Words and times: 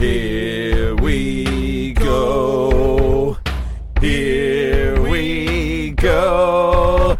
Here 0.00 0.94
we 0.96 1.92
go. 1.92 3.36
Here 4.00 4.98
we 5.02 5.90
go. 5.90 7.18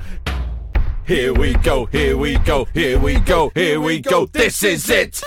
Here 1.06 1.34
we 1.34 1.52
go. 1.56 1.84
Here 1.84 2.16
we 2.16 2.38
go. 2.38 2.64
Here 2.72 2.98
we 2.98 3.20
go. 3.20 3.50
Here 3.54 3.78
we 3.78 4.00
go. 4.00 4.24
This 4.24 4.62
is 4.62 4.88
it. 4.88 5.20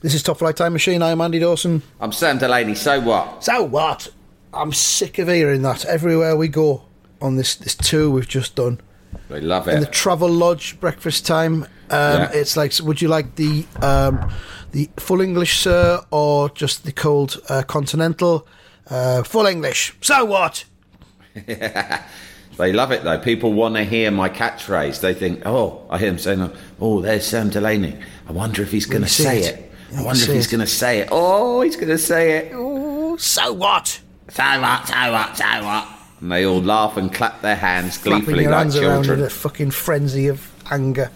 This 0.00 0.14
is 0.14 0.22
Top 0.22 0.38
Flight 0.38 0.56
Time 0.56 0.72
Machine. 0.72 1.02
I'm 1.02 1.20
Andy 1.20 1.38
Dawson. 1.38 1.82
I'm 2.00 2.10
Sam 2.12 2.38
Delaney. 2.38 2.74
So 2.74 2.98
what? 2.98 3.44
So 3.44 3.62
what? 3.62 4.08
I'm 4.54 4.72
sick 4.72 5.18
of 5.18 5.28
hearing 5.28 5.60
that 5.60 5.84
everywhere 5.84 6.38
we 6.38 6.48
go 6.48 6.84
on 7.20 7.36
this, 7.36 7.54
this 7.54 7.74
tour 7.74 8.08
we've 8.08 8.26
just 8.26 8.54
done. 8.54 8.80
We 9.28 9.40
love 9.42 9.68
it. 9.68 9.74
In 9.74 9.80
the. 9.80 9.86
Travel 9.86 10.30
Lodge 10.30 10.80
breakfast 10.80 11.26
time, 11.26 11.64
um, 11.64 11.68
Yeah. 11.90 12.30
it's 12.32 12.56
like, 12.56 12.72
would 12.82 13.02
you 13.02 13.08
like 13.08 13.34
the 13.34 13.66
um, 13.82 14.32
the 14.72 14.90
full 14.96 15.20
English, 15.20 15.58
sir, 15.60 16.00
or 16.10 16.50
just 16.50 16.84
the 16.84 16.92
cold 16.92 17.40
uh, 17.48 17.62
continental? 17.62 18.46
Uh, 18.90 19.22
full 19.22 19.46
English. 19.46 19.94
So 20.00 20.24
what? 20.24 20.64
They 22.58 22.72
love 22.72 22.92
it 22.92 23.02
though. 23.02 23.18
People 23.18 23.54
want 23.54 23.76
to 23.76 23.84
hear 23.84 24.10
my 24.10 24.28
catchphrase. 24.28 25.00
They 25.00 25.14
think, 25.14 25.42
oh, 25.46 25.86
I 25.88 25.98
hear 25.98 26.10
him 26.10 26.18
saying, 26.18 26.50
oh, 26.80 27.00
there's 27.00 27.26
Sam 27.26 27.48
Delaney. 27.48 27.96
I 28.28 28.32
wonder 28.32 28.62
if 28.62 28.70
he's 28.70 28.86
going 28.86 29.02
to 29.02 29.08
say 29.08 29.40
it? 29.40 29.54
it. 29.54 29.72
I 29.96 30.02
wonder 30.02 30.22
if 30.22 30.28
he's 30.30 30.46
going 30.46 30.60
to 30.60 30.66
say 30.66 31.00
it. 31.00 31.08
Oh, 31.10 31.62
he's 31.62 31.76
going 31.76 31.88
to 31.88 31.98
say 31.98 32.36
it. 32.38 32.52
Oh, 32.54 33.16
so 33.16 33.52
what? 33.52 34.00
So 34.28 34.60
what? 34.60 34.86
So 34.86 35.12
what? 35.12 35.36
So 35.36 35.64
what? 35.64 35.88
And 36.20 36.30
they 36.30 36.44
all 36.44 36.62
laugh 36.62 36.96
and 36.96 37.12
clap 37.12 37.40
their 37.40 37.56
hands 37.56 37.96
Flapping 37.96 38.24
gleefully 38.24 38.42
your 38.44 38.52
like 38.52 38.60
hands 38.60 38.76
around 38.76 38.98
in 38.98 39.04
children. 39.04 39.26
a 39.26 39.30
fucking 39.30 39.70
frenzy 39.70 40.28
of 40.28 40.52
anger. 40.70 41.10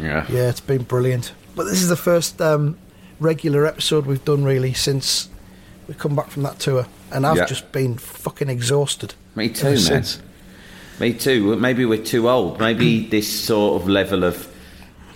Yeah. 0.00 0.26
Yeah, 0.28 0.48
it's 0.50 0.60
been 0.60 0.82
brilliant. 0.82 1.32
But 1.54 1.64
this 1.64 1.80
is 1.80 1.88
the 1.88 1.96
first 1.96 2.40
um, 2.42 2.76
regular 3.22 3.66
episode 3.66 4.06
we've 4.06 4.24
done 4.24 4.44
really 4.44 4.72
since 4.74 5.28
we 5.88 5.94
come 5.94 6.14
back 6.14 6.30
from 6.30 6.42
that 6.44 6.58
tour, 6.58 6.86
and 7.10 7.26
I've 7.26 7.36
Yeah. 7.38 7.46
just 7.46 7.72
been 7.72 7.96
fucking 7.96 8.48
exhausted. 8.48 9.14
Me 9.34 9.48
too, 9.48 9.64
man. 9.70 9.78
since. 9.78 10.20
Me 11.00 11.12
too. 11.12 11.56
Maybe 11.56 11.84
we're 11.84 12.02
too 12.04 12.28
old. 12.28 12.60
Maybe 12.60 13.06
this 13.10 13.28
sort 13.28 13.80
of 13.80 13.88
level 13.88 14.24
of 14.24 14.46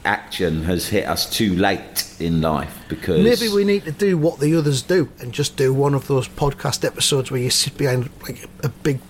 action 0.04 0.62
has 0.64 0.88
hit 0.88 1.04
us 1.06 1.28
too 1.28 1.54
late 1.56 2.04
in 2.20 2.40
life 2.40 2.78
because 2.88 3.22
Maybe 3.24 3.52
we 3.52 3.64
need 3.64 3.84
to 3.84 3.92
do 3.92 4.16
what 4.16 4.38
the 4.38 4.54
others 4.54 4.80
do 4.82 5.08
and 5.18 5.32
just 5.32 5.56
do 5.56 5.74
one 5.74 5.94
of 5.94 6.06
those 6.06 6.28
podcast 6.28 6.84
episodes 6.84 7.30
where 7.30 7.40
you 7.40 7.50
sit 7.50 7.76
behind 7.76 8.08
like 8.22 8.48
a 8.62 8.68
big 8.68 9.00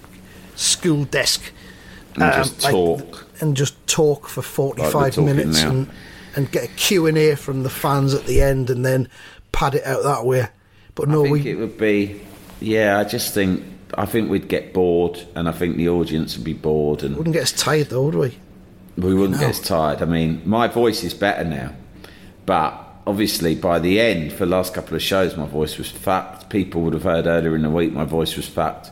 school 0.55 1.05
desk 1.05 1.53
and 2.15 2.23
um, 2.25 2.33
just 2.43 2.63
like- 2.65 2.73
talk. 2.73 3.27
and 3.41 3.57
just 3.57 3.75
talk 3.87 4.27
for 4.27 4.41
45 4.41 4.91
talking 4.93 5.27
minutes 5.27 5.63
now. 5.63 5.71
and, 5.71 5.91
and 6.37 6.51
get 6.53 6.65
a 6.65 6.69
Q&A 6.69 7.35
from 7.35 7.63
the 7.63 7.71
fans 7.71 8.15
at 8.15 8.27
the 8.27 8.41
end 8.43 8.71
and 8.71 8.85
then 8.85 9.09
pad 9.53 9.75
it 9.75 9.85
out 9.87 10.03
that 10.05 10.25
way. 10.27 10.47
But 10.95 11.09
no, 11.09 11.21
I 11.21 11.29
think 11.31 11.45
we 11.45 11.51
it 11.51 11.59
would 11.59 11.79
be. 11.79 12.21
Yeah, 12.61 12.99
I 12.99 13.05
just 13.05 13.35
think 13.35 13.63
I 13.95 14.07
think 14.07 14.31
we'd 14.31 14.49
get 14.49 14.73
bored, 14.73 15.21
and 15.35 15.49
I 15.49 15.53
think 15.53 15.77
the 15.77 15.89
audience 15.89 16.37
would 16.37 16.45
be 16.45 16.53
bored, 16.55 17.03
and 17.03 17.17
wouldn't 17.17 17.35
get 17.35 17.43
as 17.43 17.53
tired 17.53 17.89
though, 17.89 18.05
would 18.05 18.15
we? 18.15 18.35
we 18.97 19.13
wouldn't 19.15 19.33
No. 19.33 19.47
get 19.47 19.51
as 19.51 19.61
tired. 19.61 20.01
I 20.01 20.07
mean, 20.07 20.41
my 20.47 20.69
voice 20.69 21.05
is 21.05 21.13
better 21.13 21.45
now, 21.45 21.73
but 22.47 22.83
obviously 23.07 23.55
by 23.55 23.79
the 23.79 24.01
end, 24.01 24.33
for 24.33 24.47
the 24.47 24.51
last 24.51 24.73
couple 24.75 24.97
of 24.97 25.03
shows, 25.03 25.37
my 25.37 25.47
voice 25.47 25.77
was 25.79 25.91
fucked. 25.91 26.49
People 26.49 26.81
would 26.83 26.95
have 26.95 27.03
heard 27.03 27.27
earlier 27.27 27.55
in 27.55 27.63
the 27.63 27.71
week 27.71 27.93
my 27.93 28.05
voice 28.05 28.37
was 28.37 28.49
fucked. 28.49 28.91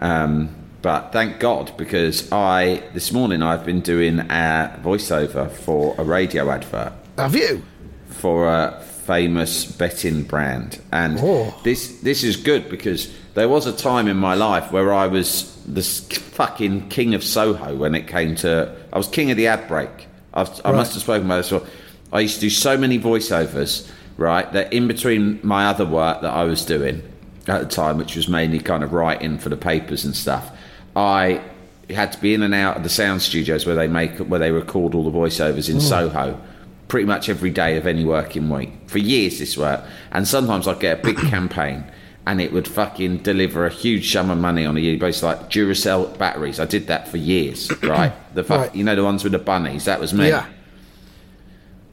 Um, 0.00 0.54
but 0.82 1.12
thank 1.12 1.40
God, 1.40 1.76
because 1.76 2.30
I 2.32 2.82
this 2.94 3.12
morning 3.12 3.42
I've 3.42 3.64
been 3.64 3.80
doing 3.80 4.20
a 4.20 4.78
voiceover 4.82 5.50
for 5.50 5.94
a 5.98 6.04
radio 6.04 6.50
advert 6.50 6.92
Have 7.16 7.34
you? 7.34 7.62
for 8.10 8.48
a 8.48 8.80
famous 8.82 9.64
betting 9.64 10.22
brand, 10.22 10.78
and 10.92 11.18
Oh. 11.20 11.54
this 11.64 12.00
this 12.00 12.22
is 12.22 12.36
good 12.36 12.68
because 12.68 13.10
there 13.34 13.48
was 13.48 13.66
a 13.66 13.72
time 13.72 14.06
in 14.08 14.16
my 14.16 14.34
life 14.34 14.70
where 14.72 14.92
I 14.92 15.06
was 15.06 15.54
the 15.66 15.82
fucking 15.82 16.88
king 16.88 17.14
of 17.14 17.22
Soho 17.24 17.74
when 17.76 17.94
it 17.94 18.06
came 18.06 18.34
to 18.36 18.74
I 18.92 18.98
was 18.98 19.08
king 19.08 19.30
of 19.30 19.36
the 19.36 19.46
ad 19.48 19.66
break. 19.68 19.90
I've, 20.34 20.48
I 20.64 20.70
Right. 20.70 20.76
must 20.76 20.92
have 20.92 21.02
spoken 21.02 21.26
about 21.26 21.38
this. 21.38 21.50
before. 21.50 21.66
I 22.12 22.20
used 22.20 22.36
to 22.36 22.40
do 22.42 22.50
so 22.50 22.76
many 22.76 22.98
voiceovers, 22.98 23.88
right? 24.16 24.50
That 24.52 24.72
in 24.72 24.86
between 24.88 25.40
my 25.42 25.66
other 25.66 25.84
work 25.86 26.20
that 26.22 26.32
I 26.32 26.44
was 26.44 26.64
doing 26.64 27.02
at 27.48 27.60
the 27.60 27.66
time, 27.66 27.98
which 27.98 28.14
was 28.14 28.28
mainly 28.28 28.58
kind 28.60 28.82
of 28.84 28.92
writing 28.92 29.38
for 29.38 29.48
the 29.48 29.56
papers 29.56 30.04
and 30.04 30.14
stuff, 30.14 30.50
I 30.96 31.42
had 31.90 32.12
to 32.12 32.20
be 32.20 32.34
in 32.34 32.42
and 32.42 32.54
out 32.54 32.76
of 32.76 32.82
the 32.82 32.88
sound 32.88 33.22
studios 33.22 33.66
where 33.66 33.74
they 33.76 33.88
make 33.88 34.18
where 34.18 34.40
they 34.40 34.50
record 34.50 34.94
all 34.94 35.04
the 35.04 35.16
voiceovers 35.16 35.68
in 35.68 35.76
hmm. 35.76 35.80
Soho 35.80 36.40
pretty 36.88 37.06
much 37.06 37.28
every 37.28 37.50
day 37.50 37.76
of 37.76 37.86
any 37.86 38.04
working 38.04 38.48
week 38.48 38.70
for 38.86 38.98
years 38.98 39.38
this 39.38 39.56
work 39.58 39.84
and 40.10 40.26
sometimes 40.26 40.66
I'd 40.66 40.80
get 40.80 41.00
a 41.00 41.02
big 41.02 41.16
campaign 41.30 41.84
and 42.26 42.40
it 42.40 42.52
would 42.52 42.68
fucking 42.68 43.18
deliver 43.18 43.64
a 43.64 43.70
huge 43.70 44.12
sum 44.12 44.30
of 44.30 44.36
money 44.38 44.66
on 44.66 44.76
a 44.76 44.80
yearly 44.80 44.98
basis 44.98 45.22
like 45.22 45.48
Duracell 45.48 46.18
batteries. 46.18 46.60
I 46.60 46.66
did 46.66 46.86
that 46.88 47.08
for 47.08 47.16
years 47.16 47.70
right? 47.82 48.12
The 48.34 48.44
fuck, 48.44 48.60
Right. 48.60 48.74
you 48.74 48.84
know 48.84 48.94
the 48.94 49.04
ones 49.04 49.22
with 49.22 49.32
the 49.32 49.38
bunnies? 49.38 49.86
That 49.86 49.98
was 50.00 50.12
me. 50.12 50.28
Yeah. 50.28 50.46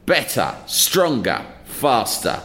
better 0.04 0.54
stronger 0.66 1.44
faster. 1.64 2.40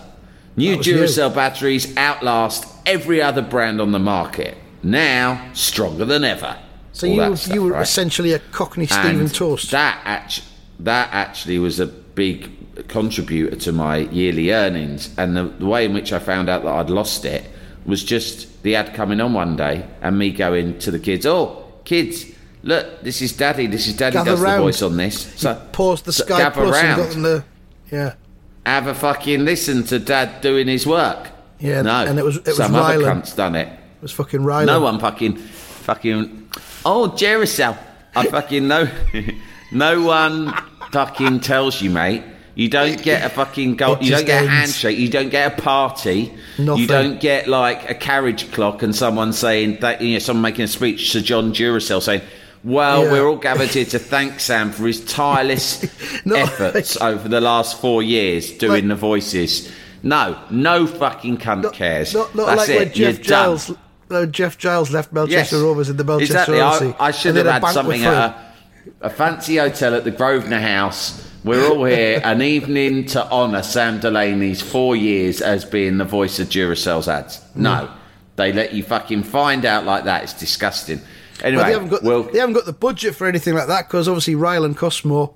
New 0.56 0.78
was 0.78 0.88
you. 0.88 0.96
Duracell 0.98 1.34
batteries 1.34 1.96
outlast 1.98 2.66
every 2.86 3.22
other 3.22 3.42
brand 3.42 3.82
on 3.82 3.92
the 3.92 4.00
market 4.00 4.58
now 4.84 5.50
stronger 5.54 6.06
than 6.06 6.24
ever 6.24 6.58
So 6.94 7.08
All 7.08 7.14
you 7.30 7.36
stuff, 7.36 7.54
you 7.56 7.64
were 7.64 7.72
right? 7.72 7.82
essentially 7.82 8.34
a 8.34 8.40
Cockney 8.40 8.86
Stephen 8.88 9.22
And 9.22 9.34
Toast. 9.34 9.72
That 9.72 10.00
act- 10.06 10.44
that 10.80 11.10
actually 11.14 11.60
was 11.60 11.80
a 11.80 11.86
big 11.88 12.50
contributor 12.88 13.56
to 13.56 13.72
my 13.72 13.98
yearly 13.98 14.52
earnings, 14.52 15.10
and 15.18 15.36
the, 15.38 15.44
the 15.44 15.66
way 15.66 15.86
in 15.86 15.94
which 15.94 16.12
I 16.12 16.20
found 16.20 16.50
out 16.50 16.64
that 16.64 16.72
I'd 16.74 16.90
lost 16.90 17.24
it 17.26 17.44
was 17.86 18.04
just 18.04 18.62
the 18.64 18.76
ad 18.76 18.94
coming 18.94 19.22
on 19.22 19.34
one 19.34 19.56
day 19.56 19.86
and 20.02 20.18
me 20.18 20.32
going 20.32 20.80
to 20.80 20.92
the 20.92 21.00
kids, 21.00 21.26
"Oh, 21.26 21.64
kids, 21.86 22.26
look, 22.64 23.02
this 23.04 23.22
is 23.22 23.34
Daddy. 23.34 23.68
This 23.68 23.88
is 23.88 23.96
Daddy 23.96 24.14
Gather 24.14 24.32
does 24.32 24.40
round. 24.42 24.60
the 24.60 24.64
voice 24.66 24.82
on 24.82 24.98
this." 24.98 25.32
So 25.40 25.60
Paused 25.72 26.06
the 26.06 26.14
Sky 26.14 26.38
gather 26.40 26.62
Plus 26.64 26.78
and 26.78 26.88
round. 26.88 27.02
got 27.02 27.10
them 27.12 27.22
the 27.22 27.44
yeah. 27.92 28.14
have 28.66 28.88
a 28.88 28.94
fucking 28.96 29.46
listen 29.46 29.84
to 29.86 30.00
Dad 30.00 30.42
doing 30.42 30.68
his 30.68 30.86
work. 30.88 31.30
Yeah, 31.60 31.82
no, 31.84 31.92
and 32.06 32.18
it 32.20 32.26
was- 32.26 32.38
it 32.38 32.48
was 32.48 32.58
some 32.58 32.74
other 32.76 33.04
cunt's 33.04 33.34
done 33.36 33.56
it. 33.56 33.70
Was 34.02 34.12
fucking 34.12 34.44
Riley. 34.44 34.66
No 34.66 34.80
one 34.82 35.00
fucking, 35.00 35.36
fucking. 35.38 36.50
Oh, 36.86 37.14
Jericel. 37.16 37.78
I 38.16 38.26
fucking 38.26 38.68
know. 38.68 38.90
no 39.72 40.02
one 40.02 40.54
fucking 40.92 41.42
tells 41.42 41.82
you, 41.82 41.90
mate. 41.92 42.24
You 42.56 42.68
don't 42.68 43.02
get 43.02 43.24
a 43.24 43.30
fucking 43.30 43.76
goal. 43.78 43.94
It 43.96 44.02
You 44.04 44.12
don't 44.12 44.26
get 44.26 44.44
a 44.44 44.48
handshake. 44.48 44.98
You 44.98 45.08
don't 45.10 45.30
get 45.30 45.58
a 45.58 45.62
party. 45.62 46.34
Nothing. 46.60 46.82
You 46.82 46.88
don't 46.88 47.20
get 47.22 47.48
like 47.48 47.90
a 47.90 47.94
carriage 47.94 48.52
clock 48.52 48.84
and 48.84 48.94
someone 48.96 49.32
saying 49.34 49.80
that 49.80 50.02
you 50.02 50.14
know 50.14 50.20
someone 50.20 50.42
making 50.42 50.66
a 50.66 50.68
speech 50.68 51.12
to 51.14 51.22
John 51.22 51.54
Duracell 51.54 52.02
saying. 52.02 52.22
Well, 52.64 53.06
Yeah. 53.06 53.12
we're 53.14 53.28
all 53.28 53.38
gathered 53.38 53.70
here 53.70 53.86
to 53.86 53.98
thank 53.98 54.40
Sam 54.40 54.72
for 54.72 54.86
his 54.86 55.04
tireless 55.06 55.82
No, 56.26 56.36
efforts 56.36 57.00
like- 57.00 57.12
over 57.16 57.28
the 57.28 57.42
last 57.42 57.82
four 57.82 58.04
years 58.04 58.52
doing 58.52 58.74
Like- 58.74 58.88
the 58.90 58.96
voices. 58.96 59.72
No, 60.04 60.38
no 60.52 60.86
fucking 60.86 61.38
cunt 61.38 61.64
Not, 61.64 61.74
cares. 61.74 62.14
not, 62.14 62.36
not 62.36 62.46
That's 62.56 62.70
like 62.70 62.70
it. 62.70 62.94
Jeff 62.94 63.16
You're 63.18 63.24
done. 63.24 63.78
Giles. 64.12 64.32
Jeff 64.32 64.58
Giles 64.58 64.92
left 64.92 65.12
Melchester 65.12 65.56
Yes. 65.56 65.64
Rovers 65.64 65.90
in 65.90 65.98
the 65.98 66.04
Melchester 66.04 66.54
exactly. 66.54 66.94
I, 67.00 67.08
I 67.08 67.12
should 67.12 67.36
have 67.36 67.46
had 67.46 67.68
something 67.74 68.04
at 68.04 68.14
a, 68.14 68.36
a 69.02 69.10
fancy 69.10 69.58
hotel 69.58 69.96
at 69.96 70.04
the 70.04 70.12
Grosvenor 70.12 70.60
House. 70.60 71.28
We're 71.44 71.68
all 71.68 71.86
here, 71.86 72.22
an 72.24 72.42
evening 72.42 73.06
to 73.08 73.28
honour 73.32 73.64
Sam 73.64 74.00
Delaney's 74.00 74.62
four 74.62 74.96
years 74.96 75.42
as 75.42 75.66
being 75.66 75.98
the 75.98 76.06
voice 76.06 76.40
of 76.40 76.50
Duracell's 76.50 77.08
ads. 77.08 77.42
No, 77.56 77.92
they 78.36 78.54
let 78.54 78.74
you 78.74 78.84
fucking 78.84 79.24
find 79.24 79.66
out 79.66 79.86
like 79.86 80.04
that. 80.04 80.24
It's 80.24 80.34
disgusting. 80.34 81.02
Anyway, 81.44 81.64
they 81.64 81.72
haven't 81.74 81.90
got 81.90 82.04
well, 82.04 82.24
the, 82.24 82.32
they 82.32 82.40
haven't 82.40 82.54
got 82.54 82.66
the 82.66 82.74
budget 82.74 83.16
for 83.16 83.26
anything 83.26 83.56
like 83.56 83.68
that 83.68 83.88
because 83.88 84.08
obviously 84.08 84.36
Ryland 84.36 84.78
costs 84.78 85.04
more, 85.04 85.34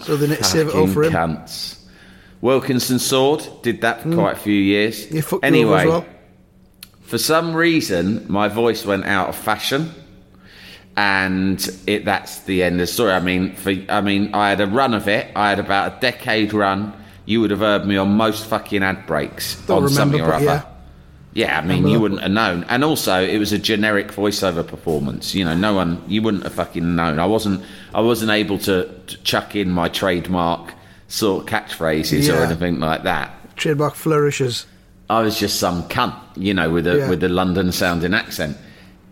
so 0.00 0.16
they 0.16 0.26
need 0.26 0.38
to 0.38 0.44
save 0.44 0.68
it 0.68 0.74
all 0.74 0.88
for 0.88 1.04
him. 1.04 1.12
cunts. 1.12 1.76
Wilkinson 2.40 2.98
Sword 2.98 3.46
did 3.62 3.80
that 3.80 4.02
for 4.02 4.08
hmm. 4.08 4.14
quite 4.14 4.36
a 4.36 4.38
few 4.38 4.54
years. 4.54 5.10
You 5.10 5.22
fucked 5.22 5.44
you 5.44 5.48
over 5.48 5.56
anyway, 5.56 5.80
as 5.80 5.86
well. 5.86 6.06
For 7.06 7.18
some 7.18 7.54
reason, 7.54 8.26
my 8.28 8.48
voice 8.48 8.84
went 8.84 9.04
out 9.04 9.28
of 9.28 9.36
fashion, 9.36 9.92
and 10.96 11.68
it 11.86 12.04
that's 12.04 12.40
the 12.40 12.62
end 12.62 12.76
of 12.76 12.80
the 12.80 12.86
story. 12.86 13.12
I 13.12 13.20
mean, 13.20 13.54
for 13.56 13.74
I 13.88 14.00
mean, 14.00 14.34
I 14.34 14.50
had 14.50 14.60
a 14.60 14.66
run 14.66 14.94
of 14.94 15.08
it. 15.08 15.30
I 15.36 15.50
had 15.50 15.58
about 15.58 15.96
a 15.96 16.00
decade 16.00 16.52
run 16.52 16.92
you 17.26 17.40
would 17.40 17.50
have 17.50 17.58
heard 17.60 17.84
me 17.84 17.96
on 17.96 18.16
most 18.16 18.46
fucking 18.46 18.82
ad 18.82 19.06
breaks 19.06 19.60
Don't 19.66 19.78
on 19.78 19.84
remember, 19.84 20.18
something 20.18 20.20
or 20.22 20.32
other. 20.32 20.44
yeah. 20.44 20.62
Yeah, 21.34 21.58
I 21.58 21.60
mean, 21.60 21.68
Remember 21.68 21.88
you 21.90 22.00
wouldn't 22.00 22.22
have 22.22 22.30
known. 22.30 22.64
And 22.70 22.82
also, 22.82 23.22
it 23.22 23.36
was 23.36 23.52
a 23.52 23.58
generic 23.58 24.08
voiceover 24.08 24.66
performance. 24.66 25.34
You 25.34 25.44
know, 25.44 25.54
no 25.54 25.74
one, 25.74 26.02
you 26.08 26.22
wouldn't 26.22 26.44
have 26.44 26.54
fucking 26.54 26.96
known. 26.96 27.18
I 27.18 27.26
wasn't, 27.26 27.62
I 27.92 28.00
wasn't 28.00 28.30
able 28.30 28.56
to, 28.60 28.88
to 29.06 29.22
chuck 29.22 29.54
in 29.54 29.68
my 29.70 29.90
trademark 29.90 30.72
sort 31.08 31.42
of 31.42 31.48
catchphrases 31.50 32.32
or 32.32 32.42
anything 32.42 32.80
like 32.80 33.02
that. 33.02 33.54
Trademark 33.56 33.96
flourishes. 33.96 34.64
I 35.08 35.20
was 35.22 35.38
just 35.38 35.60
some 35.60 35.84
cunt, 35.84 36.14
you 36.36 36.52
know, 36.54 36.70
with 36.70 36.86
a 36.86 36.98
Yeah. 36.98 37.08
with 37.08 37.20
the 37.20 37.28
London 37.28 37.72
sounding 37.72 38.12
accent. 38.14 38.56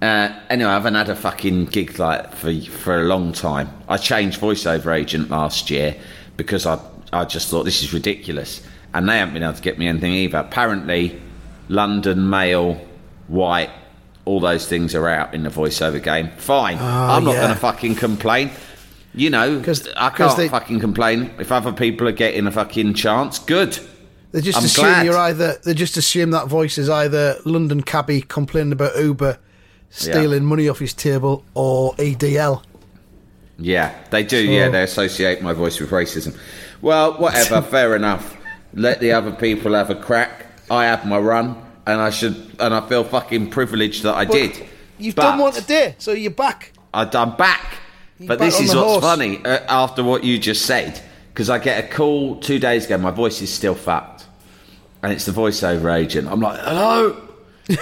Uh, 0.03 0.29
anyway, 0.51 0.71
I 0.71 0.75
haven't 0.75 0.95
had 0.97 1.09
a 1.09 1.15
fucking 1.17 1.67
gig 1.67 1.99
like 1.99 2.35
for 2.35 2.53
for 2.61 3.01
a 3.01 3.05
long 3.05 3.33
time. 3.33 3.71
I 3.89 3.97
changed 3.97 4.41
voiceover 4.41 4.95
agent 4.95 5.31
last 5.31 5.71
year 5.71 5.95
because 6.37 6.67
I 6.67 6.79
I 7.13 7.25
just 7.25 7.49
thought 7.49 7.65
this 7.65 7.83
is 7.83 7.93
ridiculous, 7.95 8.61
and 8.93 9.09
they 9.09 9.19
haven't 9.19 9.35
been 9.35 9.45
able 9.45 9.55
to 9.55 9.63
get 9.63 9.79
me 9.79 9.87
anything 9.87 10.13
either. 10.13 10.39
Apparently, 10.39 11.21
London 11.69 12.29
male, 12.29 12.81
White, 13.29 13.71
all 14.25 14.41
those 14.41 14.67
things 14.67 14.95
are 14.95 15.09
out 15.09 15.33
in 15.33 15.45
the 15.45 15.49
voiceover 15.51 16.03
game. 16.03 16.29
Fine, 16.37 16.79
I'm 16.81 17.25
not 17.25 17.35
yeah. 17.35 17.41
going 17.43 17.55
to 17.55 17.61
fucking 17.61 17.95
complain. 17.95 18.51
You 19.15 19.31
know, 19.31 19.61
'Cause- 19.61 19.89
I 19.97 20.11
can't 20.11 20.37
they- 20.37 20.49
fucking 20.49 20.81
complain 20.81 21.31
if 21.39 21.53
other 21.53 21.71
people 21.73 22.09
are 22.09 22.13
getting 22.13 22.49
a 22.49 22.51
fucking 22.51 22.95
chance. 22.95 23.39
Good. 23.39 23.79
They 24.35 24.41
just 24.41 24.59
I'm 24.59 24.65
assume 24.65 24.85
glad. 24.87 25.07
you're 25.07 25.17
either. 25.17 25.61
They 25.65 25.75
just 25.75 25.97
assume 25.97 26.33
that 26.33 26.49
voice 26.49 26.77
is 26.77 26.91
either 26.91 27.37
London 27.45 27.85
cabbie 27.85 28.21
complaining 28.21 28.73
about 28.73 28.97
Uber 28.99 29.39
stealing 29.91 30.45
money 30.45 30.69
off 30.69 30.81
his 30.81 30.93
table 30.93 31.45
or 31.55 31.95
EDL. 31.95 32.65
Yeah, 33.61 33.95
they 34.11 34.25
do. 34.25 34.37
yeah, 34.37 34.69
they 34.71 34.83
associate 34.83 35.41
my 35.41 35.53
voice 35.53 35.79
with 35.79 35.91
racism. 35.91 36.37
Well, 36.83 37.13
whatever. 37.15 37.63
fair 37.71 37.95
enough. 37.95 38.37
Let 38.73 38.99
the 38.99 39.13
other 39.13 39.31
people 39.31 39.73
have 39.75 39.91
a 39.91 39.95
crack. 39.95 40.47
I 40.69 40.87
have 40.87 41.07
my 41.07 41.19
run, 41.19 41.57
and 41.87 42.01
I 42.01 42.11
should, 42.11 42.35
and 42.59 42.75
I 42.75 42.89
feel 42.89 43.05
fucking 43.05 43.51
privileged 43.51 44.03
that 44.03 44.15
I 44.17 44.25
did. 44.25 44.67
You've 44.99 45.15
But 45.15 45.23
done 45.23 45.39
one 45.39 45.53
today, 45.53 45.95
so 45.99 46.11
you're 46.11 46.33
back. 46.33 46.73
I, 46.93 47.03
I'm 47.03 47.37
back. 47.37 47.77
But 48.19 48.41
back 48.41 48.51
this 48.51 48.59
is 48.59 48.75
what's 48.75 48.89
horse. 48.89 49.05
funny. 49.05 49.45
Uh, 49.45 49.61
after 49.69 50.03
what 50.03 50.25
you 50.25 50.41
just 50.41 50.67
said, 50.67 51.01
because 51.33 51.51
I 51.51 51.59
get 51.59 51.85
a 51.85 51.89
call 51.89 52.37
two 52.37 52.59
days 52.61 52.87
ago, 52.87 52.97
my 52.99 53.11
voice 53.11 53.43
is 53.43 53.53
still 53.53 53.75
fucked, 53.75 54.14
and 55.05 55.13
it's 55.13 55.27
the 55.27 55.33
voiceover 55.33 55.95
agent. 55.95 56.29
I'm 56.29 56.41
like, 56.41 56.59
hello, 56.61 57.29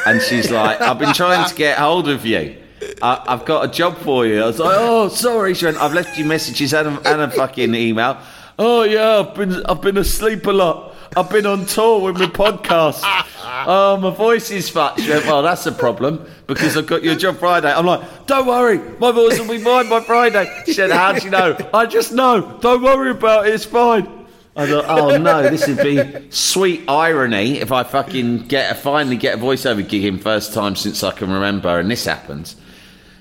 and 0.06 0.20
she's 0.20 0.50
like, 0.50 0.80
I've 0.80 0.98
been 0.98 1.14
trying 1.14 1.48
to 1.48 1.54
get 1.54 1.78
hold 1.78 2.08
of 2.08 2.26
you. 2.26 2.60
I, 3.00 3.22
I've 3.28 3.44
got 3.44 3.64
a 3.64 3.68
job 3.68 3.96
for 3.98 4.26
you. 4.26 4.42
I 4.42 4.46
was 4.46 4.58
like, 4.58 4.74
oh, 4.76 5.06
sorry. 5.06 5.54
She 5.54 5.66
went, 5.66 5.76
I've 5.76 5.94
left 5.94 6.18
you 6.18 6.24
messages 6.24 6.74
and 6.74 6.88
a, 6.88 7.12
and 7.12 7.20
a 7.22 7.30
fucking 7.30 7.76
email. 7.76 8.18
Oh 8.58 8.82
yeah, 8.82 9.20
I've 9.20 9.36
been 9.36 9.64
I've 9.66 9.80
been 9.80 9.98
asleep 9.98 10.46
a 10.46 10.50
lot. 10.50 10.96
I've 11.16 11.30
been 11.30 11.46
on 11.46 11.64
tour 11.66 12.00
with 12.00 12.18
my 12.18 12.26
podcast. 12.26 13.02
Oh, 13.04 13.98
my 13.98 14.10
voice 14.10 14.50
is 14.50 14.68
fucked. 14.68 15.00
She 15.00 15.10
went, 15.10 15.24
well, 15.26 15.42
that's 15.42 15.64
a 15.66 15.72
problem 15.72 16.26
because 16.48 16.76
I've 16.76 16.86
got 16.86 17.04
your 17.04 17.14
job 17.14 17.36
Friday. 17.38 17.72
I'm 17.72 17.86
like, 17.86 18.26
don't 18.26 18.46
worry, 18.46 18.78
my 18.98 19.12
voice 19.12 19.38
will 19.38 19.46
be 19.46 19.58
fine 19.58 19.88
by 19.88 20.00
Friday. 20.00 20.50
She 20.64 20.72
said, 20.72 20.90
how 20.90 21.12
do 21.12 21.24
you 21.24 21.30
know? 21.30 21.56
I 21.72 21.86
just 21.86 22.12
know. 22.12 22.58
Don't 22.60 22.82
worry 22.82 23.10
about 23.10 23.46
it. 23.46 23.54
It's 23.54 23.64
fine. 23.64 24.21
I 24.54 24.66
thought, 24.66 24.84
oh 24.86 25.16
no, 25.16 25.42
this 25.48 25.66
would 25.66 25.78
be 25.78 26.30
sweet 26.30 26.82
irony 26.88 27.58
if 27.58 27.72
I 27.72 27.84
fucking 27.84 28.48
get 28.48 28.70
a, 28.70 28.74
finally 28.74 29.16
get 29.16 29.38
a 29.38 29.42
voiceover 29.42 29.86
gig 29.86 30.04
in 30.04 30.18
first 30.18 30.52
time 30.52 30.76
since 30.76 31.02
I 31.02 31.10
can 31.12 31.30
remember, 31.30 31.78
and 31.78 31.90
this 31.90 32.04
happens. 32.04 32.56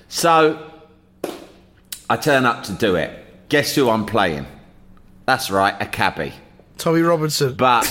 So 0.08 0.70
I 2.10 2.16
turn 2.16 2.44
up 2.44 2.64
to 2.64 2.72
do 2.72 2.96
it. 2.96 3.48
Guess 3.48 3.74
who 3.74 3.88
I'm 3.88 4.04
playing? 4.04 4.46
That's 5.24 5.50
right, 5.50 5.74
a 5.80 5.86
cabbie. 5.86 6.34
Tommy 6.76 7.00
Robinson. 7.00 7.54
But 7.54 7.86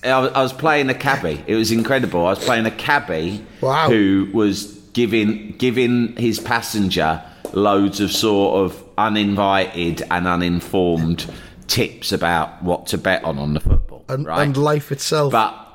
I, 0.04 0.40
was, 0.42 0.52
playing 0.52 0.88
a 0.88 0.94
cabbie. 0.94 1.42
It 1.46 1.56
was 1.56 1.72
incredible. 1.72 2.26
I 2.26 2.30
was 2.30 2.44
playing 2.44 2.64
a 2.66 2.70
cabbie 2.70 3.44
Wow. 3.60 3.88
who 3.88 4.28
was 4.32 4.78
giving 4.92 5.52
giving 5.58 6.16
his 6.16 6.40
passenger 6.40 7.22
loads 7.52 8.00
of 8.00 8.10
sort 8.10 8.64
of 8.64 8.82
uninvited 8.98 10.02
and 10.10 10.26
uninformed 10.26 11.30
tips 11.70 12.10
about 12.10 12.62
what 12.62 12.88
to 12.88 12.98
bet 12.98 13.22
on 13.24 13.38
on 13.38 13.54
the 13.54 13.60
football. 13.60 14.04
and, 14.08 14.26
right? 14.26 14.42
and 14.42 14.56
life 14.56 14.90
itself. 14.92 15.32
But 15.32 15.66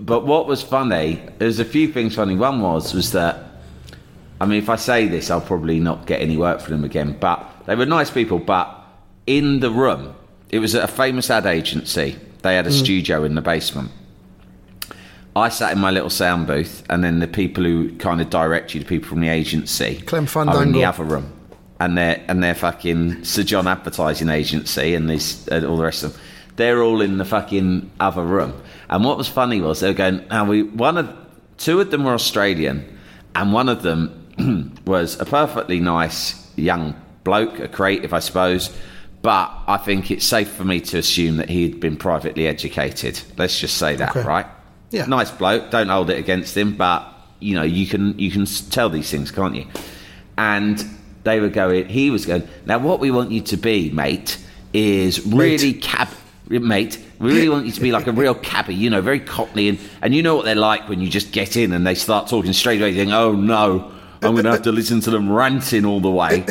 but 0.00 0.24
what 0.24 0.46
was 0.46 0.62
funny? 0.62 1.20
There's 1.38 1.58
a 1.58 1.64
few 1.64 1.92
things 1.92 2.14
funny. 2.14 2.36
One 2.36 2.60
was 2.60 2.94
was 2.94 3.12
that 3.12 3.46
I 4.40 4.46
mean, 4.46 4.58
if 4.58 4.68
I 4.68 4.76
say 4.76 5.08
this, 5.08 5.30
I'll 5.30 5.40
probably 5.40 5.80
not 5.80 6.06
get 6.06 6.20
any 6.20 6.36
work 6.36 6.60
for 6.60 6.70
them 6.70 6.84
again. 6.84 7.16
But 7.18 7.44
they 7.66 7.74
were 7.74 7.86
nice 7.86 8.10
people. 8.10 8.38
But 8.38 8.68
in 9.26 9.60
the 9.60 9.70
room, 9.70 10.14
it 10.50 10.58
was 10.58 10.74
at 10.74 10.84
a 10.84 10.88
famous 10.88 11.30
ad 11.30 11.46
agency. 11.46 12.16
They 12.42 12.54
had 12.54 12.66
a 12.66 12.70
mm. 12.70 12.78
studio 12.78 13.24
in 13.24 13.34
the 13.34 13.40
basement. 13.40 13.90
I 15.34 15.50
sat 15.50 15.72
in 15.72 15.78
my 15.78 15.90
little 15.90 16.08
sound 16.08 16.46
booth, 16.46 16.82
and 16.88 17.04
then 17.04 17.18
the 17.18 17.26
people 17.26 17.64
who 17.64 17.94
kind 17.96 18.22
of 18.22 18.30
direct 18.30 18.74
you, 18.74 18.80
the 18.80 18.86
people 18.86 19.08
from 19.08 19.20
the 19.20 19.28
agency, 19.28 20.00
Clem 20.06 20.26
are 20.34 20.62
in 20.62 20.72
the 20.72 20.84
other 20.84 21.04
room, 21.04 21.30
and 21.80 21.96
they're 21.96 22.24
and 22.28 22.42
they're 22.42 22.54
fucking 22.54 23.24
Sir 23.24 23.42
John 23.42 23.66
Advertising 23.66 24.28
Agency 24.28 24.94
and 24.94 25.08
these 25.10 25.46
and 25.48 25.64
all 25.66 25.76
the 25.76 25.84
rest 25.84 26.04
of 26.04 26.12
them. 26.12 26.22
They're 26.56 26.82
all 26.82 27.02
in 27.02 27.18
the 27.18 27.24
fucking 27.24 27.90
other 28.00 28.22
room. 28.22 28.54
And 28.88 29.04
what 29.04 29.18
was 29.18 29.28
funny 29.28 29.60
was 29.60 29.80
they 29.80 29.88
were 29.88 29.94
going. 29.94 30.26
Now 30.28 30.44
we 30.46 30.62
one 30.62 30.96
of 30.98 31.14
two 31.58 31.80
of 31.80 31.90
them 31.90 32.04
were 32.04 32.14
Australian, 32.14 32.98
and 33.34 33.52
one 33.52 33.68
of 33.68 33.82
them 33.82 34.74
was 34.86 35.20
a 35.20 35.24
perfectly 35.26 35.80
nice 35.80 36.50
young 36.56 36.94
bloke, 37.24 37.58
a 37.58 37.68
creative, 37.68 38.14
I 38.14 38.20
suppose. 38.20 38.74
But 39.22 39.50
I 39.66 39.76
think 39.78 40.10
it's 40.10 40.24
safe 40.24 40.50
for 40.52 40.64
me 40.64 40.80
to 40.82 40.98
assume 40.98 41.38
that 41.38 41.48
he'd 41.50 41.80
been 41.80 41.96
privately 41.96 42.46
educated. 42.46 43.20
Let's 43.36 43.58
just 43.58 43.76
say 43.76 43.96
that, 43.96 44.10
Okay. 44.16 44.22
right? 44.26 44.46
Yeah. 44.92 45.06
Nice 45.06 45.32
bloke. 45.32 45.70
Don't 45.72 45.88
hold 45.88 46.10
it 46.10 46.18
against 46.18 46.56
him, 46.56 46.76
but 46.76 47.12
you 47.40 47.54
know 47.54 47.64
you 47.64 47.86
can 47.86 48.18
you 48.18 48.30
can 48.30 48.46
tell 48.70 48.88
these 48.88 49.10
things, 49.10 49.30
can't 49.30 49.56
you? 49.56 49.66
And 50.38 50.82
they 51.26 51.40
were 51.40 51.50
going. 51.50 51.88
He 51.88 52.10
was 52.10 52.24
going. 52.24 52.48
Now, 52.64 52.78
what 52.78 53.00
we 53.00 53.10
want 53.10 53.30
you 53.30 53.42
to 53.42 53.56
be, 53.58 53.90
mate, 53.90 54.38
is 54.72 55.26
really 55.26 55.74
cab, 55.74 56.08
mate. 56.48 56.98
We 57.18 57.32
really 57.32 57.48
want 57.48 57.66
you 57.66 57.72
to 57.72 57.80
be 57.80 57.92
like 57.92 58.06
a 58.06 58.12
real 58.12 58.34
cabbie, 58.34 58.74
you 58.74 58.88
know, 58.88 59.02
very 59.02 59.20
cockney, 59.20 59.68
and 59.68 59.78
and 60.00 60.14
you 60.14 60.22
know 60.22 60.36
what 60.36 60.46
they're 60.46 60.54
like 60.54 60.88
when 60.88 61.00
you 61.00 61.10
just 61.10 61.32
get 61.32 61.56
in 61.56 61.72
and 61.72 61.86
they 61.86 61.94
start 61.94 62.28
talking 62.28 62.54
straight 62.54 62.80
away. 62.80 62.90
You 62.90 62.96
think, 62.96 63.12
oh 63.12 63.32
no, 63.32 63.92
I'm 64.22 64.32
going 64.32 64.44
to 64.44 64.52
have 64.52 64.62
to 64.62 64.72
listen 64.72 65.00
to 65.02 65.10
them 65.10 65.30
ranting 65.30 65.84
all 65.84 66.00
the 66.00 66.10
way. 66.10 66.44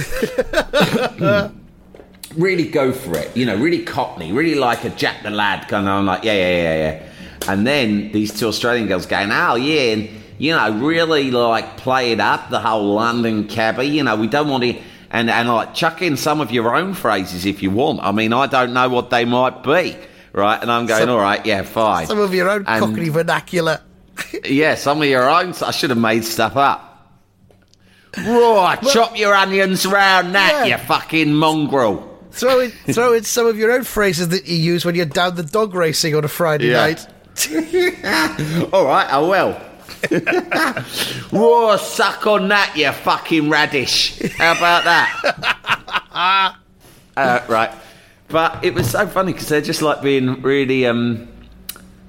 really 2.35 2.67
go 2.67 2.91
for 2.91 3.17
it. 3.17 3.35
You 3.35 3.45
know, 3.45 3.55
really 3.55 3.83
cockney, 3.83 4.31
really 4.31 4.55
like 4.55 4.83
a 4.83 4.89
Jack 4.89 5.23
the 5.23 5.31
Lad 5.31 5.67
kind 5.67 5.87
of. 5.87 5.93
I'm 5.93 6.05
like, 6.05 6.23
yeah, 6.23 6.33
yeah, 6.33 6.61
yeah, 6.61 6.75
yeah. 6.75 7.11
And 7.47 7.65
then 7.65 8.11
these 8.11 8.37
two 8.37 8.47
Australian 8.47 8.87
girls 8.87 9.05
going, 9.05 9.31
oh 9.31 9.55
yeah, 9.55 9.93
and 9.93 10.09
you 10.37 10.55
know, 10.55 10.71
really 10.79 11.31
like 11.31 11.77
play 11.77 12.11
it 12.11 12.19
up 12.19 12.49
the 12.49 12.59
whole 12.59 12.93
London 12.95 13.47
cabbie. 13.47 13.85
You 13.87 14.03
know, 14.03 14.15
we 14.15 14.27
don't 14.27 14.49
want 14.49 14.63
to. 14.63 14.81
And, 15.11 15.29
and 15.29 15.47
like 15.47 15.73
chuck 15.73 16.01
in 16.01 16.17
some 16.17 16.41
of 16.41 16.51
your 16.51 16.75
own 16.75 16.93
phrases 16.93 17.45
if 17.45 17.63
you 17.63 17.71
want. 17.71 18.01
I 18.01 18.11
mean, 18.11 18.33
I 18.33 18.47
don't 18.47 18.73
know 18.73 18.89
what 18.89 19.11
they 19.11 19.23
might 19.23 19.63
be, 19.63 19.95
right? 20.33 20.61
And 20.61 20.69
I'm 20.69 20.87
going, 20.87 21.01
Some- 21.01 21.09
all 21.09 21.19
right, 21.19 21.45
yeah, 21.45 21.61
fine. 21.61 22.07
Some 22.07 22.19
of 22.19 22.33
your 22.33 22.49
own 22.49 22.65
And- 22.67 22.83
cockney 22.83 23.09
vernacular. 23.09 23.79
yeah, 24.43 24.75
some 24.75 25.01
of 25.01 25.07
your 25.07 25.29
own. 25.29 25.53
I 25.61 25.71
should 25.71 25.89
have 25.91 25.99
made 25.99 26.25
stuff 26.25 26.57
up. 26.57 26.91
Right, 28.17 28.79
chop 28.91 29.17
your 29.17 29.33
onions 29.35 29.85
round 29.85 30.35
that, 30.35 30.65
Yeah. 30.67 30.77
you 30.77 30.83
fucking 30.85 31.33
mongrel. 31.33 32.11
Throw 32.31 32.61
in, 32.61 32.71
throw 32.93 33.13
in 33.13 33.23
some 33.23 33.45
of 33.45 33.57
your 33.57 33.71
own 33.71 33.83
phrases 33.83 34.29
that 34.29 34.47
you 34.47 34.55
use 34.55 34.85
when 34.85 34.95
you're 34.95 35.05
down 35.05 35.35
the 35.35 35.43
dog 35.43 35.73
racing 35.75 36.15
on 36.15 36.23
a 36.23 36.29
Friday 36.29 36.67
Yeah. 36.71 36.77
night. 36.87 37.07
All 38.73 38.85
right, 38.85 39.07
oh 39.11 39.29
I 39.31 39.43
will. 39.43 39.61
Raw, 41.31 41.75
suck 41.77 42.27
on 42.27 42.47
that, 42.49 42.73
you 42.75 42.91
fucking 42.91 43.49
radish. 43.49 44.19
How 44.37 44.51
about 44.53 44.83
that? 44.85 46.55
uh, 47.17 47.41
right. 47.47 47.71
But 48.27 48.63
it 48.63 48.73
was 48.73 48.89
so 48.89 49.07
funny 49.07 49.33
because 49.33 49.49
they're 49.49 49.61
just 49.61 49.81
like 49.81 50.01
being 50.01 50.41
really. 50.41 50.85
Um, 50.85 51.27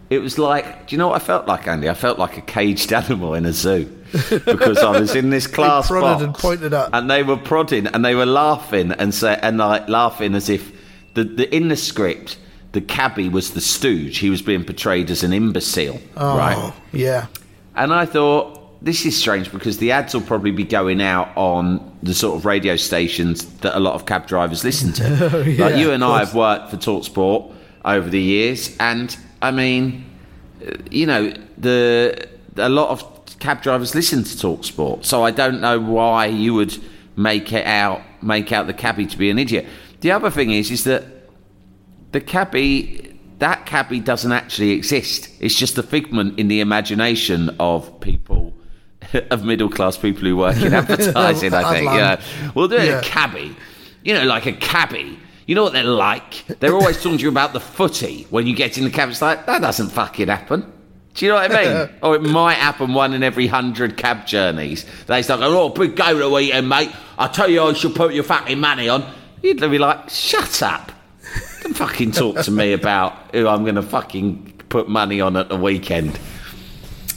it 0.09 0.21
was 0.21 0.39
like, 0.39 0.87
do 0.87 0.95
you 0.95 0.99
know 0.99 1.09
what 1.09 1.21
I 1.21 1.25
felt 1.25 1.49
like, 1.49 1.67
Andy? 1.67 1.89
I 1.91 1.95
felt 1.95 2.19
like 2.19 2.37
a 2.39 2.41
caged 2.41 2.93
animal 2.95 3.35
in 3.35 3.45
a 3.45 3.53
zoo 3.53 3.85
because 4.13 4.79
I 4.79 4.99
was 4.99 5.17
in 5.17 5.31
this 5.31 5.47
class 5.49 5.89
prodded 5.89 6.03
box 6.03 6.23
and 6.23 6.35
pointed 6.35 6.73
at. 6.75 6.91
and 6.93 7.11
they 7.11 7.25
were 7.25 7.37
prodding 7.37 7.89
and 7.89 8.05
they 8.05 8.15
were 8.15 8.25
laughing 8.25 8.93
and 8.93 9.13
say 9.13 9.37
and 9.43 9.59
like 9.59 9.89
laughing 9.89 10.37
as 10.37 10.49
if 10.49 10.71
the, 11.15 11.25
the 11.25 11.53
in 11.55 11.67
the 11.69 11.77
script 11.77 12.39
the 12.71 12.81
cabbie 12.81 13.29
was 13.29 13.53
the 13.55 13.61
stooge. 13.61 14.19
He 14.19 14.31
was 14.31 14.43
being 14.43 14.63
portrayed 14.65 15.11
as 15.11 15.25
an 15.25 15.33
imbecile, 15.33 15.99
Oh, 16.17 16.37
right? 16.39 16.73
yeah. 16.93 17.27
And 17.77 17.93
I 17.93 18.07
thought, 18.07 18.83
this 18.83 19.05
is 19.07 19.17
strange 19.17 19.51
because 19.53 19.79
the 19.79 19.93
ads 19.93 20.15
will 20.15 20.23
probably 20.23 20.51
be 20.51 20.65
going 20.65 21.01
out 21.01 21.29
on 21.37 21.99
the 22.03 22.15
sort 22.15 22.37
of 22.37 22.45
radio 22.45 22.77
stations 22.77 23.45
that 23.59 23.77
a 23.77 23.81
lot 23.81 23.95
of 23.95 24.07
cab 24.07 24.27
drivers 24.27 24.65
listen 24.65 24.93
to. 24.95 25.07
Oh, 25.37 25.41
yeah, 25.43 25.65
like 25.67 25.77
you 25.77 25.93
and 25.93 26.05
I 26.05 26.21
have 26.21 26.35
worked 26.35 26.71
for 26.71 26.77
Talksport 26.77 27.53
over 27.85 28.09
the 28.09 28.21
years, 28.21 28.77
and 28.79 29.17
I 29.43 29.51
mean, 29.51 30.05
you 30.91 31.07
know, 31.07 31.33
the 31.59 32.29
a 32.57 32.69
lot 32.69 32.91
of 32.91 33.39
cab 33.39 33.63
drivers 33.63 33.95
listen 33.95 34.25
to 34.25 34.37
Talksport, 34.37 35.05
so 35.05 35.23
I 35.25 35.31
don't 35.31 35.61
know 35.61 35.81
why 35.81 36.27
you 36.27 36.55
would 36.55 36.77
make 37.17 37.53
it 37.53 37.67
out 37.67 38.03
make 38.23 38.53
out 38.53 38.67
the 38.67 38.75
cabbie 38.75 39.07
to 39.07 39.19
be 39.19 39.31
an 39.31 39.39
idiot. 39.39 39.67
The 40.01 40.11
other 40.13 40.31
thing 40.31 40.51
is, 40.51 40.71
is 40.71 40.85
that 40.85 41.05
the 42.13 42.21
cabbie 42.21 43.16
that 43.39 43.67
cabbie 43.67 44.01
doesn't 44.01 44.33
actually 44.33 44.71
exist. 44.73 45.29
It's 45.41 45.55
just 45.55 45.77
a 45.79 45.83
figment 45.83 46.39
in 46.39 46.49
the 46.49 46.61
imagination 46.61 47.55
of 47.61 48.01
people, 48.01 48.55
of 49.31 49.45
middle 49.45 49.69
class 49.69 49.97
people 49.97 50.23
who 50.23 50.37
work 50.37 50.57
in 50.57 50.73
advertising. 50.83 51.53
I 51.55 51.73
think. 51.73 51.85
Yeah, 51.91 52.21
we'll 52.55 52.69
do 52.69 52.77
it 52.77 52.87
Yeah. 52.87 52.99
a 53.01 53.03
cabbie. 53.03 53.57
You 54.05 54.15
know, 54.15 54.25
like 54.25 54.47
a 54.47 54.53
cabbie. 54.53 55.19
You 55.47 55.55
know 55.55 55.63
what 55.63 55.73
they're 55.75 55.85
like? 55.85 56.45
They're 56.61 56.75
always 56.75 56.97
talking 57.01 57.19
to 57.19 57.23
you 57.23 57.29
about 57.29 57.53
the 57.53 57.61
footy 57.61 58.27
when 58.31 58.47
you 58.47 58.55
get 58.57 58.79
in 58.79 58.85
the 58.85 58.91
cab. 58.91 59.11
It's 59.11 59.23
like 59.23 59.47
that 59.47 59.61
doesn't 59.61 59.91
fucking 59.91 60.29
happen. 60.29 60.73
Do 61.15 61.25
you 61.25 61.31
know 61.33 61.37
what 61.39 61.51
I 61.53 61.65
mean? 61.65 61.91
or 62.03 62.15
it 62.17 62.23
might 62.23 62.55
happen 62.55 62.93
one 62.95 63.15
in 63.15 63.23
every 63.23 63.47
hundred 63.47 63.97
cab 63.97 64.27
journeys. 64.27 64.85
They 65.07 65.23
start 65.23 65.41
going, 65.41 65.55
"Oh, 65.55 65.69
big 65.71 65.95
go 65.97 66.19
to 66.19 66.29
weekend, 66.29 66.69
mate. 66.69 66.91
I 67.19 67.29
tell 67.29 67.49
you, 67.49 67.63
I 67.63 67.73
should 67.75 67.95
put 67.95 68.13
your 68.13 68.25
fucking 68.25 68.59
money 68.59 68.89
on." 68.89 69.05
You'd 69.43 69.61
be 69.61 69.79
like, 69.79 70.11
"Shut 70.11 70.63
up! 70.63 70.93
Don't 71.67 71.75
fucking 71.75 72.13
talk 72.13 72.37
to 72.43 72.51
me 72.51 72.73
about 72.73 73.35
who 73.35 73.49
I'm 73.49 73.65
going 73.65 73.75
to 73.75 73.83
fucking 73.83 74.63
put 74.69 74.89
money 74.89 75.21
on 75.21 75.37
at 75.37 75.49
the 75.49 75.57
weekend." 75.57 76.19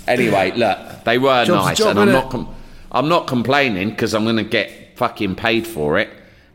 Anyway, 0.07 0.51
look, 0.55 1.03
they 1.03 1.17
were 1.19 1.45
Job's 1.45 1.65
nice, 1.67 1.77
job, 1.77 1.89
and 1.89 1.99
I'm 1.99 2.11
not. 2.11 2.31
Com- 2.31 2.55
I'm 2.91 3.07
not 3.07 3.27
complaining 3.27 3.91
because 3.91 4.15
I'm 4.15 4.23
going 4.23 4.37
to 4.37 4.43
get 4.43 4.97
fucking 4.97 5.35
paid 5.35 5.67
for 5.67 5.99
it. 5.99 6.09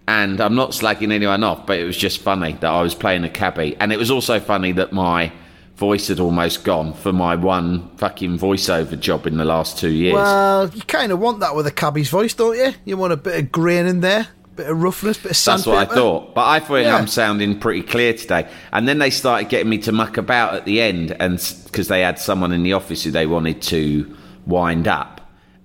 And 0.06 0.40
I'm 0.40 0.54
not 0.54 0.70
slagging 0.70 1.12
anyone 1.12 1.42
off, 1.44 1.64
but 1.64 1.78
it 1.78 1.84
was 1.84 1.96
just 1.96 2.18
funny 2.18 2.52
that 2.54 2.70
I 2.70 2.82
was 2.82 2.94
playing 2.94 3.24
a 3.24 3.30
cabbie. 3.30 3.76
And 3.80 3.92
it 3.92 3.98
was 3.98 4.10
also 4.10 4.38
funny 4.38 4.72
that 4.72 4.92
my 4.92 5.32
voice 5.76 6.08
had 6.08 6.20
almost 6.20 6.62
gone 6.64 6.92
for 6.92 7.12
my 7.12 7.36
one 7.36 7.88
fucking 7.96 8.38
voiceover 8.38 8.98
job 8.98 9.26
in 9.26 9.38
the 9.38 9.44
last 9.44 9.78
two 9.78 9.90
years. 9.90 10.14
Well, 10.14 10.68
you 10.68 10.82
kind 10.82 11.10
of 11.10 11.20
want 11.20 11.40
that 11.40 11.54
with 11.54 11.66
a 11.66 11.70
cabbie's 11.70 12.10
voice, 12.10 12.34
don't 12.34 12.56
you? 12.56 12.74
You 12.84 12.96
want 12.96 13.12
a 13.12 13.16
bit 13.16 13.38
of 13.38 13.52
grain 13.52 13.86
in 13.86 14.00
there, 14.00 14.28
bit 14.56 14.68
of 14.68 14.82
roughness, 14.82 15.16
bit 15.18 15.32
of 15.32 15.44
That's 15.44 15.66
what 15.66 15.78
I 15.78 15.84
thought. 15.84 16.34
But 16.34 16.46
I 16.46 16.60
thought 16.60 16.76
Yeah. 16.82 16.96
I'm 16.96 17.06
sounding 17.06 17.58
pretty 17.58 17.82
clear 17.82 18.12
today. 18.14 18.48
And 18.72 18.86
then 18.86 18.98
they 18.98 19.10
started 19.10 19.48
getting 19.48 19.68
me 19.68 19.78
to 19.78 19.92
muck 19.92 20.16
about 20.16 20.54
at 20.54 20.64
the 20.64 20.80
end, 20.80 21.16
and 21.20 21.38
because 21.64 21.88
they 21.88 22.00
had 22.02 22.18
someone 22.18 22.52
in 22.52 22.62
the 22.62 22.72
office 22.72 23.02
who 23.04 23.10
they 23.10 23.26
wanted 23.26 23.62
to 23.62 24.16
wind 24.46 24.86
up, 24.88 25.20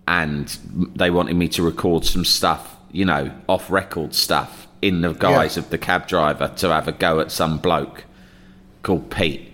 and 0.07 0.47
they 0.95 1.11
wanted 1.11 1.35
me 1.35 1.47
to 1.49 1.61
record 1.63 2.03
some 2.05 2.25
stuff, 2.25 2.75
you 2.91 3.05
know, 3.05 3.31
off 3.47 3.69
record 3.69 4.15
stuff 4.15 4.67
in 4.81 5.01
the 5.01 5.13
guise 5.13 5.55
Yeah. 5.57 5.63
of 5.63 5.69
the 5.69 5.77
cab 5.77 6.07
driver 6.07 6.51
to 6.57 6.69
have 6.69 6.87
a 6.87 6.91
go 6.91 7.19
at 7.19 7.31
some 7.31 7.57
bloke 7.59 8.05
called 8.81 9.11
Pete. 9.11 9.45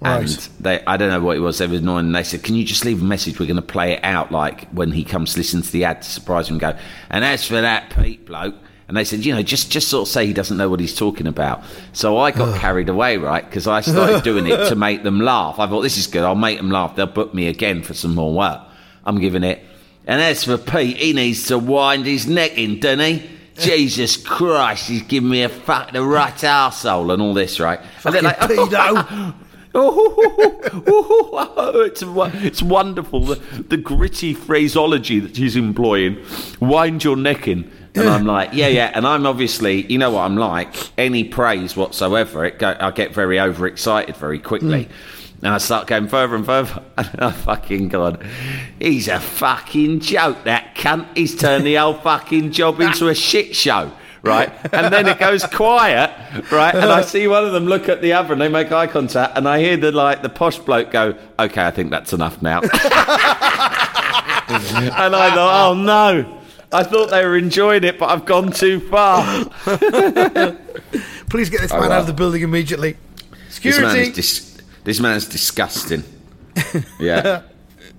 And 0.00 0.28
they, 0.60 0.80
I 0.86 0.96
don't 0.96 1.10
know 1.10 1.20
what 1.20 1.36
it 1.36 1.40
was. 1.40 1.58
They 1.58 1.66
were 1.66 1.74
annoying. 1.78 2.06
And 2.06 2.14
they 2.14 2.22
said, 2.22 2.44
"Can 2.44 2.54
you 2.54 2.62
just 2.64 2.84
leave 2.84 3.02
a 3.02 3.04
message? 3.04 3.40
We're 3.40 3.46
going 3.46 3.56
to 3.56 3.62
play 3.62 3.94
it 3.94 4.00
out 4.04 4.30
like 4.30 4.68
when 4.70 4.92
he 4.92 5.02
comes 5.02 5.32
to 5.32 5.40
listen 5.40 5.60
to 5.60 5.72
the 5.72 5.84
ad 5.84 6.02
to 6.02 6.08
surprise 6.08 6.48
him." 6.48 6.54
And 6.54 6.60
go. 6.60 6.74
And 7.10 7.24
as 7.24 7.44
for 7.44 7.60
that 7.60 7.90
Pete 7.90 8.24
bloke, 8.24 8.54
and 8.88 8.96
they 8.96 9.04
said, 9.04 9.24
"You 9.24 9.34
know, 9.34 9.42
just 9.42 9.70
just 9.70 9.88
sort 9.88 10.08
of 10.08 10.12
say 10.12 10.26
he 10.26 10.32
doesn't 10.32 10.56
know 10.56 10.68
what 10.68 10.80
he's 10.80 10.96
talking 10.96 11.26
about." 11.26 11.62
So 11.92 12.18
I 12.18 12.30
got 12.30 12.58
carried 12.58 12.88
away, 12.88 13.18
right? 13.18 13.44
Because 13.44 13.66
I 13.66 13.82
started 13.82 14.22
doing 14.24 14.46
it 14.46 14.68
to 14.70 14.74
make 14.88 15.02
them 15.02 15.20
laugh. 15.20 15.58
I 15.58 15.66
thought 15.66 15.82
this 15.82 15.98
is 15.98 16.06
good. 16.06 16.24
I'll 16.24 16.34
make 16.34 16.56
them 16.56 16.70
laugh. 16.70 16.96
They'll 16.96 17.06
book 17.06 17.34
me 17.34 17.48
again 17.48 17.82
for 17.82 17.94
some 17.94 18.14
more 18.14 18.32
work. 18.32 18.60
I'm 19.04 19.20
giving 19.20 19.44
it. 19.44 19.62
And 20.06 20.22
as 20.22 20.44
for 20.44 20.56
Pete, 20.56 20.96
he 20.96 21.12
needs 21.12 21.46
to 21.48 21.58
wind 21.58 22.06
his 22.06 22.26
neck 22.26 22.56
in, 22.56 22.80
doesn't 22.80 23.00
he? 23.00 23.30
Jesus 23.58 24.16
Christ, 24.16 24.88
he's 24.88 25.02
giving 25.02 25.28
me 25.28 25.42
a 25.42 25.48
fuck 25.48 25.92
the 25.92 26.02
right 26.02 26.32
arsehole 26.34 27.12
and 27.12 27.20
all 27.20 27.34
this, 27.34 27.60
right? 27.60 27.80
And 28.04 28.14
they're 28.14 28.22
Fucking 28.22 28.58
oh, 28.58 28.66
pedo. 28.66 29.34
Oh, 29.74 30.82
oh, 30.86 31.54
oh, 31.56 31.80
it's, 31.82 32.02
it's 32.02 32.62
wonderful 32.62 33.20
the, 33.20 33.34
the 33.34 33.76
gritty 33.76 34.32
phraseology 34.32 35.20
that 35.20 35.36
he's 35.36 35.56
employing. 35.56 36.24
Wind 36.58 37.04
your 37.04 37.16
neck 37.16 37.46
in. 37.46 37.70
And 37.98 38.08
I'm 38.08 38.26
like, 38.36 38.50
yeah, 38.52 38.68
yeah. 38.68 38.92
And 38.94 39.06
I'm 39.06 39.26
obviously, 39.26 39.90
you 39.90 39.98
know 39.98 40.10
what 40.10 40.22
I'm 40.22 40.36
like. 40.36 40.74
Any 40.98 41.24
praise 41.24 41.76
whatsoever, 41.76 42.44
it 42.44 42.58
go, 42.58 42.76
I 42.78 42.90
get 42.90 43.12
very 43.12 43.38
overexcited 43.40 44.16
very 44.16 44.38
quickly. 44.38 44.84
Hmm. 44.84 44.92
And 45.40 45.54
I 45.54 45.58
start 45.58 45.86
going 45.86 46.08
further 46.08 46.34
and 46.34 46.44
further. 46.44 46.82
And 46.96 47.20
I 47.20 47.30
fucking 47.30 47.88
God, 47.88 48.24
he's 48.80 49.06
a 49.08 49.20
fucking 49.20 50.00
joke, 50.00 50.44
that 50.44 50.74
cunt. 50.74 51.06
He's 51.16 51.36
turned 51.36 51.64
the 51.64 51.76
whole 51.76 51.94
fucking 51.94 52.50
job 52.50 52.80
into 52.80 53.08
a 53.08 53.14
shit 53.14 53.54
show. 53.54 53.92
Right, 54.20 54.52
and 54.74 54.92
then 54.92 55.06
it 55.06 55.20
goes 55.20 55.44
quiet, 55.52 56.10
right, 56.50 56.74
and 56.74 56.86
I 56.86 57.02
see 57.02 57.28
one 57.28 57.44
of 57.44 57.52
them 57.52 57.66
look 57.66 57.88
at 57.88 58.02
the 58.02 58.14
other, 58.14 58.32
and 58.32 58.42
they 58.42 58.48
make 58.48 58.72
eye 58.72 58.88
contact, 58.88 59.38
and 59.38 59.48
I 59.48 59.60
hear 59.60 59.76
the 59.76 59.92
like 59.92 60.22
the 60.22 60.28
posh 60.28 60.58
bloke 60.58 60.90
go, 60.90 61.14
"Okay, 61.38 61.64
I 61.64 61.70
think 61.70 61.92
that's 61.92 62.12
enough 62.12 62.42
now." 62.42 62.60
and 62.60 62.70
I 65.14 65.30
thought, 65.34 65.70
"Oh 65.70 65.74
no!" 65.74 66.37
I 66.72 66.82
thought 66.84 67.10
they 67.10 67.24
were 67.24 67.36
enjoying 67.36 67.84
it, 67.84 67.98
but 67.98 68.10
I've 68.10 68.26
gone 68.26 68.52
too 68.52 68.80
far. 68.80 69.44
Please 71.30 71.50
get 71.50 71.60
this 71.60 71.72
man 71.72 71.90
out 71.92 72.00
of 72.00 72.06
the 72.06 72.12
building 72.14 72.42
immediately. 72.42 72.96
Security. 73.48 73.80
This 73.80 73.80
man 73.80 73.90
Security. 73.90 74.10
is 74.10 74.14
dis- 74.16 74.62
this 74.84 75.00
man's 75.00 75.26
disgusting. 75.26 76.02
Yeah. 76.98 77.42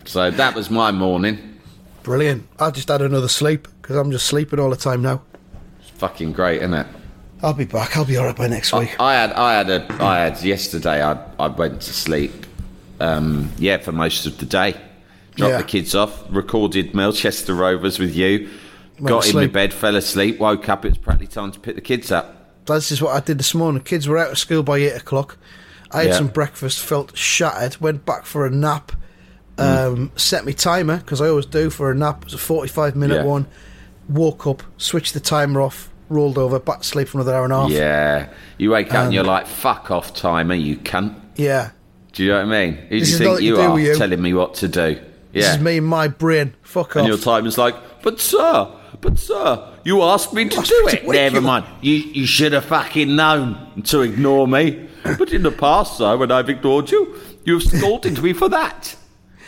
So 0.05 0.31
that 0.31 0.53
was 0.55 0.69
my 0.69 0.91
morning. 0.91 1.59
Brilliant. 2.03 2.47
I 2.59 2.71
just 2.71 2.87
had 2.89 3.01
another 3.01 3.27
sleep 3.27 3.67
because 3.81 3.95
I'm 3.95 4.11
just 4.11 4.25
sleeping 4.25 4.59
all 4.59 4.69
the 4.69 4.75
time 4.75 5.01
now. 5.01 5.21
It's 5.81 5.89
Fucking 5.91 6.33
great, 6.33 6.57
isn't 6.61 6.73
it? 6.73 6.87
I'll 7.41 7.53
be 7.53 7.65
back. 7.65 7.95
I'll 7.95 8.05
be 8.05 8.17
all 8.17 8.25
right 8.25 8.35
by 8.35 8.47
next 8.47 8.73
week. 8.73 8.99
I 8.99 9.13
had, 9.13 9.31
I 9.33 9.53
had 9.53 9.69
a, 9.69 10.03
I 10.03 10.19
had 10.19 10.41
yesterday. 10.41 11.01
I, 11.01 11.23
I 11.39 11.47
went 11.47 11.81
to 11.83 11.93
sleep. 11.93 12.45
Um, 12.99 13.51
yeah, 13.57 13.77
for 13.77 13.91
most 13.93 14.25
of 14.25 14.37
the 14.39 14.45
day. 14.45 14.75
Dropped 15.39 15.51
Yeah. 15.51 15.57
the 15.57 15.63
kids 15.63 15.95
off. 15.95 16.23
Recorded 16.29 16.93
Melchester 16.93 17.53
Rovers 17.53 17.97
with 17.97 18.15
you. 18.15 18.49
Went 18.99 19.07
got 19.07 19.27
in 19.29 19.35
my 19.35 19.47
bed, 19.47 19.73
fell 19.73 19.95
asleep, 19.95 20.39
woke 20.39 20.67
up. 20.69 20.85
It 20.85 20.89
was 20.89 20.97
practically 20.97 21.27
time 21.33 21.51
to 21.51 21.59
pick 21.59 21.75
the 21.75 21.81
kids 21.81 22.11
up. 22.11 22.35
This 22.65 22.91
is 22.91 23.01
what 23.01 23.15
I 23.15 23.19
did 23.21 23.39
this 23.39 23.55
morning. 23.55 23.81
Kids 23.81 24.07
were 24.07 24.17
out 24.17 24.31
of 24.31 24.37
school 24.37 24.61
by 24.61 24.77
eight 24.77 24.95
o'clock. 24.95 25.37
I 25.91 25.99
had 26.01 26.07
Yeah. 26.09 26.17
some 26.17 26.27
breakfast, 26.27 26.79
felt 26.81 27.17
shattered, 27.17 27.77
went 27.81 28.05
back 28.05 28.25
for 28.25 28.45
a 28.45 28.51
nap, 28.51 28.91
Mm. 29.57 29.87
um, 29.87 30.11
set 30.15 30.45
my 30.45 30.51
timer 30.51 30.97
because 30.97 31.19
I 31.21 31.27
always 31.29 31.45
do 31.47 31.69
for 31.69 31.89
a 31.91 31.95
nap. 31.95 32.19
It 32.19 32.25
was 32.25 32.33
a 32.35 32.37
forty-five 32.37 32.95
minute 32.95 33.15
Yeah. 33.17 33.23
one. 33.23 33.47
Woke 34.09 34.45
up, 34.47 34.63
switched 34.77 35.13
the 35.13 35.19
timer 35.19 35.61
off, 35.61 35.89
rolled 36.09 36.37
over, 36.37 36.59
back 36.59 36.81
to 36.81 36.87
sleep 36.87 37.07
for 37.07 37.17
another 37.19 37.33
hour 37.35 37.43
and 37.45 37.53
a 37.53 37.61
half. 37.61 37.71
Yeah. 37.71 38.27
You 38.57 38.71
wake 38.71 38.89
up 38.89 38.95
and 38.95 39.07
Um, 39.07 39.13
you're 39.13 39.23
like, 39.23 39.47
"Fuck 39.47 39.89
off, 39.91 40.13
timer, 40.13 40.55
you 40.55 40.75
cunt." 40.77 41.13
Yeah. 41.35 41.69
Do 42.13 42.23
you 42.23 42.29
know 42.31 42.37
what 42.45 42.53
I 42.55 42.65
mean? 42.65 42.73
Who 42.89 42.89
do 42.89 42.95
you 42.97 43.05
think 43.05 43.29
nothing 43.31 43.45
you 43.45 43.59
are 43.59 43.79
you. 43.79 43.95
telling 43.95 44.21
me 44.21 44.33
what 44.33 44.55
to 44.55 44.67
do? 44.67 44.97
This 45.31 45.45
Yeah. 45.45 45.53
is 45.55 45.59
me 45.61 45.77
and 45.77 45.87
my 45.87 46.07
brain. 46.07 46.53
Fuck 46.61 46.95
off. 46.95 46.95
And 46.97 47.07
your 47.07 47.17
timer's 47.17 47.57
like, 47.57 47.75
but 48.01 48.19
sir, 48.19 48.67
but 49.01 49.19
sir, 49.19 49.63
you 49.83 50.01
asked 50.01 50.33
me 50.33 50.49
to 50.49 50.61
do 50.61 50.87
it. 50.91 51.07
Never 51.07 51.35
you 51.37 51.41
mind. 51.41 51.65
You 51.81 51.93
you 51.95 52.25
should 52.25 52.53
have 52.53 52.65
fucking 52.65 53.15
known 53.15 53.83
to 53.85 54.01
ignore 54.01 54.47
me. 54.47 54.87
But 55.17 55.31
in 55.31 55.43
the 55.43 55.51
past, 55.51 55.97
sir, 55.97 56.17
when 56.17 56.31
I've 56.31 56.49
ignored 56.49 56.91
you, 56.91 57.15
you've 57.45 57.63
scolded 57.63 58.21
me 58.21 58.33
for 58.33 58.49
that. 58.49 58.95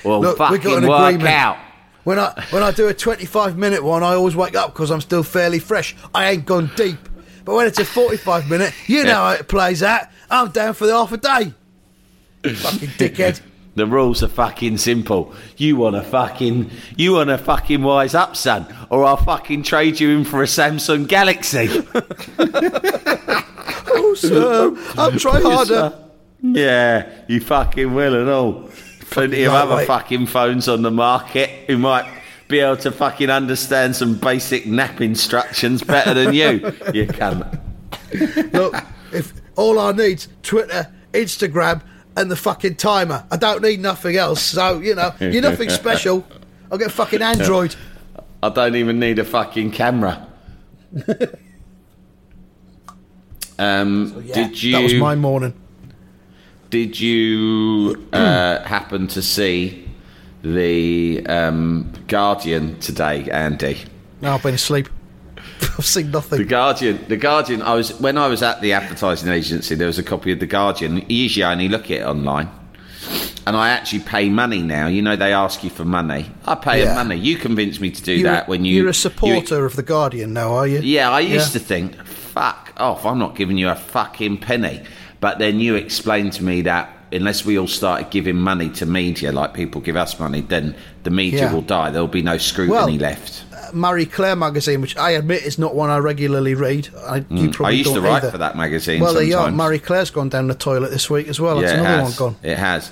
Well, 0.04 0.22
Look, 0.22 0.38
we 0.38 0.38
got 0.38 0.54
fucking 0.64 0.78
an 0.84 0.88
work 0.88 1.02
agreement. 1.16 1.30
out. 1.36 1.58
When 2.04 2.18
I 2.18 2.46
when 2.52 2.64
I 2.64 2.72
do 2.72 2.88
a 2.88 2.94
25 2.94 3.58
minute 3.58 3.84
one, 3.84 4.02
I 4.04 4.14
always 4.14 4.36
wake 4.36 4.56
up 4.56 4.74
because 4.74 4.90
I'm 4.92 5.02
still 5.02 5.24
fairly 5.24 5.60
fresh. 5.60 5.96
I 6.16 6.32
ain't 6.32 6.46
gone 6.46 6.72
deep. 6.76 6.98
But 7.44 7.56
when 7.56 7.68
it's 7.68 7.80
a 7.80 7.86
45 7.86 8.50
minute, 8.50 8.74
you 8.88 9.04
know 9.04 9.16
how 9.16 9.32
it 9.32 9.48
plays 9.48 9.82
out. 9.84 10.08
I'm 10.30 10.52
down 10.52 10.74
for 10.76 10.86
the 10.88 10.94
half 10.94 11.12
a 11.12 11.18
day. 11.18 11.54
Fucking 12.56 12.90
dickhead. 12.98 13.42
The 13.76 13.86
rules 13.86 14.22
are 14.22 14.28
fucking 14.28 14.78
simple. 14.78 15.34
You 15.56 15.78
want 15.78 15.96
to 15.96 16.02
fucking, 16.02 16.72
you 16.98 17.14
want 17.14 17.30
to 17.30 17.38
fucking 17.38 17.82
wise 17.82 18.14
up, 18.14 18.36
son, 18.36 18.66
or 18.90 19.06
I'll 19.06 19.16
fucking 19.16 19.64
trade 19.64 20.00
you 20.00 20.10
in 20.18 20.26
for 20.26 20.44
a 20.44 20.46
Samsung 20.46 21.08
Galaxy. 21.08 21.70
Oh, 23.94 24.14
sir, 24.14 24.76
I'll 24.98 25.18
try 25.18 25.40
harder. 25.42 25.98
Yeah, 26.42 27.10
you 27.28 27.40
fucking 27.40 27.94
will 27.94 28.16
and 28.16 28.30
all. 28.30 28.70
Plenty 29.12 29.44
of 29.44 29.54
other 29.54 29.72
lightweight. 29.72 29.88
fucking 29.88 30.26
phones 30.28 30.68
on 30.68 30.82
the 30.82 30.92
market 30.92 31.50
who 31.68 31.78
might 31.78 32.06
be 32.48 32.60
able 32.60 32.78
to 32.78 32.92
fucking 32.92 33.30
understand 33.30 33.96
some 33.96 34.16
basic 34.16 34.66
nap 34.66 35.00
instructions 35.00 35.82
better 35.82 36.14
than 36.14 36.34
you. 36.34 36.74
You 36.94 37.08
can. 37.08 37.62
Look, 38.52 38.76
if 39.14 39.34
all 39.56 39.80
I 39.80 39.94
need's 39.94 40.28
Twitter, 40.44 40.92
Instagram, 41.14 41.82
and 42.18 42.30
the 42.30 42.36
fucking 42.36 42.76
timer, 42.76 43.26
I 43.32 43.38
don't 43.38 43.62
need 43.62 43.80
nothing 43.80 44.16
else. 44.18 44.42
So 44.42 44.80
you 44.80 44.96
know, 44.96 45.14
you're 45.20 45.42
nothing 45.42 45.70
special. 45.70 46.26
I'll 46.72 46.78
get 46.78 46.88
a 46.88 46.92
fucking 46.92 47.22
Android. 47.22 47.76
I 48.44 48.50
don't 48.50 48.76
even 48.76 49.00
need 49.00 49.20
a 49.20 49.26
fucking 49.26 49.72
camera. 49.72 50.28
Um, 53.60 54.24
Yeah, 54.26 54.34
did 54.34 54.64
you 54.64 54.72
That 54.72 54.84
was 54.84 54.94
my 54.96 55.14
morning. 55.16 55.54
did 56.72 57.00
you 57.00 58.08
uh, 58.12 58.60
happen 58.66 59.08
to 59.10 59.22
see 59.22 59.88
the 60.42 61.24
um, 61.28 61.92
Guardian 62.08 62.80
today, 62.80 63.30
Andy? 63.30 63.78
No, 64.22 64.34
I've 64.34 64.42
been 64.42 64.56
asleep. 64.56 64.90
I've 65.78 65.86
seen 65.86 66.12
nothing. 66.12 66.40
The. 66.40 66.46
Guardian, 66.46 67.04
the 67.08 67.18
Guardian. 67.18 67.62
I 67.62 67.74
was 67.76 68.00
when 68.00 68.18
I 68.18 68.28
was 68.28 68.42
at 68.44 68.62
the 68.62 68.74
advertising 68.74 69.30
agency. 69.30 69.76
There 69.76 69.88
was 69.88 70.00
a 70.00 70.04
copy 70.04 70.32
of 70.32 70.40
the 70.40 70.46
Guardian. 70.48 71.06
Usually, 71.10 71.44
I 71.44 71.52
only 71.54 71.68
look 71.70 71.86
at 71.86 71.92
it 72.02 72.04
online, 72.04 72.50
and 73.48 73.56
I 73.56 73.70
actually 73.70 74.00
pay 74.02 74.30
money 74.30 74.62
now. 74.62 74.88
You 74.88 75.02
know, 75.02 75.16
they 75.16 75.34
ask 75.34 75.64
you 75.64 75.70
for 75.70 75.86
money. 75.86 76.30
I 76.46 76.56
pay 76.56 76.84
Yeah. 76.84 76.96
money. 76.96 77.16
You 77.18 77.38
convinced 77.38 77.82
me 77.82 77.92
to 77.92 78.02
do 78.02 78.14
You're, 78.14 78.32
that 78.32 78.48
when 78.48 78.66
you. 78.66 78.76
you're 78.76 78.86
a 78.86 78.90
you- 78.90 78.94
supporter 78.94 79.66
of 79.66 79.76
the 79.76 79.84
Guardian 79.84 80.34
now, 80.34 80.54
are 80.54 80.68
you? 80.68 80.80
yeah, 80.80 81.10
I 81.10 81.22
used 81.22 81.54
Yeah. 81.54 81.60
to 81.60 81.66
think, 81.66 81.96
fuck 82.06 82.74
off. 82.78 83.06
I'm 83.06 83.20
not 83.20 83.36
giving 83.36 83.58
you 83.58 83.70
a 83.70 83.76
fucking 83.76 84.38
penny. 84.38 84.82
But 85.20 85.38
then 85.38 85.60
you 85.60 85.76
explained 85.76 86.34
to 86.34 86.44
me 86.44 86.62
that 86.64 86.90
unless 87.12 87.46
we 87.46 87.58
all 87.60 87.68
started 87.68 88.10
giving 88.10 88.38
money 88.38 88.70
to 88.70 88.86
media, 88.88 89.32
like 89.32 89.54
people 89.54 89.82
give 89.82 89.96
us 89.98 90.20
money, 90.20 90.42
then 90.42 90.74
the 91.04 91.10
media 91.12 91.42
Yeah. 91.42 91.54
will 91.54 91.62
die. 91.62 91.92
There'll 91.92 92.08
be 92.08 92.24
no 92.24 92.38
scrutiny 92.40 92.98
Well, 92.98 93.10
left. 93.12 93.44
Marie 93.74 94.06
Claire 94.06 94.36
magazine, 94.36 94.82
which 94.82 94.96
I 94.98 95.12
admit 95.12 95.44
is 95.44 95.58
not 95.60 95.76
one 95.76 95.90
I 95.90 95.98
regularly 95.98 96.54
read. 96.56 96.90
I, 97.08 97.18
you 97.30 97.50
Mm. 97.50 97.66
I 97.66 97.70
used 97.72 97.94
to 97.94 98.02
write 98.02 98.18
either. 98.24 98.32
for 98.32 98.38
that 98.40 98.56
magazine. 98.58 99.02
Well, 99.02 99.14
there 99.14 99.24
you 99.24 99.36
are. 99.38 99.46
sometimes. 99.48 99.58
Marie 99.58 99.80
Claire's 99.80 100.10
gone 100.12 100.30
down 100.30 100.48
the 100.48 100.56
toilet 100.56 100.90
this 100.92 101.10
week 101.10 101.28
as 101.28 101.40
well. 101.40 101.62
Yeah, 101.62 101.70
it 101.70 101.74
another 101.80 101.88
has. 102.04 102.20
one 102.20 102.34
gone. 102.34 102.40
It 102.44 102.58
has. 102.58 102.92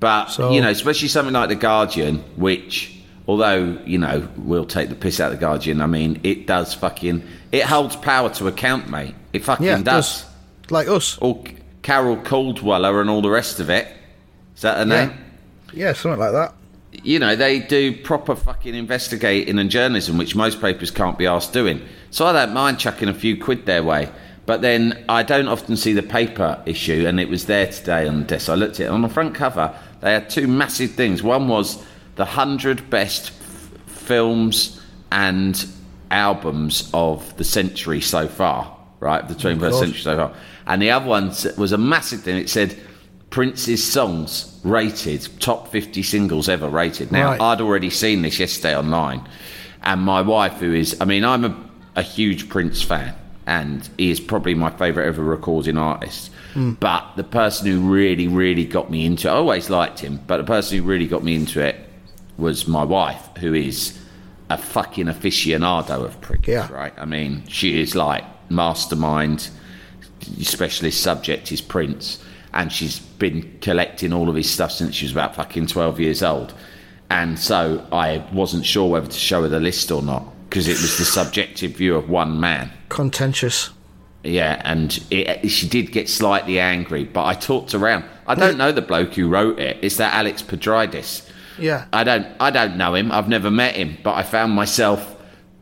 But 0.00 0.26
So- 0.28 0.50
you 0.52 0.60
know, 0.60 0.70
especially 0.70 1.08
something 1.08 1.34
like 1.34 1.48
the 1.48 1.54
Guardian, 1.56 2.24
which 2.36 2.96
although 3.28 3.78
you 3.84 3.98
know 3.98 4.26
we'll 4.36 4.64
take 4.64 4.88
the 4.88 4.94
piss 4.94 5.20
out 5.20 5.32
of 5.32 5.38
the 5.38 5.44
Guardian, 5.44 5.80
I 5.80 5.86
mean 5.86 6.20
it 6.22 6.46
does 6.46 6.72
fucking 6.74 7.22
it 7.52 7.64
holds 7.64 7.96
power 7.96 8.30
to 8.30 8.48
account, 8.48 8.88
mate. 8.88 9.14
It 9.32 9.44
fucking 9.44 9.66
Yeah, 9.66 9.78
it 9.78 9.84
does. 9.84 10.22
does. 10.22 10.26
Like 10.70 10.88
us. 10.88 11.18
Or 11.20 11.42
Carol 11.82 12.16
Caldweller 12.16 13.00
and 13.00 13.10
all 13.10 13.22
the 13.22 13.30
rest 13.30 13.60
of 13.60 13.70
it. 13.70 13.88
Is 14.56 14.62
that 14.62 14.76
her 14.78 14.84
Yeah. 14.86 15.06
name? 15.06 15.18
Yeah, 15.72 15.92
something 15.92 16.18
like 16.20 16.32
that. 16.32 16.54
You 16.92 17.18
know, 17.18 17.36
they 17.36 17.60
do 17.60 17.96
proper 17.96 18.34
fucking 18.34 18.74
investigating 18.74 19.58
and 19.58 19.70
journalism, 19.70 20.18
which 20.18 20.34
most 20.34 20.60
papers 20.60 20.90
can't 20.90 21.16
be 21.16 21.26
asked 21.26 21.52
doing. 21.52 21.86
So 22.10 22.26
I 22.26 22.32
don't 22.32 22.52
mind 22.52 22.78
chucking 22.78 23.08
a 23.08 23.14
few 23.14 23.40
quid 23.42 23.66
their 23.66 23.82
way. 23.82 24.10
But 24.46 24.62
then 24.62 25.04
I 25.08 25.22
don't 25.22 25.46
often 25.46 25.76
see 25.76 25.92
the 25.92 26.02
paper 26.02 26.60
issue, 26.66 27.04
and 27.06 27.20
it 27.20 27.28
was 27.28 27.46
there 27.46 27.68
today 27.68 28.08
on 28.08 28.20
the 28.20 28.24
desk. 28.24 28.48
I 28.48 28.54
looked 28.54 28.80
at 28.80 28.86
it 28.86 28.90
on 28.90 29.02
the 29.02 29.08
front 29.08 29.34
cover. 29.34 29.72
They 30.00 30.12
had 30.12 30.28
two 30.28 30.48
massive 30.48 30.92
things. 30.92 31.22
One 31.22 31.46
was 31.46 31.84
the 32.16 32.24
hundred 32.24 32.90
best 32.90 33.28
f- 33.28 33.70
films 33.86 34.80
and 35.12 35.64
albums 36.10 36.90
of 36.92 37.36
the 37.36 37.44
century 37.44 38.00
so 38.00 38.26
far, 38.26 38.76
right? 38.98 39.26
The 39.28 39.34
21st 39.34 39.78
century 39.78 40.00
so 40.00 40.16
far. 40.16 40.34
And 40.66 40.82
the 40.82 40.90
other 40.90 41.06
one 41.06 41.28
was 41.56 41.72
a 41.72 41.78
massive 41.78 42.22
thing. 42.22 42.36
It 42.36 42.50
said 42.50 42.76
Prince's 43.30 43.82
songs 43.82 44.58
rated, 44.64 45.26
top 45.40 45.68
50 45.68 46.02
singles 46.02 46.48
ever 46.48 46.68
rated. 46.68 47.12
Now, 47.12 47.30
Right. 47.30 47.40
I'd 47.40 47.60
already 47.60 47.90
seen 47.90 48.22
this 48.22 48.38
yesterday 48.40 48.76
online. 48.76 49.26
And 49.82 50.02
my 50.02 50.20
wife, 50.20 50.54
who 50.54 50.74
is, 50.74 50.96
I 51.00 51.04
mean, 51.04 51.24
I'm 51.24 51.44
a, 51.44 51.56
a 51.96 52.02
huge 52.02 52.48
Prince 52.48 52.82
fan, 52.82 53.14
and 53.46 53.88
he 53.96 54.10
is 54.10 54.20
probably 54.20 54.54
my 54.54 54.70
favourite 54.70 55.06
ever 55.06 55.22
recording 55.22 55.78
artist. 55.78 56.30
Hmm. 56.54 56.72
But 56.72 57.04
the 57.16 57.24
person 57.24 57.68
who 57.68 57.80
really, 57.80 58.26
really 58.28 58.64
got 58.64 58.90
me 58.90 59.06
into 59.06 59.28
it, 59.28 59.30
I 59.30 59.34
always 59.36 59.70
liked 59.70 60.00
him, 60.00 60.20
but 60.26 60.38
the 60.38 60.44
person 60.44 60.78
who 60.78 60.84
really 60.84 61.06
got 61.06 61.22
me 61.22 61.36
into 61.36 61.60
it 61.64 61.76
was 62.36 62.66
my 62.66 62.82
wife, 62.84 63.28
who 63.38 63.54
is 63.54 63.96
a 64.50 64.58
fucking 64.58 65.06
aficionado 65.06 66.04
of 66.04 66.20
Prince, 66.20 66.48
Yeah. 66.48 66.70
right? 66.72 66.92
I 66.98 67.04
mean, 67.04 67.44
she 67.46 67.80
is 67.80 67.94
like 67.94 68.24
mastermind, 68.50 69.48
specialist 70.40 71.00
subject 71.00 71.52
is 71.52 71.60
Prince, 71.60 72.22
and 72.52 72.72
she's 72.72 72.98
been 72.98 73.58
collecting 73.60 74.12
all 74.12 74.28
of 74.28 74.34
his 74.34 74.50
stuff 74.50 74.72
since 74.72 74.94
she 74.94 75.04
was 75.04 75.12
about 75.12 75.36
fucking 75.36 75.66
12 75.66 76.00
years 76.00 76.22
old. 76.22 76.54
And 77.10 77.38
so 77.38 77.86
I 77.92 78.24
wasn't 78.32 78.64
sure 78.64 78.88
whether 78.88 79.06
to 79.06 79.18
show 79.18 79.42
her 79.42 79.48
the 79.48 79.60
list 79.60 79.90
or 79.90 80.02
not 80.02 80.24
because 80.48 80.68
it 80.68 80.72
was 80.80 80.98
the 80.98 81.04
subjective 81.04 81.72
view 81.72 81.96
of 81.96 82.08
one 82.08 82.40
man. 82.40 82.70
Contentious. 82.88 83.70
Yeah, 84.22 84.60
and 84.64 85.02
it, 85.10 85.48
she 85.48 85.66
did 85.68 85.92
get 85.92 86.08
slightly 86.08 86.60
angry, 86.60 87.04
but 87.04 87.24
I 87.24 87.34
talked 87.34 87.74
around. 87.74 88.04
I 88.26 88.34
don't 88.34 88.58
know 88.58 88.70
the 88.70 88.82
bloke 88.82 89.14
who 89.14 89.28
wrote 89.28 89.58
it. 89.58 89.78
It's 89.80 89.96
that 89.96 90.12
Alex 90.12 90.42
Petridis. 90.42 91.26
Yeah. 91.58 91.86
I 91.92 92.04
don't. 92.04 92.26
I 92.38 92.50
don't 92.50 92.76
know 92.76 92.94
him. 92.94 93.12
I've 93.12 93.28
never 93.28 93.50
met 93.50 93.76
him, 93.76 93.96
but 94.02 94.14
I 94.14 94.22
found 94.22 94.52
myself 94.52 95.16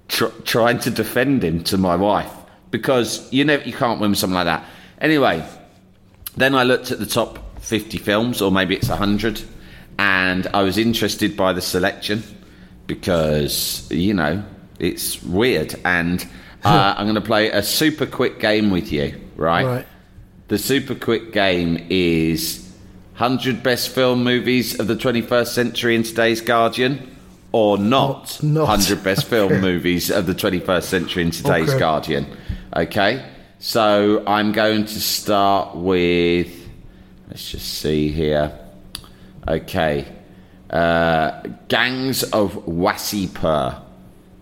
tr- 0.09 0.27
trying 0.45 0.81
to 0.81 0.91
defend 0.91 1.45
him 1.45 1.63
to 1.65 1.79
my 1.79 1.95
wife 1.95 2.33
because 2.71 3.33
you 3.33 3.45
know 3.45 3.61
you 3.65 3.73
can't 3.73 4.01
win 4.01 4.11
with 4.11 4.19
something 4.19 4.35
like 4.35 4.47
that. 4.47 4.65
Anyway, 5.01 5.47
then 6.41 6.55
I 6.55 6.63
looked 6.65 6.91
at 6.91 6.99
the 6.99 7.07
top 7.07 7.61
50 7.61 7.99
films, 7.99 8.41
or 8.43 8.51
maybe 8.51 8.77
it's 8.77 8.89
100, 8.89 9.41
and 9.99 10.47
I 10.55 10.63
was 10.63 10.79
interested 10.79 11.37
by 11.37 11.53
the 11.53 11.61
selection 11.61 12.23
because, 12.87 13.87
you 13.91 14.15
know, 14.15 14.43
it's 14.79 15.23
weird. 15.23 15.75
And 15.85 16.27
uh, 16.65 16.95
I'm 16.97 17.07
going 17.07 17.15
to 17.15 17.21
play 17.21 17.51
a 17.51 17.63
super 17.63 18.07
quick 18.07 18.41
game 18.41 18.71
with 18.71 18.91
you, 18.93 19.21
right? 19.37 19.65
Right. 19.65 19.87
The 20.49 20.59
super 20.59 20.95
quick 20.95 21.33
game 21.33 21.87
is 21.91 22.65
100 23.19 23.63
best 23.63 23.91
film 23.91 24.25
movies 24.25 24.79
of 24.81 24.87
the 24.87 24.95
21st 24.97 25.49
century 25.49 25.95
in 25.95 26.03
today's 26.05 26.41
Guardian, 26.41 27.17
or 27.53 27.77
not, 27.79 28.39
Not- 28.43 28.43
not. 28.43 28.69
100 28.69 29.03
best 29.03 29.27
film 29.27 29.61
movies 29.61 30.11
of 30.11 30.27
the 30.27 30.35
21st 30.35 30.83
century 30.85 31.23
in 31.25 31.31
today's 31.31 31.69
Okay. 31.71 31.79
Guardian. 31.79 32.27
Okay? 32.77 33.25
So 33.59 34.23
I'm 34.27 34.53
going 34.53 34.85
to 34.85 35.01
start 35.01 35.77
with. 35.77 36.49
Let's 37.29 37.51
just 37.51 37.67
see 37.81 38.09
here. 38.09 38.59
Okay. 39.47 40.07
Uh, 40.71 41.41
Gangs 41.69 42.23
of 42.25 42.53
Wasseypur, 42.67 43.81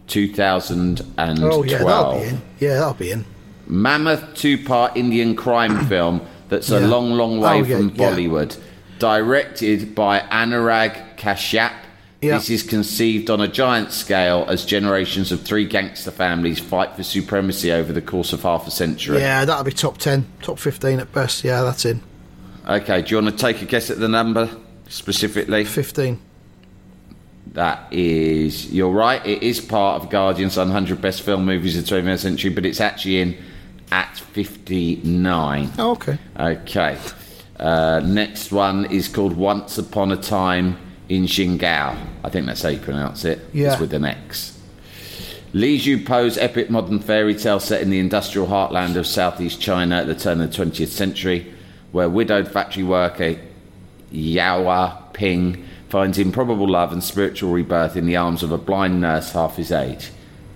2012. 0.09 1.39
Oh, 1.53 1.63
yeah, 1.65 1.79
that'll 1.79 2.19
be 2.21 2.27
in. 2.29 2.43
Yeah, 2.59 2.75
that'll 2.75 2.95
be 2.95 3.11
in. 3.13 3.25
Mammoth 3.69 4.35
two 4.35 4.63
part 4.65 4.97
Indian 4.97 5.35
crime 5.35 5.87
film 5.89 6.21
that's 6.49 6.71
a 6.71 6.81
long, 6.81 7.13
long 7.13 7.41
way 7.41 7.61
Oh, 7.61 7.63
yeah, 7.65 7.77
from 7.77 7.89
yeah. 7.91 8.11
Bollywood. 8.11 8.61
Directed 8.99 9.95
by 9.95 10.21
Anurag 10.21 11.17
Kashyap. 11.17 11.73
Yeah. 12.23 12.39
This 12.39 12.49
is 12.49 12.63
conceived 12.63 13.29
on 13.29 13.41
a 13.41 13.49
giant 13.49 13.93
scale 13.93 14.47
as 14.49 14.65
generations 14.65 15.33
of 15.33 15.43
three 15.43 15.67
gangster 15.67 16.11
families 16.11 16.59
fight 16.59 16.97
for 16.97 17.03
supremacy 17.03 17.71
over 17.71 17.93
the 17.93 18.01
course 18.01 18.33
of 18.33 18.43
half 18.43 18.67
a 18.67 18.71
century. 18.71 19.19
Yeah, 19.19 19.45
that'll 19.45 19.65
be 19.65 19.73
top 19.73 19.99
10, 19.99 20.27
top 20.41 20.59
15 20.59 20.99
at 21.01 21.13
best. 21.13 21.45
Yeah, 21.45 21.63
that's 21.63 21.85
in. 21.85 22.03
Okay, 22.67 23.03
do 23.03 23.15
you 23.15 23.23
want 23.23 23.37
to 23.37 23.45
take 23.45 23.61
a 23.61 23.67
guess 23.67 23.91
at 23.91 24.01
the 24.01 24.09
number 24.09 24.51
specifically? 24.89 25.65
15. 25.65 26.21
That 27.53 27.93
is, 27.93 28.73
you're 28.73 28.91
right, 28.91 29.25
it 29.25 29.43
is 29.43 29.61
part 29.61 30.03
of 30.03 30.11
Guardian's 30.11 30.57
100 30.57 31.01
best 31.01 31.23
film 31.23 31.45
movies 31.45 31.77
of 31.77 31.87
the 31.87 31.95
21st 31.95 32.19
century, 32.19 32.51
but 32.51 32.67
it's 32.67 32.81
actually 32.81 33.21
in 33.21 33.37
at 33.93 34.19
59. 34.19 35.71
Oh, 35.79 35.93
okay. 35.93 36.19
Okay. 36.39 36.99
Uh, 37.59 38.01
next 38.05 38.53
one 38.53 38.87
is 38.87 39.09
called 39.09 39.37
Once 39.37 39.79
Upon 39.79 40.13
a 40.13 40.17
Time 40.17 40.77
in 41.09 41.25
Xingao. 41.25 41.97
I 42.25 42.29
think 42.29 42.47
that's 42.47 42.63
how 42.63 42.69
you 42.71 42.79
pronounce 42.79 43.25
it. 43.25 43.41
Yeah. 43.53 43.73
It's 43.73 43.81
with 43.81 43.93
an 43.93 44.05
X. 44.05 44.59
Li 45.53 45.79
Zhu 45.79 46.05
Po's 46.05 46.37
epic 46.37 46.69
modern 46.69 46.99
fairy 46.99 47.35
tale 47.35 47.61
set 47.61 47.81
in 47.81 47.91
the 47.91 47.99
industrial 47.99 48.47
heartland 48.47 48.97
of 48.97 49.07
southeast 49.07 49.61
China 49.61 49.97
at 49.97 50.07
the 50.07 50.15
turn 50.15 50.41
of 50.41 50.51
the 50.51 50.65
20th 50.65 50.89
century, 50.89 51.53
where 51.93 52.09
widowed 52.11 52.49
factory 52.49 52.83
worker 52.83 53.37
Yaowa 54.13 55.13
Ping 55.13 55.65
finds 55.89 56.19
improbable 56.19 56.69
love 56.69 56.93
and 56.93 57.03
spiritual 57.03 57.53
rebirth 57.53 57.97
in 57.97 58.07
the 58.07 58.17
arms 58.17 58.43
of 58.43 58.53
a 58.53 58.59
blind 58.59 59.01
nurse 59.01 59.33
half 59.33 59.57
his 59.57 59.73
age. 59.73 60.11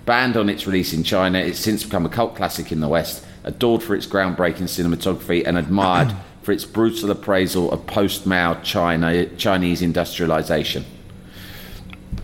Banned 0.05 0.35
on 0.35 0.49
its 0.49 0.67
release 0.67 0.93
in 0.93 1.03
China, 1.03 1.39
it's 1.39 1.59
since 1.59 1.83
become 1.83 2.05
a 2.05 2.09
cult 2.09 2.35
classic 2.35 2.71
in 2.71 2.81
the 2.81 2.87
West, 2.87 3.25
adored 3.43 3.81
for 3.81 3.95
its 3.95 4.05
groundbreaking 4.05 4.63
cinematography 4.63 5.47
and 5.47 5.57
admired 5.57 6.15
for 6.41 6.51
its 6.51 6.65
brutal 6.65 7.11
appraisal 7.11 7.71
of 7.71 7.85
post-Mao 7.87 8.55
China, 8.61 9.25
Chinese 9.37 9.81
industrialization. 9.81 10.85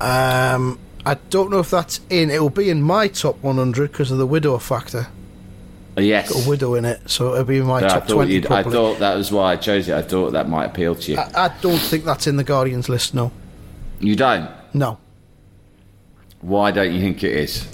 Um, 0.01 0.80
I 1.06 1.15
don't 1.30 1.49
know 1.51 1.60
if 1.60 1.69
that's 1.69 1.99
in. 2.10 2.30
It 2.30 2.41
will 2.41 2.49
be 2.49 2.69
in 2.69 2.82
my 2.82 3.08
top 3.08 3.41
100 3.43 3.91
because 3.91 4.12
of 4.12 4.17
the 4.17 4.27
widow 4.27 4.58
factor. 4.58 5.08
Uh, 5.97 6.01
Yes. 6.01 6.32
Got 6.32 6.45
a 6.45 6.49
widow 6.49 6.75
in 6.75 6.86
it, 6.86 7.10
so 7.10 7.34
it'll 7.34 7.43
be 7.45 7.58
in 7.58 7.65
my 7.65 7.77
I, 7.77 7.82
top 7.82 8.08
thought 8.08 8.13
20 8.15 8.34
you'd- 8.34 8.47
I 8.49 8.62
thought 8.63 8.99
that 8.99 9.15
was 9.15 9.32
why 9.32 9.53
I 9.53 9.56
chose 9.56 9.88
it. 9.89 9.95
I 9.95 10.03
thought 10.03 10.32
that 10.34 10.47
might 10.47 10.65
appeal 10.65 10.93
to 10.93 11.12
you. 11.12 11.17
I, 11.17 11.45
I 11.45 11.51
don't 11.62 11.80
think 11.80 12.06
that's 12.06 12.27
in 12.27 12.38
the 12.38 12.43
Guardians 12.43 12.88
list, 12.88 13.15
no. 13.15 13.32
you 13.99 14.15
don't? 14.15 14.47
No. 14.75 14.99
Why 16.41 16.69
don't 16.69 16.93
you 16.93 17.01
think 17.01 17.23
it 17.23 17.32
is? 17.34 17.67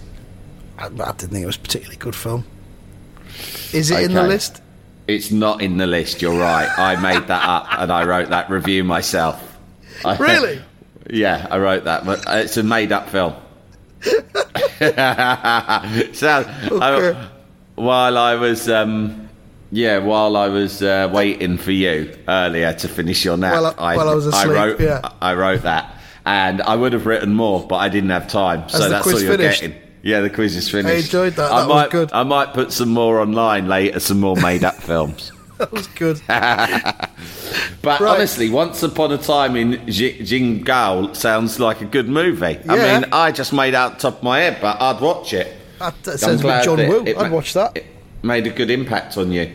I, 0.77 0.85
I 0.85 0.87
didn't 0.87 1.17
think 1.31 1.43
it 1.43 1.45
was 1.45 1.57
a 1.57 1.59
particularly 1.59 1.97
good 1.97 2.15
film. 2.15 2.45
Is 3.73 3.91
it 3.91 4.03
in 4.03 4.13
the 4.13 4.23
list? 4.23 4.61
It's 5.07 5.31
not 5.31 5.61
in 5.61 5.77
the 5.77 5.87
list. 5.87 6.21
You're 6.21 6.37
right. 6.39 6.69
I 6.77 6.95
made 7.01 7.27
that 7.27 7.45
up 7.47 7.67
and 7.77 7.91
I 7.91 8.05
wrote 8.05 8.29
that 8.29 8.49
review 8.49 8.83
myself. 8.83 9.57
I- 10.05 10.17
Really? 10.17 10.61
yeah, 11.09 11.47
I 11.51 11.57
wrote 11.59 11.83
that, 11.85 12.05
but 12.05 12.23
it's 12.27 12.57
a 12.57 12.63
made-up 12.63 13.09
film. 13.09 13.33
so, 14.01 14.19
Okay. 16.71 16.81
I, 16.81 17.29
while 17.75 18.17
I 18.17 18.35
was, 18.35 18.69
um, 18.69 19.29
yeah, 19.71 19.97
while 19.99 20.35
I 20.37 20.47
was 20.49 20.81
uh, 20.83 21.09
waiting 21.13 21.57
for 21.57 21.71
you 21.71 22.15
earlier 22.27 22.73
to 22.73 22.87
finish 22.87 23.25
your 23.25 23.37
nap, 23.37 23.53
While 23.53 23.75
I- 23.77 23.97
while 23.97 24.09
I 24.09 24.15
was 24.15 24.27
asleep, 24.27 24.51
wrote, 24.53 24.79
yeah. 24.79 25.01
I 25.21 25.33
wrote 25.33 25.63
that, 25.63 25.95
and 26.25 26.61
I 26.61 26.75
would 26.75 26.93
have 26.93 27.05
written 27.05 27.33
more, 27.33 27.65
but 27.67 27.77
I 27.77 27.89
didn't 27.89 28.11
have 28.11 28.27
time. 28.27 28.69
so 28.69 28.89
that's 28.89 29.07
all 29.07 29.19
you're 29.19 29.37
finished? 29.37 29.61
getting. 29.61 29.79
Yeah, 30.03 30.19
the 30.19 30.29
quiz 30.29 30.55
is 30.55 30.69
finished. 30.69 30.93
I 30.93 30.97
enjoyed 30.97 31.33
that. 31.37 31.51
I 31.51 31.61
That 31.61 31.67
was 31.67 31.75
might, 31.75 31.89
good. 31.89 32.09
I 32.13 32.23
might 32.23 32.53
put 32.53 32.71
some 32.73 32.89
more 32.89 33.19
online 33.21 33.67
later, 33.67 33.99
some 33.99 34.19
more 34.19 34.35
made-up 34.35 34.75
films. 34.83 35.31
That 35.57 35.71
was 35.71 35.87
good. 35.87 36.21
But 37.81 37.99
Right. 37.99 38.15
honestly, 38.15 38.49
Once 38.49 38.81
Upon 38.83 39.11
a 39.11 39.17
Time 39.17 39.55
in 39.55 39.85
Ji- 39.87 40.19
Jingao 40.19 41.15
sounds 41.15 41.59
like 41.59 41.81
a 41.81 41.85
good 41.85 42.07
movie. 42.09 42.57
I 42.67 42.75
mean, 42.75 43.05
I 43.11 43.31
just 43.31 43.53
made 43.53 43.75
out 43.75 43.93
the 43.99 44.09
top 44.09 44.17
of 44.17 44.23
my 44.23 44.39
head, 44.39 44.57
but 44.61 44.81
I'd 44.81 44.99
watch 45.01 45.33
it. 45.33 45.53
That, 45.79 45.93
that 46.03 46.11
I'm 46.13 46.17
sounds 46.17 46.43
like 46.43 46.63
glad 46.63 46.63
John 46.63 46.77
that 46.77 46.89
Woo. 46.89 47.03
it 47.05 47.17
I'd 47.17 47.29
ma- 47.29 47.35
watch 47.35 47.53
that. 47.53 47.75
It 47.77 47.85
made 48.23 48.47
a 48.47 48.51
good 48.51 48.69
impact 48.71 49.17
on 49.17 49.31
you. 49.31 49.51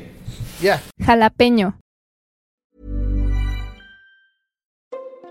yeah. 0.60 0.80
Jalapeño. 1.00 1.74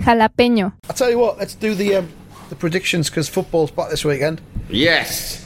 Jalapeño. 0.00 0.72
I 0.88 0.92
tell 0.92 1.10
you 1.10 1.18
what, 1.18 1.38
let's 1.38 1.54
do 1.54 1.74
the 1.74 1.96
um, 1.96 2.08
the 2.48 2.56
predictions 2.56 3.10
because 3.10 3.28
football's 3.28 3.70
back 3.70 3.90
this 3.90 4.04
weekend. 4.04 4.40
Yes. 4.68 5.44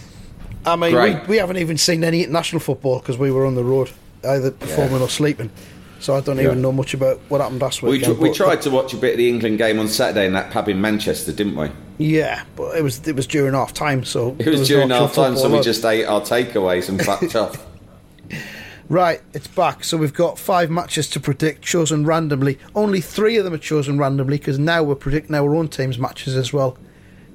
I 0.64 0.76
mean, 0.76 0.92
we, 0.94 0.98
Great. 1.12 1.26
we 1.28 1.36
haven't 1.38 1.56
even 1.56 1.76
seen 1.76 2.04
any 2.04 2.22
international 2.22 2.60
football 2.60 3.00
because 3.00 3.18
we 3.18 3.32
were 3.32 3.44
on 3.46 3.54
the 3.56 3.64
road, 3.64 3.90
either 4.24 4.52
performing 4.52 5.00
or 5.02 5.08
sleeping. 5.08 5.50
So 5.98 6.16
I 6.16 6.20
don't 6.20 6.40
even 6.40 6.60
know 6.60 6.72
much 6.72 6.94
about 6.94 7.18
what 7.28 7.40
happened 7.40 7.60
last 7.62 7.80
We, 7.80 8.00
tr- 8.00 8.12
we 8.12 8.28
but- 8.28 8.36
tried 8.36 8.62
to 8.62 8.70
watch 8.70 8.92
a 8.92 8.96
bit 8.96 9.12
of 9.12 9.18
the 9.18 9.28
England 9.28 9.58
game 9.58 9.78
on 9.78 9.86
Saturday 9.88 10.26
in 10.26 10.32
that 10.32 10.50
pub 10.50 10.68
in 10.68 10.80
Manchester, 10.80 11.32
didn't 11.32 11.54
we? 11.56 11.70
Yeah, 11.98 12.42
but 12.56 12.76
it 12.76 12.82
was 12.82 13.06
it 13.06 13.14
was 13.14 13.26
during 13.28 13.54
half 13.54 13.72
time, 13.72 14.04
so 14.04 14.30
It 14.38 14.44
there 14.44 14.52
was 14.52 14.66
during 14.66 14.88
no 14.88 15.04
our 15.04 15.10
time, 15.10 15.36
so 15.36 15.48
we 15.52 15.60
just 15.60 15.84
ate 15.84 16.04
our 16.04 16.20
takeaways 16.20 16.88
and 16.88 17.00
fucked 17.04 17.36
off. 17.36 17.64
Right, 18.92 19.22
it's 19.32 19.46
back. 19.46 19.84
So 19.84 19.96
we've 19.96 20.12
got 20.12 20.38
five 20.38 20.70
matches 20.70 21.08
to 21.10 21.18
predict, 21.20 21.62
chosen 21.62 22.04
randomly. 22.04 22.58
Only 22.74 23.00
three 23.00 23.38
of 23.38 23.44
them 23.44 23.54
are 23.54 23.58
chosen 23.58 23.96
randomly 23.98 24.36
because 24.36 24.58
now 24.58 24.82
we're 24.82 24.96
predicting 24.96 25.34
our 25.34 25.56
own 25.56 25.68
team's 25.68 25.98
matches 25.98 26.36
as 26.36 26.52
well 26.52 26.76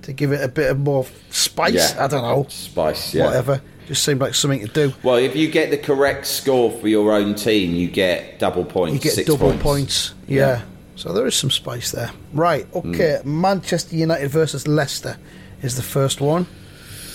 to 0.04 0.14
give 0.14 0.32
it 0.32 0.44
a 0.44 0.48
bit 0.48 0.70
of 0.70 0.78
more 0.78 1.08
spice. 1.32 1.96
Yeah. 1.96 2.06
I 2.06 2.08
don't 2.10 2.22
know, 2.22 2.46
Spice, 2.48 3.16
yeah. 3.16 3.26
whatever. 3.26 3.60
Just 3.88 4.04
seemed 4.04 4.22
like 4.22 4.36
something 4.36 4.60
to 4.60 4.68
do. 4.68 4.94
Well, 5.02 5.16
if 5.16 5.36
you 5.36 5.50
get 5.50 5.72
the 5.72 5.80
correct 5.80 6.28
score 6.28 6.70
for 6.80 6.88
your 6.88 7.12
own 7.12 7.34
team, 7.34 7.74
you 7.74 7.88
get 7.90 8.38
double 8.38 8.64
points. 8.64 8.94
You 8.94 9.00
get 9.00 9.14
six 9.14 9.28
double 9.28 9.48
points. 9.50 9.64
points. 9.64 10.14
Yeah. 10.28 10.62
So 10.96 11.12
there 11.12 11.26
is 11.26 11.34
some 11.34 11.50
spice 11.50 11.90
there. 11.92 12.12
Right, 12.34 12.66
Hmm. 12.68 12.94
okay. 12.94 13.20
Manchester 13.26 13.96
United 13.96 14.30
versus 14.30 14.68
Leicester 14.68 15.18
is 15.64 15.76
the 15.76 15.82
first 15.82 16.22
one. 16.22 16.46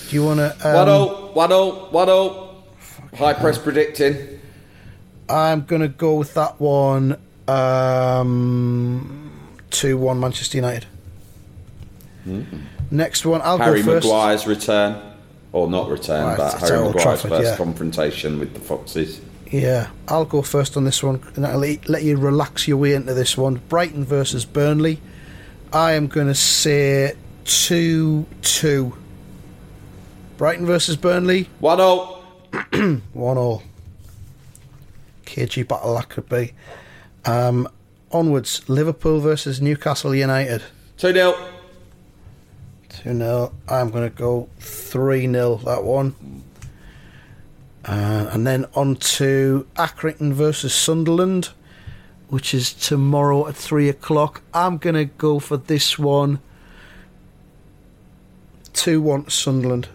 Do 0.09 0.15
you 0.17 0.25
want 0.25 0.39
to? 0.39 0.51
Um, 0.67 0.73
Waddle, 0.73 1.31
waddle, 1.33 1.89
waddle. 1.93 2.52
High 3.15 3.33
press 3.33 3.57
predicting. 3.57 4.39
I'm 5.29 5.65
gonna 5.65 5.87
go 5.87 6.15
with 6.15 6.33
that 6.33 6.59
one. 6.59 7.17
Um, 7.47 9.31
two 9.69 9.97
one 9.97 10.19
Manchester 10.19 10.57
United. 10.57 10.85
Mm-hmm. 12.25 12.57
Next 12.91 13.25
one, 13.25 13.41
I'll 13.43 13.57
Harry 13.57 13.81
go 13.81 13.93
first. 13.93 14.05
Maguire's 14.05 14.47
return, 14.47 15.01
or 15.51 15.67
not 15.67 15.89
return, 15.89 16.25
right, 16.25 16.37
but 16.37 16.53
Harry 16.59 16.77
Maguire's 16.77 17.03
Trafford, 17.03 17.29
first 17.29 17.51
yeah. 17.51 17.57
confrontation 17.57 18.39
with 18.39 18.53
the 18.53 18.59
Foxes. 18.59 19.19
Yeah, 19.47 19.89
I'll 20.07 20.25
go 20.25 20.41
first 20.41 20.77
on 20.77 20.83
this 20.85 21.03
one, 21.03 21.21
and 21.35 21.45
I'll 21.45 21.59
let 21.59 22.03
you 22.03 22.17
relax 22.17 22.67
your 22.67 22.77
way 22.77 22.93
into 22.93 23.13
this 23.13 23.37
one. 23.37 23.61
Brighton 23.69 24.05
versus 24.05 24.45
Burnley. 24.45 24.99
I 25.71 25.93
am 25.93 26.07
going 26.07 26.27
to 26.27 26.35
say 26.35 27.15
two 27.45 28.25
two. 28.41 28.95
Brighton 30.37 30.65
versus 30.65 30.97
Burnley. 30.97 31.49
One 31.59 31.77
0 31.77 32.12
one 33.13 33.37
all. 33.37 33.63
KG 35.25 35.67
battle 35.67 35.97
that. 35.97 36.53
Um, 37.25 37.67
onwards, 38.11 38.67
Liverpool 38.69 39.19
versus 39.19 39.61
Newcastle 39.61 40.13
United. 40.13 40.61
2 40.97 41.13
0. 41.13 41.35
2 42.89 43.17
0. 43.17 43.53
I'm 43.67 43.89
going 43.89 44.09
to 44.09 44.15
go 44.15 44.49
3 44.59 45.31
0 45.31 45.55
that 45.65 45.83
one. 45.83 46.43
Uh, 47.85 48.29
and 48.31 48.47
then 48.47 48.65
on 48.75 48.95
to 48.95 49.67
Accrington 49.75 50.31
versus 50.31 50.73
Sunderland, 50.73 51.49
which 52.29 52.53
is 52.53 52.71
tomorrow 52.73 53.47
at 53.47 53.55
3 53.55 53.89
o'clock. 53.89 54.41
I'm 54.53 54.77
going 54.77 54.95
to 54.95 55.05
go 55.05 55.39
for 55.39 55.57
this 55.57 55.97
one 55.97 56.39
2 58.73 59.01
1 59.01 59.29
Sunderland. 59.29 59.89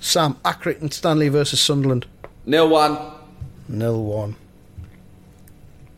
Sam, 0.00 0.34
Accrington 0.44 0.92
Stanley 0.92 1.28
versus 1.28 1.60
Sunderland. 1.60 2.06
Nil 2.46 2.68
1. 2.68 2.98
Nil 3.68 4.02
1. 4.02 4.36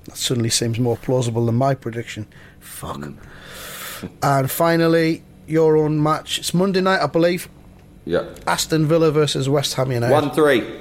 That 0.07 0.17
suddenly 0.17 0.51
seems 0.51 0.79
more 0.79 0.97
plausible 0.97 1.47
than 1.47 1.55
my 1.55 1.75
prediction. 1.75 2.27
Fuck. 2.61 2.99
Mm. 2.99 3.17
And 4.23 4.51
finally, 4.51 5.23
your 5.47 5.77
own 5.77 6.03
match. 6.03 6.41
It's 6.41 6.53
Monday 6.53 6.81
night, 6.81 7.01
I 7.01 7.07
believe. 7.07 7.49
Yeah. 8.05 8.25
Aston 8.49 8.87
Villa 8.87 9.13
versus 9.13 9.49
West 9.49 9.75
Ham 9.75 9.93
United. 9.93 10.13
1 10.13 10.33
3. 10.33 10.81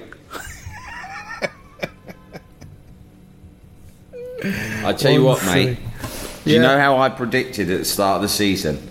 I 4.83 4.93
tell 4.93 5.11
you 5.11 5.23
One, 5.23 5.35
what, 5.35 5.45
mate. 5.45 5.75
three. 5.75 5.87
Do 6.45 6.51
you 6.51 6.59
know 6.59 6.79
how 6.79 6.97
I 6.97 7.09
predicted 7.09 7.69
at 7.69 7.77
the 7.79 7.85
start 7.85 8.15
of 8.15 8.21
the 8.23 8.29
season? 8.29 8.89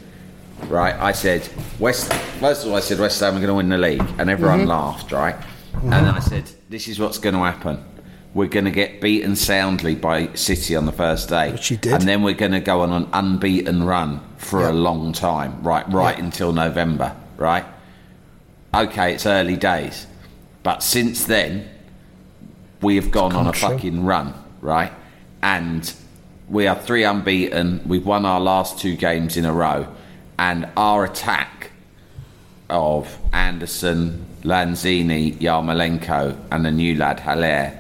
Right, 0.69 0.95
I 0.95 1.11
said 1.11 1.49
West. 1.81 2.13
First 2.41 2.65
of 2.65 2.71
all, 2.71 2.77
I 2.77 2.81
said 2.81 2.99
West 2.99 3.21
Ham 3.21 3.35
are 3.37 3.39
going 3.39 3.49
to 3.49 3.55
win 3.55 3.69
the 3.69 3.77
league, 3.79 4.03
and 4.19 4.31
everyone 4.31 4.61
Mm-hmm. 4.61 4.69
laughed. 4.69 5.13
Right, 5.13 5.37
and 5.75 5.93
then 5.93 6.07
I 6.07 6.21
said, 6.21 6.51
"This 6.71 6.89
is 6.89 6.99
what's 6.99 7.19
going 7.19 7.35
to 7.35 7.41
happen. 7.43 7.85
We're 8.33 8.49
going 8.49 8.65
to 8.65 8.71
get 8.71 9.01
beaten 9.01 9.37
soundly 9.37 9.95
by 9.95 10.33
City 10.35 10.75
on 10.77 10.87
the 10.87 10.93
first 10.93 11.29
day, 11.29 11.53
Which 11.53 11.71
you 11.71 11.77
did. 11.77 11.93
and 11.95 12.03
then 12.03 12.23
we're 12.23 12.35
going 12.35 12.53
to 12.53 12.61
go 12.61 12.81
on 12.81 12.93
an 12.93 13.09
unbeaten 13.13 13.83
run 13.85 14.21
for 14.39 14.61
Yeah. 14.63 14.71
a 14.71 14.73
long 14.73 15.13
time. 15.13 15.63
Right, 15.63 15.87
right 15.93 16.17
Yeah. 16.17 16.25
until 16.25 16.53
November. 16.53 17.15
Right. 17.37 17.65
Okay, 18.73 19.15
it's 19.15 19.27
early 19.27 19.57
days, 19.57 20.07
but 20.63 20.83
since 20.83 21.25
then, 21.25 21.69
we 22.81 22.95
have 22.97 23.11
gone 23.11 23.35
on 23.35 23.49
a 23.49 23.53
fucking 23.53 24.05
run, 24.05 24.33
right? 24.63 24.93
And 25.43 25.93
we 26.49 26.67
are 26.69 26.77
three 26.77 27.03
unbeaten. 27.05 27.83
We've 27.85 28.07
won 28.07 28.25
our 28.25 28.41
last 28.41 28.79
two 28.79 28.97
games 28.97 29.37
in 29.37 29.45
a 29.45 29.53
row, 29.53 29.89
and 30.39 30.69
our 30.77 31.05
attack 31.05 31.70
of 32.71 33.19
Anderson, 33.33 34.25
Lanzini, 34.43 35.37
Yarmolenko, 35.39 36.37
and 36.51 36.65
the 36.65 36.71
new 36.71 36.95
lad 36.97 37.21
Haller 37.21 37.77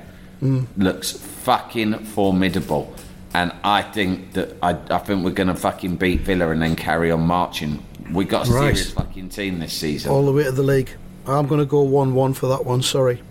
looks 0.76 1.12
fucking 1.12 1.94
formidable. 2.00 2.92
And 3.32 3.52
I 3.62 3.82
think 3.82 4.32
that 4.32 4.56
I, 4.62 4.70
I 4.90 4.98
think 4.98 5.24
we're 5.24 5.30
going 5.30 5.48
to 5.48 5.54
fucking 5.54 5.96
beat 5.96 6.22
Villa 6.22 6.50
and 6.50 6.60
then 6.60 6.74
carry 6.76 7.10
on 7.10 7.20
marching. 7.26 7.84
We 8.12 8.24
got 8.24 8.48
a 8.48 8.52
Right. 8.52 8.76
serious 8.76 8.90
fucking 8.92 9.28
team 9.28 9.60
this 9.60 9.72
season. 9.72 10.10
All 10.10 10.26
the 10.26 10.32
way 10.32 10.44
to 10.44 10.50
the 10.52 10.62
league. 10.64 10.90
I'm 11.26 11.46
going 11.46 11.60
to 11.60 11.66
go 11.66 11.82
1 11.82 12.12
1 12.14 12.32
for 12.34 12.48
that 12.48 12.64
one, 12.64 12.82
sorry. 12.82 13.22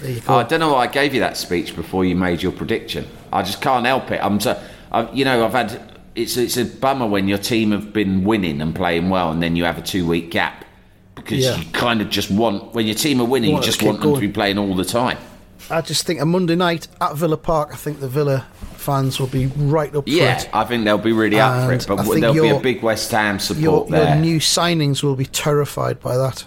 There 0.00 0.10
you 0.10 0.20
go. 0.20 0.34
Oh, 0.34 0.38
I 0.38 0.42
don't 0.42 0.60
know 0.60 0.72
why 0.72 0.80
I 0.84 0.86
gave 0.88 1.14
you 1.14 1.20
that 1.20 1.36
speech 1.36 1.76
before 1.76 2.04
you 2.04 2.16
made 2.16 2.42
your 2.42 2.52
prediction. 2.52 3.06
I 3.32 3.42
just 3.42 3.60
can't 3.62 3.86
help 3.86 4.10
it. 4.10 4.18
I'm 4.22 4.40
so, 4.40 4.60
I, 4.90 5.10
you 5.12 5.24
know, 5.24 5.44
I've 5.44 5.52
had 5.52 5.80
it's 6.16 6.36
it's 6.36 6.56
a 6.56 6.64
bummer 6.64 7.06
when 7.06 7.28
your 7.28 7.38
team 7.38 7.70
have 7.72 7.92
been 7.92 8.24
winning 8.24 8.60
and 8.60 8.74
playing 8.74 9.10
well, 9.10 9.30
and 9.30 9.42
then 9.42 9.54
you 9.56 9.64
have 9.64 9.78
a 9.78 9.82
two 9.82 10.06
week 10.06 10.30
gap 10.30 10.64
because 11.14 11.44
Yeah. 11.44 11.56
you 11.56 11.64
kind 11.72 12.00
of 12.00 12.10
just 12.10 12.30
want 12.30 12.74
when 12.74 12.86
your 12.86 12.94
team 12.96 13.20
are 13.20 13.24
winning, 13.26 13.54
you 13.54 13.62
just 13.62 13.82
want 13.82 14.00
them 14.00 14.14
to 14.14 14.20
be 14.20 14.28
playing 14.28 14.58
all 14.58 14.74
the 14.74 14.84
time. 14.84 15.18
I 15.70 15.80
just 15.80 16.06
think 16.06 16.20
a 16.20 16.26
Monday 16.26 16.54
night 16.54 16.86
at 17.00 17.16
Villa 17.16 17.36
Park, 17.36 17.70
I 17.72 17.76
think 17.76 18.00
the 18.00 18.08
Villa 18.08 18.46
fans 18.76 19.18
will 19.18 19.26
be 19.26 19.46
right 19.56 19.92
up 19.96 20.04
Yeah, 20.06 20.38
for 20.38 20.46
it. 20.46 20.50
I 20.54 20.64
think 20.64 20.84
they'll 20.84 20.96
be 20.98 21.12
really 21.12 21.40
up 21.40 21.66
for 21.66 21.72
it, 21.72 21.84
but 21.88 21.96
there'll 22.04 22.34
be 22.34 22.40
your- 22.48 22.56
a 22.58 22.60
big 22.60 22.82
West 22.82 23.10
Ham 23.10 23.34
Your, 23.34 23.40
support 23.40 23.88
your 23.88 23.98
there. 23.98 24.16
new 24.16 24.38
signings 24.38 25.02
will 25.02 25.16
be 25.16 25.26
terrified 25.26 25.98
by 26.00 26.16
that. 26.16 26.44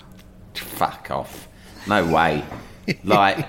Fuck 0.54 1.12
off. 1.12 1.48
No 1.88 2.06
way. 2.06 2.44
like, 3.04 3.46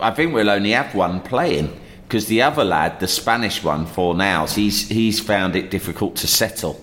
I 0.00 0.10
think 0.12 0.32
we'll 0.32 0.48
only 0.48 0.70
have 0.70 0.94
one 0.94 1.20
playing 1.20 1.78
because 2.06 2.26
the 2.26 2.42
other 2.42 2.64
lad, 2.64 3.00
the 3.00 3.08
Spanish 3.08 3.62
one, 3.64 3.86
Fornals, 3.86 4.54
he's 4.54 4.88
he's 4.88 5.20
found 5.20 5.56
it 5.56 5.70
difficult 5.70 6.16
to 6.16 6.26
settle. 6.26 6.80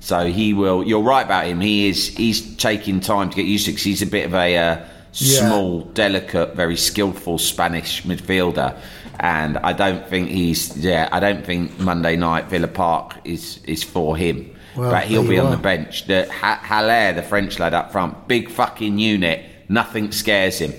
So 0.00 0.26
he 0.26 0.54
will. 0.54 0.82
You're 0.84 1.02
right 1.02 1.24
about 1.26 1.46
him. 1.46 1.60
He 1.60 1.88
is. 1.88 2.08
He's 2.08 2.56
taking 2.56 3.00
time 3.00 3.30
to 3.30 3.36
get 3.36 3.44
used 3.46 3.66
to. 3.66 3.72
Because 3.72 3.84
he's 3.84 4.02
a 4.02 4.06
bit 4.06 4.24
of 4.26 4.34
a 4.34 4.56
uh, 4.56 4.76
Yeah. 5.12 5.40
small, 5.40 5.80
delicate, 5.82 6.54
very 6.56 6.76
skillful 6.76 7.38
Spanish 7.38 8.02
midfielder. 8.04 8.74
And 9.18 9.58
I 9.58 9.72
don't 9.74 10.06
think 10.08 10.30
he's 10.30 10.74
yeah. 10.78 11.08
I 11.12 11.20
don't 11.20 11.44
think 11.44 11.78
Monday 11.78 12.16
night 12.16 12.46
Villa 12.46 12.68
Park 12.68 13.16
is 13.24 13.60
is 13.64 13.82
for 13.82 14.16
him. 14.16 14.56
Well, 14.76 14.90
but 14.90 15.04
he'll 15.04 15.26
be 15.28 15.38
on 15.38 15.48
are. 15.48 15.56
the 15.56 15.62
bench. 15.62 16.06
The 16.06 16.30
Ha- 16.32 16.60
Haller, 16.62 17.12
the 17.12 17.22
French 17.22 17.58
lad 17.58 17.74
up 17.74 17.92
front, 17.92 18.26
big 18.28 18.48
fucking 18.50 18.98
unit. 18.98 19.44
Nothing 19.68 20.10
scares 20.12 20.58
him, 20.60 20.72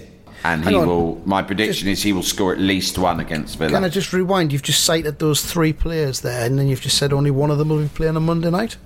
and 0.43 0.67
he 0.67 0.75
on. 0.75 0.87
will. 0.87 1.21
My 1.25 1.41
prediction 1.43 1.87
is 1.87 2.01
he 2.03 2.13
will 2.13 2.23
score 2.23 2.51
at 2.53 2.59
least 2.59 2.97
one 2.97 3.19
against 3.19 3.57
Villa. 3.57 3.71
Can 3.71 3.83
I 3.83 3.89
just 3.89 4.11
rewind? 4.13 4.51
You've 4.51 4.63
just 4.63 4.83
cited 4.83 5.19
those 5.19 5.41
three 5.43 5.73
players 5.73 6.21
there, 6.21 6.45
and 6.45 6.57
then 6.57 6.67
you've 6.67 6.81
just 6.81 6.97
said 6.97 7.13
only 7.13 7.31
one 7.31 7.51
of 7.51 7.57
them 7.57 7.69
will 7.69 7.81
be 7.81 7.87
playing 7.89 8.15
on 8.15 8.23
Monday 8.23 8.49
night. 8.49 8.77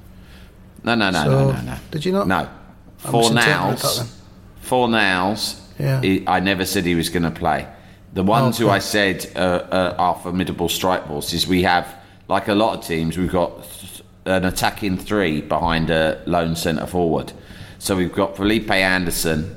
No, 0.84 0.96
no, 0.96 1.10
no, 1.10 1.24
So, 1.24 1.30
no, 1.32 1.52
no, 1.52 1.62
no. 1.62 1.76
did 1.92 2.06
you 2.06 2.12
not? 2.12 2.28
No. 2.28 2.48
I 3.04 3.08
Fornals, 3.10 4.10
for 4.62 4.88
nows, 4.88 5.62
Yeah. 5.80 6.02
he- 6.02 6.24
I 6.28 6.40
never 6.40 6.66
said 6.66 6.86
he 6.86 6.96
was 6.96 7.10
going 7.10 7.24
to 7.24 7.32
play. 7.32 7.68
The 8.14 8.24
ones 8.24 8.58
who. 8.58 8.70
I 8.70 8.80
said 8.80 9.26
uh, 9.36 9.40
uh, 9.40 9.96
are 9.98 10.16
formidable 10.16 10.70
strike 10.70 11.08
forces, 11.08 11.46
we 11.48 11.64
have, 11.64 11.88
like 12.28 12.48
a 12.48 12.56
lot 12.56 12.78
of 12.78 12.86
teams, 12.86 13.18
we've 13.18 13.32
got 13.32 13.64
th- 13.64 14.02
an 14.26 14.46
attacking 14.46 14.98
three 14.98 15.42
behind 15.42 15.90
a 15.90 16.22
lone 16.26 16.56
centre 16.56 16.88
forward. 16.88 17.34
So 17.78 17.96
we've 17.96 18.14
got 18.14 18.36
Felipe 18.38 18.72
Anderson 18.72 19.56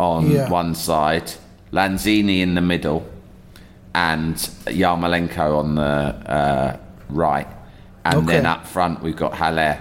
on 0.00 0.30
Yeah. 0.30 0.48
one 0.48 0.74
side, 0.74 1.32
Lanzini 1.72 2.40
in 2.40 2.54
the 2.54 2.60
middle, 2.60 3.04
and 3.94 4.34
Yarmolenko 4.66 5.58
on 5.58 5.74
the 5.76 5.82
uh, 5.82 6.76
right. 7.08 7.46
And 8.04 8.16
Okay. 8.16 8.26
then 8.36 8.46
up 8.46 8.66
front, 8.66 9.02
we've 9.02 9.16
got 9.16 9.34
Haller. 9.34 9.78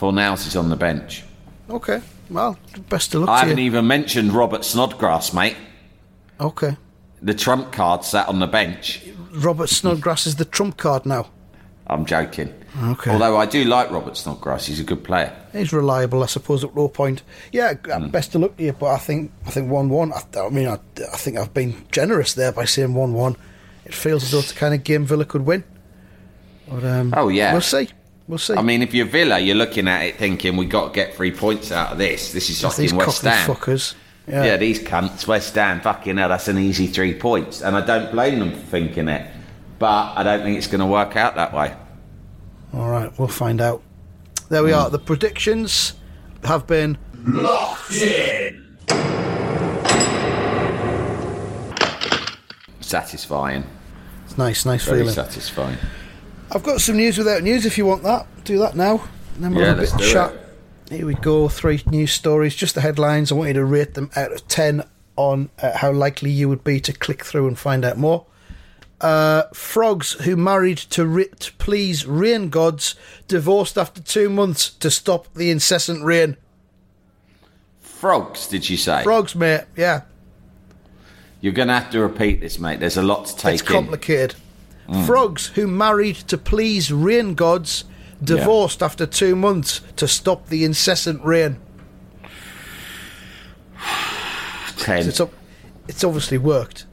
Fornals 0.00 0.46
is 0.46 0.56
on 0.56 0.68
the 0.70 0.76
bench. 0.76 1.22
Okay. 1.70 2.00
Well, 2.30 2.56
best 2.88 3.14
of 3.14 3.20
luck 3.22 3.28
I 3.30 3.40
haven't 3.40 3.58
you. 3.58 3.64
even 3.64 3.86
mentioned 3.86 4.32
Robert 4.32 4.64
Snodgrass, 4.64 5.32
mate. 5.34 5.56
Okay. 6.40 6.76
The 7.20 7.34
trump 7.34 7.72
card 7.72 8.04
sat 8.04 8.26
on 8.28 8.38
the 8.40 8.46
bench. 8.46 9.02
Robert 9.34 9.68
Snodgrass 9.68 10.26
is 10.26 10.36
the 10.36 10.44
trump 10.44 10.76
card 10.76 11.04
now. 11.06 11.26
I'm 11.92 12.04
joking. 12.06 12.52
Okay. 12.84 13.10
Although 13.10 13.36
I 13.36 13.44
do 13.46 13.64
like 13.64 13.90
Robert 13.90 14.16
Snodgrass, 14.16 14.66
he's 14.66 14.80
a 14.80 14.84
good 14.84 15.04
player. 15.04 15.30
He's 15.52 15.72
reliable, 15.72 16.22
I 16.22 16.26
suppose, 16.26 16.64
at 16.64 16.74
low 16.74 16.88
point. 16.88 17.22
Yeah, 17.52 17.74
Hmm. 17.74 18.08
best 18.08 18.34
of 18.34 18.40
luck 18.40 18.56
to 18.56 18.64
you. 18.64 18.72
But 18.72 18.86
I 18.92 18.98
think 18.98 19.30
I 19.46 19.50
think 19.50 19.70
one 19.70 19.88
one. 19.90 20.12
I, 20.12 20.22
I 20.38 20.48
mean, 20.48 20.66
I, 20.68 20.78
I 21.12 21.16
think 21.16 21.36
I've 21.36 21.52
been 21.52 21.74
generous 21.92 22.32
there 22.34 22.50
by 22.52 22.64
saying 22.64 22.94
one 22.94 23.12
one. 23.12 23.36
It 23.84 23.92
feels 23.94 24.22
as 24.24 24.30
though 24.30 24.38
it's 24.38 24.52
the 24.52 24.58
kind 24.58 24.72
of 24.74 24.84
game 24.84 25.04
Villa 25.04 25.24
could 25.26 25.44
win. 25.44 25.64
But 26.68 26.84
um, 26.84 27.12
Oh, 27.16 27.28
yeah. 27.28 27.52
we'll 27.52 27.60
see. 27.60 27.88
We'll 28.28 28.38
see. 28.38 28.54
I 28.54 28.62
mean, 28.62 28.80
if 28.82 28.94
you're 28.94 29.04
Villa, 29.06 29.38
you're 29.38 29.56
looking 29.56 29.88
at 29.88 30.02
it 30.04 30.16
thinking 30.16 30.56
we 30.56 30.64
got 30.64 30.88
to 30.88 30.94
get 30.94 31.14
three 31.14 31.32
points 31.32 31.72
out 31.72 31.92
of 31.92 31.98
this. 31.98 32.32
This 32.32 32.48
is 32.48 32.60
fucking 32.62 32.96
West 32.96 33.22
Ham. 33.22 33.50
fuckers. 33.54 33.94
Yeah. 34.28 34.44
Yeah. 34.44 34.56
these 34.56 34.78
cunts, 34.78 35.26
West 35.26 35.54
Ham, 35.56 35.80
fucking 35.80 36.16
hell, 36.16 36.28
that's 36.28 36.46
an 36.48 36.56
easy 36.58 36.86
three 36.86 37.12
points. 37.14 37.60
And 37.60 37.76
I 37.76 37.84
don't 37.84 38.12
blame 38.12 38.38
them 38.38 38.52
for 38.52 38.58
thinking 38.66 39.08
it. 39.08 39.26
But 39.80 40.16
I 40.16 40.22
don't 40.22 40.42
think 40.44 40.56
it's 40.56 40.68
going 40.68 40.80
to 40.80 40.86
work 40.86 41.16
out 41.16 41.34
that 41.34 41.52
way. 41.52 41.74
All 42.74 42.88
right, 42.90 43.16
we'll 43.18 43.28
find 43.28 43.60
out. 43.60 43.82
There 44.48 44.62
we 44.62 44.72
are. 44.72 44.90
The 44.90 44.98
predictions 44.98 45.94
have 46.44 46.66
been 46.66 46.98
locked 47.24 47.92
in. 47.92 48.58
Satisfying. 52.80 53.64
it's 54.24 54.36
nice, 54.36 54.64
nice 54.66 54.84
Very 54.84 54.98
feeling. 55.00 55.14
satisfying. 55.14 55.78
I've 56.50 56.62
got 56.62 56.80
some 56.80 56.96
news 56.96 57.16
without 57.16 57.42
news. 57.42 57.64
If 57.64 57.78
you 57.78 57.86
want 57.86 58.02
that, 58.02 58.26
do 58.44 58.58
that 58.58 58.76
now. 58.76 59.02
And 59.36 59.44
then 59.44 59.54
we'll 59.54 59.62
Yeah, 59.64 59.68
have 59.70 59.78
a 59.78 59.82
bit 59.82 59.94
of 59.94 60.00
chat. 60.00 60.32
it. 60.34 60.38
Here 60.96 61.06
we 61.06 61.14
go. 61.14 61.48
Three 61.48 61.82
news 61.86 62.12
stories. 62.12 62.54
Just 62.54 62.74
the 62.74 62.82
headlines. 62.82 63.32
I 63.32 63.34
want 63.36 63.48
you 63.48 63.54
to 63.54 63.64
rate 63.64 63.94
them 63.94 64.10
out 64.16 64.32
of 64.32 64.46
ten 64.48 64.82
on 65.16 65.48
uh, 65.62 65.76
how 65.78 65.92
likely 65.92 66.30
you 66.30 66.48
would 66.48 66.64
be 66.64 66.80
to 66.80 66.92
click 66.92 67.24
through 67.24 67.46
and 67.48 67.58
find 67.58 67.84
out 67.84 67.96
more. 67.96 68.26
Uh, 69.02 69.42
frogs 69.52 70.12
who 70.12 70.36
married 70.36 70.78
to, 70.78 71.04
ri- 71.04 71.28
to 71.40 71.52
please 71.54 72.06
rain 72.06 72.48
gods 72.48 72.94
divorced 73.26 73.76
after 73.76 74.00
two 74.00 74.30
months 74.30 74.70
to 74.70 74.90
stop 74.90 75.26
the 75.34 75.50
incessant 75.50 76.04
rain. 76.04 76.36
Frogs, 77.80 78.46
did 78.46 78.70
you 78.70 78.76
say? 78.76 79.02
Frogs, 79.02 79.34
mate. 79.34 79.64
Yeah, 79.76 80.02
You're 81.40 81.52
going 81.52 81.68
to 81.68 81.74
have 81.74 81.90
to 81.90 82.00
repeat 82.00 82.40
this, 82.40 82.58
mate. 82.60 82.78
There's 82.80 82.96
a 82.96 83.02
lot 83.02 83.26
to 83.26 83.36
take 83.36 83.54
it's 83.54 83.62
in. 83.62 83.68
Complicated. 83.68 84.34
Frogs 85.06 85.46
who 85.48 85.66
married 85.66 86.16
to 86.16 86.36
please 86.36 86.92
rain 86.92 87.34
gods 87.34 87.84
divorced 88.22 88.82
after 88.82 89.06
two 89.06 89.34
months 89.34 89.80
to 89.96 90.06
stop 90.06 90.48
the 90.48 90.64
incessant 90.64 91.24
rain. 91.24 91.58
Ten. 94.76 95.08
It's 95.08 95.20
it's 95.88 96.04
obviously 96.04 96.38
worked. 96.38 96.86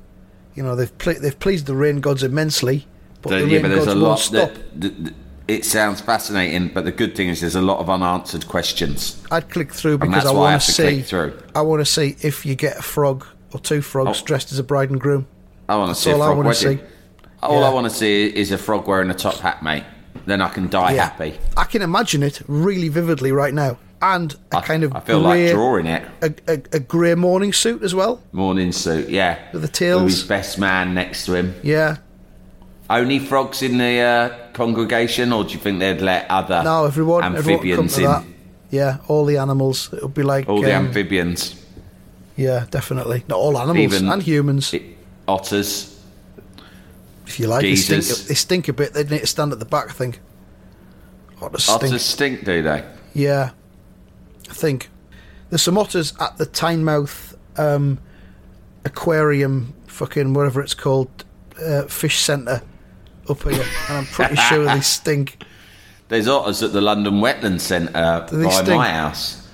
You 0.55 0.63
know 0.63 0.75
they've 0.75 0.95
ple- 0.97 1.19
they've 1.21 1.37
pleased 1.39 1.65
the 1.67 1.75
rain 1.75 1.99
gods 2.01 2.23
immensely, 2.23 2.85
but 3.21 3.29
There- 3.29 3.41
the 3.41 3.47
yeah, 3.47 3.53
rain 3.53 3.61
but 3.63 3.67
there's 3.69 3.85
gods 3.85 3.87
a 3.87 3.99
won't 3.99 4.09
lot. 4.09 4.19
stop. 4.19 4.49
That, 4.53 4.81
th- 4.81 4.93
th- 4.97 5.13
it 5.47 5.65
sounds 5.65 5.99
fascinating, 6.01 6.69
but 6.73 6.85
the 6.85 6.91
good 6.91 7.15
thing 7.15 7.27
is 7.29 7.41
there's 7.41 7.55
a 7.55 7.61
lot 7.61 7.79
of 7.79 7.89
unanswered 7.89 8.47
questions. 8.47 9.17
I'd 9.31 9.49
click 9.49 9.73
through 9.73 9.97
because 9.99 10.15
that's 10.23 10.25
I 10.27 10.31
want 10.31 10.61
to 10.61 10.65
to 10.67 10.71
see. 10.73 11.01
through. 11.01 11.33
I 11.55 11.61
want 11.61 11.81
to 11.81 11.85
see 11.85 12.15
if 12.21 12.45
you 12.45 12.55
get 12.55 12.77
a 12.77 12.81
frog 12.81 13.25
or 13.51 13.59
two 13.59 13.81
frogs 13.81 14.21
Oh. 14.21 14.25
dressed 14.25 14.51
as 14.51 14.59
a 14.59 14.63
bride 14.63 14.91
and 14.91 14.99
groom. 15.01 15.25
I 15.67 15.75
want 15.75 15.95
to 15.95 15.99
see 16.01 16.11
all 16.11 16.21
I 16.21 16.25
frog 16.27 16.37
wanna 16.37 16.53
see. 16.53 16.79
All 17.41 17.61
Yeah. 17.61 17.67
I 17.67 17.73
want 17.73 17.85
to 17.85 17.89
see 17.95 18.25
is 18.27 18.51
a 18.51 18.57
frog 18.57 18.87
wearing 18.87 19.09
a 19.09 19.13
top 19.13 19.35
hat, 19.39 19.63
mate. 19.63 19.83
Then 20.25 20.41
I 20.41 20.49
can 20.49 20.67
die 20.69 20.93
happy. 20.93 21.39
I 21.57 21.63
can 21.63 21.81
imagine 21.81 22.21
it 22.21 22.41
really 22.47 22.89
vividly 22.89 23.31
right 23.31 23.53
now, 23.53 23.77
and 24.01 24.33
a 24.51 24.57
I, 24.57 24.61
kind 24.61 24.83
of 24.83 24.95
I 24.95 24.99
feel 25.01 25.21
grey, 25.21 25.45
like 25.47 25.53
drawing 25.55 25.85
it. 25.85 26.03
a, 26.21 26.33
a, 26.47 26.61
a 26.73 26.79
grey 26.79 27.15
morning 27.15 27.51
suit 27.53 27.83
as 27.83 27.93
well. 27.93 28.21
Morning 28.31 28.71
suit, 28.71 29.09
yeah. 29.09 29.37
With 29.51 29.61
the 29.61 29.67
tails. 29.67 30.03
With 30.03 30.11
his 30.13 30.23
best 30.23 30.57
man 30.57 30.93
next 30.93 31.25
to 31.25 31.33
him. 31.35 31.53
Yeah, 31.63 31.97
Only 32.89 33.19
frogs 33.19 33.61
in 33.61 33.77
the 33.77 33.99
uh, 33.99 34.51
congregation, 34.53 35.31
or 35.33 35.43
do 35.43 35.53
you 35.53 35.59
think 35.59 35.79
they'd 35.79 36.01
let 36.01 36.29
other 36.29 36.63
no, 36.63 36.85
everyone, 36.85 37.23
everyone 37.23 37.53
amphibians 37.53 37.95
to 37.95 38.15
in? 38.17 38.35
Yeah, 38.71 38.97
all 39.07 39.25
the 39.25 39.37
animals. 39.37 39.89
It'll 39.93 40.09
be 40.09 40.23
like 40.23 40.47
All 40.47 40.61
the 40.61 40.75
um, 40.75 40.85
amphibians, 40.87 41.55
Yeah, 42.37 42.65
definitely. 42.71 43.23
Not 43.27 43.37
all 43.37 43.57
animals 43.57 43.93
Even- 43.93 44.09
and 44.09 44.21
humans. 44.23 44.73
I- 44.73 44.83
otters. 45.27 45.95
If 47.27 47.39
you 47.39 47.47
like, 47.47 47.61
they 47.61 47.75
stink, 47.75 48.05
they 48.27 48.33
stink 48.33 48.67
a 48.69 48.73
bit. 48.73 48.93
They 48.93 49.03
need 49.03 49.19
to 49.21 49.27
stand 49.27 49.51
at 49.51 49.59
the 49.59 49.65
back. 49.65 49.89
I 49.89 49.93
think. 49.93 50.19
Otters 51.41 51.63
stink. 51.63 51.83
Otters 51.83 52.01
stink, 52.05 52.43
do 52.45 52.61
they? 52.63 52.83
Yeah, 53.13 53.51
I 54.49 54.53
think 54.53 54.89
the 55.49 55.57
some 55.57 55.77
otters 55.77 56.13
at 56.19 56.37
the 56.37 56.45
Tynemouth 56.45 57.35
um, 57.57 57.99
aquarium, 58.85 59.73
fucking 59.87 60.33
whatever 60.33 60.61
it's 60.61 60.73
called, 60.73 61.25
uh, 61.63 61.83
fish 61.83 62.19
centre 62.19 62.61
up 63.29 63.43
here, 63.43 63.53
and 63.53 63.97
I'm 63.97 64.05
pretty 64.05 64.35
sure 64.49 64.65
they 64.65 64.81
stink. 64.81 65.43
There's 66.07 66.27
otters 66.27 66.63
at 66.63 66.73
the 66.73 66.81
London 66.81 67.15
Wetland 67.15 67.61
Centre 67.61 68.27
by 68.31 68.49
stink? 68.49 68.69
my 68.69 68.89
house. 68.89 69.47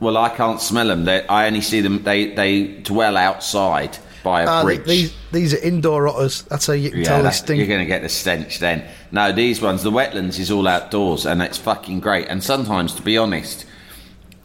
Well, 0.00 0.18
I 0.18 0.28
can't 0.28 0.60
smell 0.60 0.88
them. 0.88 1.04
They, 1.04 1.26
I 1.26 1.46
only 1.46 1.62
see 1.62 1.80
them. 1.80 2.02
They 2.02 2.34
they 2.34 2.66
dwell 2.82 3.16
outside 3.16 3.96
by 4.22 4.42
a 4.42 4.46
th- 4.46 4.64
bridge. 4.64 4.86
these 4.86 5.14
these 5.32 5.54
are 5.54 5.58
indoor 5.58 6.08
otters. 6.08 6.42
That's 6.42 6.66
how 6.66 6.74
you 6.74 6.90
can 6.90 7.00
yeah, 7.00 7.04
tell 7.04 7.22
they 7.22 7.30
stink. 7.30 7.58
You're 7.58 7.68
going 7.68 7.80
to 7.80 7.86
get 7.86 8.02
the 8.02 8.08
stench 8.08 8.58
then. 8.58 8.84
No, 9.12 9.32
these 9.32 9.62
ones, 9.62 9.82
the 9.82 9.90
wetlands 9.90 10.38
is 10.38 10.50
all 10.50 10.68
outdoors, 10.68 11.24
and 11.24 11.40
it's 11.40 11.56
fucking 11.56 12.00
great. 12.00 12.28
And 12.28 12.42
sometimes, 12.42 12.94
to 12.96 13.02
be 13.02 13.16
honest, 13.16 13.64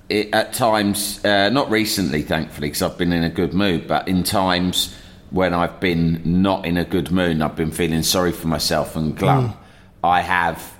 it, 0.09 0.33
at 0.33 0.53
times, 0.53 1.23
uh, 1.23 1.49
not 1.49 1.69
recently, 1.69 2.23
thankfully, 2.23 2.67
because 2.69 2.81
I've 2.81 2.97
been 2.97 3.13
in 3.13 3.23
a 3.23 3.29
good 3.29 3.53
mood, 3.53 3.87
but 3.87 4.07
in 4.07 4.23
times 4.23 4.95
when 5.29 5.53
I've 5.53 5.79
been 5.79 6.41
not 6.41 6.65
in 6.65 6.77
a 6.77 6.83
good 6.85 7.11
mood, 7.11 7.31
and 7.31 7.43
I've 7.43 7.55
been 7.55 7.71
feeling 7.71 8.01
sorry 8.03 8.31
for 8.31 8.47
myself 8.47 8.95
and 8.95 9.15
glum, 9.15 9.49
Mm. 9.49 9.57
I 10.03 10.21
have, 10.21 10.73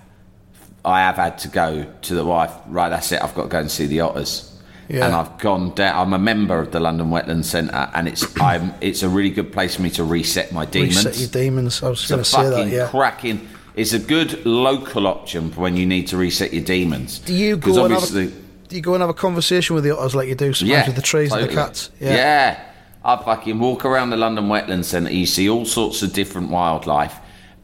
I 0.84 1.02
have 1.02 1.16
had 1.16 1.38
to 1.40 1.48
go 1.50 1.86
to 2.04 2.16
the 2.16 2.26
wife. 2.26 2.52
Right, 2.68 2.90
that's 2.90 3.12
it. 3.12 3.22
I've 3.22 3.36
got 3.36 3.44
to 3.44 3.50
go 3.50 3.60
and 3.60 3.70
see 3.70 3.86
the 3.86 4.02
otters. 4.02 4.46
Yeah. 4.88 5.06
And 5.06 5.14
I've 5.14 5.38
gone 5.38 5.76
down. 5.76 5.96
I'm 5.96 6.14
a 6.14 6.18
member 6.20 6.58
of 6.58 6.72
the 6.72 6.80
London 6.80 7.10
Wetland 7.10 7.46
Centre, 7.46 7.92
and 7.94 8.08
it's 8.08 8.26
I'm. 8.42 8.74
It's 8.82 9.04
a 9.04 9.10
really 9.10 9.30
good 9.30 9.52
place 9.52 9.76
for 9.76 9.84
me 9.84 9.92
to 9.92 10.04
reset 10.04 10.52
my 10.52 10.66
demons. 10.66 11.06
Reset 11.06 11.20
your 11.20 11.30
demons. 11.30 11.84
I 11.84 11.90
was 11.90 12.08
going 12.08 12.22
to 12.22 12.26
say 12.26 12.50
that. 12.50 12.68
Yeah. 12.70 12.88
cracking. 12.88 13.48
It's 13.76 13.94
a 13.94 14.00
good 14.00 14.46
local 14.48 15.06
option 15.06 15.52
for 15.52 15.62
when 15.62 15.78
you 15.78 15.86
need 15.86 16.08
to 16.08 16.18
reset 16.18 16.54
your 16.54 16.64
demons. 16.64 17.20
Do 17.20 17.36
you 17.36 17.56
go 17.58 17.84
obviously, 17.84 18.26
a, 18.26 18.28
do 18.30 18.36
you 18.76 18.82
go 18.82 18.94
and 18.94 19.02
have 19.02 19.10
a 19.10 19.14
conversation 19.14 19.76
with 19.76 19.84
the 19.84 19.96
otters 19.98 20.16
like 20.16 20.28
you 20.28 20.36
do 20.36 20.54
sometimes 20.54 20.70
yeah, 20.70 20.86
with 20.88 20.96
the 20.96 21.02
trees 21.02 21.32
and 21.32 21.44
the 21.50 21.54
cats? 21.54 21.90
Yeah. 22.00 22.16
yeah. 22.16 22.64
I 23.04 23.16
fucking 23.24 23.60
walk 23.60 23.86
around 23.86 24.10
the 24.10 24.18
London 24.18 24.46
Wetland 24.50 24.84
Centre. 24.86 25.12
You 25.12 25.26
see 25.26 25.50
all 25.50 25.66
sorts 25.66 26.02
of 26.04 26.12
different 26.14 26.50
wildlife, 26.52 27.16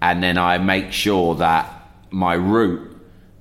and 0.02 0.24
then 0.24 0.38
I 0.38 0.58
make 0.58 0.92
sure 0.92 1.36
that 1.36 1.72
my 2.10 2.34
route 2.36 2.90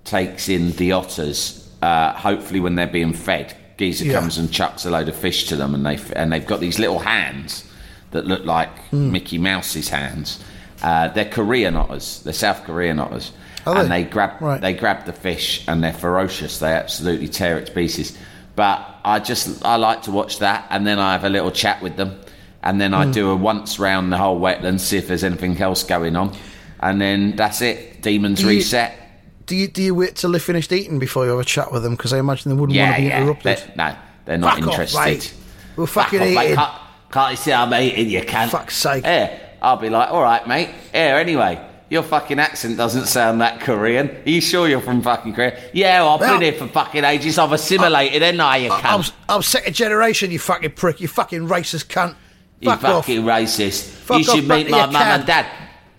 takes 0.04 0.48
in 0.48 0.72
the 0.72 0.92
otters. 0.92 1.68
Uh, 1.80 2.12
hopefully, 2.12 2.58
when 2.60 2.74
they're 2.74 2.86
being 2.86 3.12
fed, 3.12 3.54
geezer 3.78 4.06
Yeah. 4.06 4.18
comes 4.20 4.38
and 4.38 4.50
chucks 4.52 4.84
a 4.84 4.90
load 4.90 5.08
of 5.08 5.14
fish 5.16 5.46
to 5.48 5.56
them, 5.56 5.74
and 5.74 5.86
they 5.86 5.98
and 6.16 6.32
they've 6.32 6.46
got 6.46 6.58
these 6.60 6.78
little 6.78 6.98
hands 6.98 7.64
that 8.10 8.26
look 8.26 8.44
like 8.44 8.76
Hmm. 8.90 9.12
Mickey 9.12 9.38
Mouse's 9.38 9.88
hands. 9.90 10.40
Uh, 10.82 11.08
they're 11.08 11.24
Korean 11.24 11.76
otters. 11.76 12.20
They're 12.24 12.32
South 12.32 12.64
Korean 12.64 12.98
otters, 12.98 13.30
Are 13.66 13.78
and 13.78 13.90
they? 13.90 14.02
they 14.04 14.10
grab 14.10 14.40
Right. 14.40 14.60
they 14.60 14.74
grab 14.74 15.06
the 15.06 15.12
fish 15.12 15.64
and 15.66 15.82
they're 15.82 15.92
ferocious. 15.92 16.58
They 16.58 16.72
absolutely 16.72 17.28
tear 17.28 17.58
it 17.58 17.66
to 17.66 17.72
pieces. 17.72 18.16
But 18.56 18.86
I 19.04 19.18
just 19.18 19.64
I 19.64 19.76
like 19.76 20.02
to 20.02 20.10
watch 20.12 20.38
that, 20.38 20.66
and 20.70 20.86
then 20.86 20.98
I 20.98 21.12
have 21.12 21.24
a 21.24 21.28
little 21.28 21.50
chat 21.50 21.82
with 21.82 21.96
them, 21.96 22.20
and 22.62 22.80
then. 22.80 22.94
I 22.94 23.06
hmm. 23.06 23.10
do 23.10 23.30
a 23.30 23.36
once 23.36 23.78
round 23.78 24.12
the 24.12 24.16
whole 24.18 24.38
wetlands, 24.40 24.80
see 24.80 24.96
if 24.96 25.08
there's 25.08 25.24
anything 25.24 25.60
else 25.60 25.82
going 25.82 26.14
on, 26.14 26.36
and 26.80 27.00
then 27.00 27.34
that's 27.36 27.60
it. 27.62 28.00
Demons 28.02 28.38
Do 28.38 28.44
you- 28.44 28.58
reset. 28.58 29.00
Do 29.46 29.56
you 29.56 29.68
do 29.68 29.82
you 29.82 29.94
wait 29.94 30.14
till 30.16 30.30
they're 30.30 30.40
finished 30.40 30.72
eating 30.72 30.98
before 30.98 31.24
you 31.24 31.32
have 31.32 31.40
a 31.40 31.44
chat 31.44 31.70
with 31.72 31.82
them? 31.82 31.96
Because 31.96 32.12
I 32.14 32.18
imagine 32.18 32.50
they 32.50 32.56
wouldn't 32.58 32.76
Yeah, 32.76 32.84
want 32.84 32.96
to 32.96 33.02
be 33.02 33.08
yeah. 33.08 33.18
interrupted. 33.20 33.44
They're- 33.58 33.72
no, 33.76 33.96
they're 34.24 34.38
not 34.38 34.54
Fuck 34.54 34.62
off, 34.68 34.72
interested. 34.72 35.00
mate. 35.00 35.34
We're 35.76 35.86
Fuck 35.86 36.04
fucking 36.04 36.20
off, 36.20 36.34
mate. 36.34 36.44
eating. 36.44 36.56
Can't, 36.56 36.72
can't 37.10 37.30
you 37.32 37.36
see 37.36 37.52
I'm 37.52 37.74
eating? 37.74 38.08
You 38.10 38.22
can't. 38.22 38.50
Fuck's 38.50 38.76
sake. 38.76 39.04
Yeah, 39.04 39.38
I'll 39.60 39.76
be 39.76 39.90
like, 39.90 40.10
all 40.10 40.22
right, 40.22 40.46
mate. 40.46 40.70
Yeah, 40.94 41.16
anyway. 41.18 41.60
Your 41.94 42.02
fucking 42.02 42.40
accent 42.40 42.76
doesn't 42.76 43.06
sound 43.06 43.40
that 43.40 43.60
Korean. 43.60 44.10
Are 44.10 44.28
you 44.28 44.40
sure 44.40 44.66
you're 44.66 44.80
from 44.80 45.00
fucking 45.00 45.32
Korea? 45.32 45.56
Yeah, 45.72 46.02
well, 46.02 46.14
I've 46.14 46.20
Well- 46.22 46.32
been 46.40 46.52
here 46.52 46.58
for 46.60 46.66
fucking 46.66 47.04
ages. 47.04 47.38
I've 47.38 47.52
assimilated, 47.52 48.20
and 48.20 48.36
you 48.38 48.42
I- 48.42 48.68
can. 48.80 48.80
I'm, 49.00 49.04
I'm 49.28 49.42
second 49.42 49.74
generation, 49.74 50.32
you 50.32 50.40
fucking 50.40 50.72
prick. 50.72 51.00
You 51.00 51.06
fucking 51.06 51.46
racist 51.46 51.86
cunt. 51.86 52.16
You 52.58 52.70
Fuck 52.70 52.82
off. 52.82 53.06
fucking 53.06 53.22
racist. 53.22 53.84
Fuck 53.84 54.18
you 54.18 54.24
should 54.24 54.48
meet 54.48 54.68
my 54.68 54.86
mum 54.86 54.96
and 54.96 55.24
dad. 55.24 55.46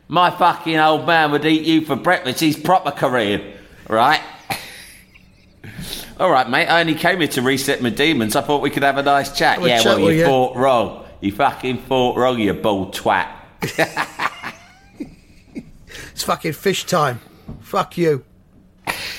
My 0.09 0.31
fucking 0.31 0.77
old 0.77 1.07
man 1.07 1.31
would 1.31 1.45
eat 1.45 1.63
you 1.63 1.79
for 1.85 1.95
breakfast. 1.95 2.41
He's 2.41 2.59
proper 2.59 2.91
Korean, 2.91 3.53
right? 3.87 4.19
All 6.19 6.29
right, 6.29 6.49
mate. 6.49 6.67
I 6.67 6.81
only 6.81 6.95
came 6.95 7.19
here 7.19 7.29
to 7.29 7.41
reset 7.41 7.81
my 7.81 7.89
demons. 7.89 8.35
I 8.35 8.41
thought 8.41 8.61
we 8.61 8.69
could 8.69 8.83
have 8.83 8.97
a 8.97 9.03
nice 9.03 9.31
chat. 9.33 9.61
Yeah, 9.61 9.81
chat 9.81 9.97
well, 9.97 10.11
you 10.11 10.17
you. 10.19 10.25
thought 10.25 10.57
wrong. 10.57 11.05
You 11.21 11.31
fucking 11.31 11.83
thought 11.83 12.17
wrong, 12.17 12.37
you 12.37 12.53
bald 12.53 12.93
twat. 12.93 13.29
It's 16.15 16.23
fucking 16.23 16.53
fish 16.53 16.85
time. 16.85 17.19
Fuck 17.59 17.97
you. 17.97 18.23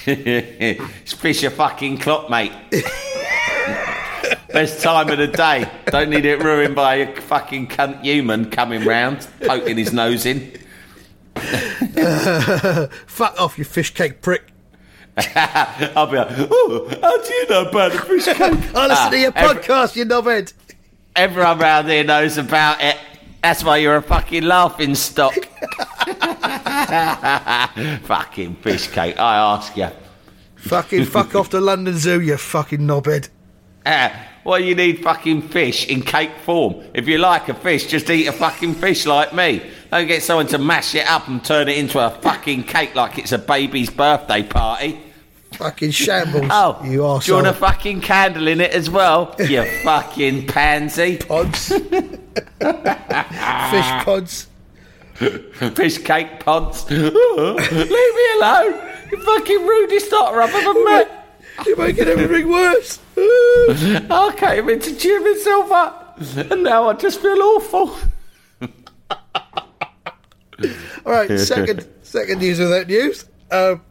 it's 0.06 1.12
fish 1.12 1.42
a 1.42 1.50
fucking 1.50 1.98
clock, 1.98 2.30
mate. 2.30 2.52
Best 4.50 4.82
time 4.82 5.10
of 5.10 5.18
the 5.18 5.26
day. 5.26 5.70
Don't 5.88 6.08
need 6.08 6.24
it 6.24 6.42
ruined 6.42 6.74
by 6.74 6.94
a 6.94 7.20
fucking 7.20 7.66
cunt 7.68 8.00
human 8.02 8.50
coming 8.50 8.82
round, 8.86 9.28
poking 9.42 9.76
his 9.76 9.92
nose 9.92 10.24
in. 10.24 10.52
Fuck 13.06 13.38
off, 13.38 13.58
you 13.58 13.64
fish 13.64 13.92
cake 13.92 14.22
prick. 14.22 14.50
I'll 15.36 16.06
be 16.06 16.16
like, 16.16 16.28
oh, 16.50 16.88
how 17.02 17.22
do 17.22 17.30
you 17.34 17.46
know 17.50 17.68
about 17.68 17.92
the 17.92 17.98
fish 17.98 18.24
cake? 18.24 18.38
I 18.40 18.46
listen 18.46 18.74
Ah, 18.90 19.08
to 19.10 19.18
your 19.18 19.32
every- 19.36 19.60
podcast, 19.62 19.96
you 19.96 20.06
knobhead. 20.06 20.54
Everyone 21.14 21.60
around 21.60 21.88
here 21.88 22.04
knows 22.04 22.38
about 22.38 22.80
it. 22.80 22.96
That's 23.46 23.62
why 23.62 23.76
you're 23.76 23.94
a 23.94 24.02
fucking 24.02 24.42
laughing 24.42 24.96
stock. 24.96 25.32
fucking 28.02 28.56
fish 28.56 28.88
cake, 28.88 29.20
I 29.20 29.36
ask 29.36 29.76
you. 29.76 29.88
Fucking 30.56 31.04
fuck 31.04 31.32
off 31.36 31.50
to 31.50 31.60
London 31.60 31.96
Zoo, 31.96 32.20
you 32.20 32.38
fucking 32.38 32.80
knobhead. 32.80 33.28
Ah, 33.86 34.20
well, 34.42 34.58
you 34.58 34.74
need 34.74 35.04
fucking 35.04 35.42
fish 35.42 35.86
in 35.86 36.02
cake 36.02 36.40
form. 36.40 36.82
If 36.92 37.06
you 37.06 37.18
like 37.18 37.48
a 37.48 37.54
fish, 37.54 37.86
just 37.86 38.10
eat 38.10 38.26
a 38.26 38.32
fucking 38.32 38.74
fish 38.74 39.06
like 39.06 39.32
me. 39.32 39.62
Don't 39.92 40.08
get 40.08 40.24
someone 40.24 40.48
to 40.48 40.58
mash 40.58 40.96
it 40.96 41.08
up 41.08 41.28
and 41.28 41.44
turn 41.44 41.68
it 41.68 41.78
into 41.78 42.04
a 42.04 42.10
fucking 42.10 42.64
cake 42.64 42.96
like 42.96 43.16
it's 43.16 43.30
a 43.30 43.38
baby's 43.38 43.90
birthday 43.90 44.42
party. 44.42 44.98
Fucking 45.52 45.92
shambles. 45.92 46.48
Oh, 46.50 46.80
you 46.82 47.20
do 47.22 47.30
you 47.30 47.34
want 47.34 47.46
a 47.46 47.52
fucking 47.52 48.00
candle 48.00 48.48
in 48.48 48.60
it 48.60 48.72
as 48.72 48.90
well? 48.90 49.36
You 49.38 49.62
fucking 49.84 50.48
pansy. 50.48 51.18
pods. 51.18 51.72
Fish 53.70 54.04
pods. 54.04 54.48
Fish 55.74 55.98
cake 55.98 56.40
pods. 56.40 56.90
Leave 56.90 57.12
me 57.12 58.32
alone. 58.38 58.74
You 59.10 59.22
fucking 59.22 59.66
rudest 59.66 60.12
otter 60.12 60.42
I've 60.42 60.54
ever 60.54 60.84
met. 60.84 61.40
You're 61.64 61.76
making 61.76 62.08
everything 62.08 62.48
worse. 62.50 62.98
I 63.16 64.34
came 64.36 64.68
in 64.68 64.80
to 64.80 64.94
cheer 64.94 65.20
myself 65.20 65.72
up, 65.72 66.20
and 66.36 66.62
now 66.62 66.88
I 66.88 66.92
just 66.94 67.20
feel 67.20 67.40
awful. 67.40 67.96
All 71.04 71.12
right, 71.12 71.38
second 71.38 71.86
second 72.02 72.40
news 72.40 72.58
without 72.58 72.88
news. 72.88 73.24
Um, 73.50 73.82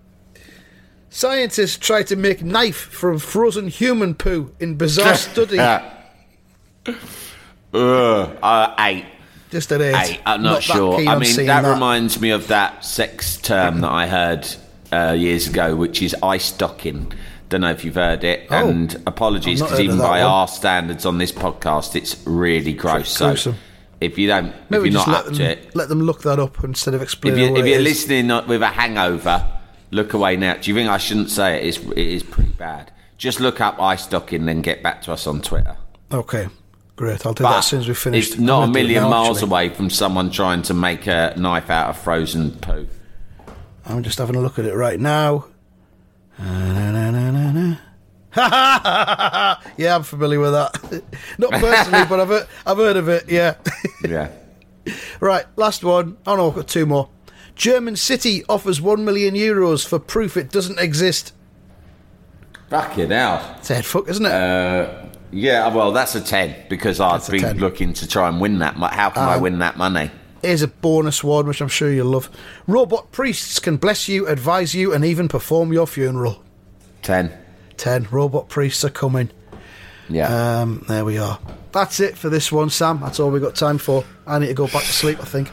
scientists 1.10 1.78
try 1.78 2.04
to 2.04 2.16
make 2.16 2.44
knife 2.44 2.78
from 2.78 3.20
frozen 3.20 3.68
human 3.68 4.16
poo 4.16 4.54
in 4.60 4.76
bizarre 4.76 5.16
study. 5.16 5.58
Uh, 7.76 8.38
uh, 8.42 8.76
eight. 8.80 9.06
Just 9.52 9.72
an 9.72 9.82
eight. 9.82 9.96
Eight. 9.96 10.22
I'm 10.26 10.42
not, 10.42 10.56
that 10.56 10.64
sure. 10.64 10.96
I 10.96 11.18
mean, 11.18 11.36
that, 11.36 11.62
that 11.64 11.74
reminds 11.74 12.20
me 12.20 12.32
of 12.32 12.48
that 12.48 12.86
sex 12.86 13.38
term 13.38 13.82
that 13.82 13.92
I 13.92 14.08
heard 14.08 14.48
uh, 14.92 15.12
years 15.12 15.48
ago, 15.48 15.76
which 15.76 16.02
is 16.02 16.16
ice 16.24 16.46
stocking. 16.46 17.12
Don't 17.50 17.62
know 17.62 17.72
if 17.72 17.86
you've 17.86 17.96
heard 17.96 18.24
it. 18.24 18.48
Oh. 18.50 18.70
and 18.70 18.96
apologies, 19.06 19.62
because 19.62 19.80
even 19.80 19.98
by 19.98 20.22
one. 20.22 20.32
our 20.32 20.48
standards 20.48 21.06
on 21.06 21.18
this 21.20 21.32
podcast, 21.32 21.96
it's 21.96 22.26
really 22.26 22.74
gross. 22.74 23.10
So 23.10 23.54
if 24.02 24.18
you 24.18 24.28
don't, 24.28 24.54
Maybe 24.70 24.88
if 24.88 24.94
you're 24.94 25.06
not 25.06 25.08
let 25.08 25.18
up 25.18 25.26
them, 25.26 25.36
to 25.36 25.52
it, 25.52 25.76
let 25.76 25.90
them 25.90 26.02
look 26.02 26.22
that 26.24 26.40
up 26.40 26.64
instead 26.64 26.94
of 26.94 27.02
if, 27.02 27.06
explaining 27.06 27.56
you, 27.56 27.62
if 27.62 27.66
you're 27.66 27.80
is. 27.80 27.84
listening 27.84 28.28
with 28.48 28.62
a 28.62 28.68
hangover, 28.68 29.46
look 29.92 30.14
away 30.14 30.38
now. 30.38 30.56
Do 30.56 30.72
you 30.72 30.76
think 30.76 30.90
I 30.90 30.98
shouldn't 30.98 31.30
say 31.30 31.58
it? 31.58 31.68
It's, 31.68 31.78
it 31.78 31.98
is 31.98 32.24
pretty 32.24 32.52
bad. 32.52 32.92
Just 33.18 33.40
look 33.40 33.62
up 33.62 33.82
ice 33.82 34.04
stocking, 34.04 34.46
then 34.46 34.62
get 34.62 34.84
back 34.84 35.02
to 35.04 35.14
us 35.14 35.28
on 35.28 35.42
Twitter. 35.42 35.78
Okay, 36.12 36.48
great. 36.96 37.26
I'll 37.26 37.34
do 37.34 37.44
But 37.44 37.52
that 37.52 37.58
as 37.60 37.68
soon 37.68 37.80
as 37.82 37.88
we 37.88 37.94
finish. 37.94 38.28
It's 38.32 38.40
not 38.40 38.60
a 38.60 38.64
I'm 38.64 38.72
gonna 38.72 38.74
do 38.74 38.80
it 38.80 38.84
million 38.84 39.04
now, 39.04 39.10
miles 39.10 39.38
actually. 39.38 39.50
away 39.50 39.70
from 39.70 39.90
someone 39.90 40.30
trying 40.32 40.62
to 40.64 40.74
make 40.74 41.08
a 41.08 41.34
knife 41.38 41.70
out 41.70 41.90
of 41.90 41.98
frozen 41.98 42.52
poo. 42.52 42.88
I'm 43.86 44.04
just 44.04 44.18
having 44.18 44.36
a 44.36 44.42
look 44.42 44.58
at 44.60 44.66
it 44.66 44.74
right 44.76 45.00
now. 45.00 45.46
yeah, 48.38 49.96
I'm 49.96 50.04
familiar 50.04 50.40
with 50.40 50.52
that. 50.54 51.04
Not 51.38 51.52
personally, 51.52 52.06
but 52.10 52.20
I've 52.20 52.28
heard, 52.28 52.48
I've 52.66 52.78
heard 52.78 52.98
of 52.98 53.10
it. 53.10 53.30
Yeah. 53.30 53.56
Yeah. 54.08 54.30
right, 55.20 55.46
last 55.56 55.84
one. 55.84 56.18
Oh 56.28 56.36
no, 56.36 56.50
I've 56.50 56.56
got 56.56 56.68
two 56.68 56.86
more. 56.86 57.10
German 57.56 57.96
city 57.96 58.44
offers 58.48 58.80
one 58.80 59.04
million 59.04 59.34
euros 59.34 59.84
for 59.88 59.98
proof 59.98 60.38
it 60.38 60.52
doesn't 60.52 60.78
exist. 60.78 61.34
Fucking 62.70 63.10
hell. 63.10 63.56
It's 63.58 63.72
a 63.72 63.76
head 63.76 63.86
fuck, 63.86 64.08
isn't 64.10 64.26
it? 64.26 64.32
Uh, 64.32 65.05
yeah, 65.32 65.68
well, 65.74 65.92
that's 65.92 66.16
a 66.16 66.22
10 66.22 66.56
because 66.70 67.00
I've 67.00 67.28
been 67.30 67.42
10. 67.42 67.58
looking 67.58 67.94
to 67.94 68.08
try 68.08 68.28
and 68.30 68.40
win 68.42 68.60
that. 68.60 68.76
How 68.76 69.10
can 69.10 69.24
I 69.24 69.36
Um, 69.36 69.42
win 69.42 69.60
that 69.60 69.78
money? 69.78 70.12
Here's 70.42 70.62
a 70.62 70.68
bonus 70.68 71.24
one, 71.24 71.48
which 71.48 71.60
I'm 71.62 71.68
sure 71.68 71.92
you'll 71.92 72.08
love. 72.12 72.30
Robot 72.68 73.12
priests 73.12 73.60
can 73.60 73.78
bless 73.78 74.08
you, 74.08 74.28
advise 74.28 74.76
you, 74.76 74.94
and 74.94 75.04
even 75.04 75.28
perform 75.28 75.74
your 75.74 75.88
funeral. 75.88 76.44
10. 77.02 77.32
Ten 77.78 78.08
robot 78.12 78.48
priests 78.50 78.84
are 78.86 78.90
coming. 78.90 79.30
Yeah. 80.08 80.62
Um, 80.62 80.86
there 80.88 81.04
we 81.04 81.18
are. 81.18 81.40
That's 81.72 82.00
it 82.00 82.18
for 82.18 82.30
this 82.30 82.52
one, 82.52 82.70
Sam. 82.70 83.00
That's 83.02 83.20
all 83.20 83.32
we 83.32 83.40
got 83.40 83.56
time 83.56 83.78
for. 83.80 84.04
I 84.28 84.40
need 84.40 84.48
to 84.48 84.54
go 84.54 84.68
back 84.68 84.84
to 84.84 84.94
sleep. 84.94 85.20
I 85.20 85.26
think. 85.26 85.50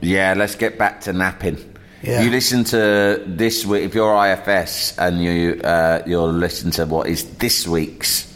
yeah, 0.00 0.34
let's 0.36 0.56
get 0.56 0.78
back 0.78 1.00
to 1.02 1.12
napping. 1.12 1.56
Yeah. 2.02 2.22
You 2.22 2.30
listen 2.30 2.62
to 2.64 3.22
this 3.26 3.64
week, 3.66 3.84
if 3.84 3.94
you're 3.94 4.14
IFS 4.14 4.96
and 4.98 5.20
you, 5.22 5.60
uh, 5.64 6.02
you'll 6.06 6.30
listen 6.32 6.70
to 6.72 6.86
what 6.86 7.08
is 7.08 7.24
this 7.38 7.66
week's 7.66 8.27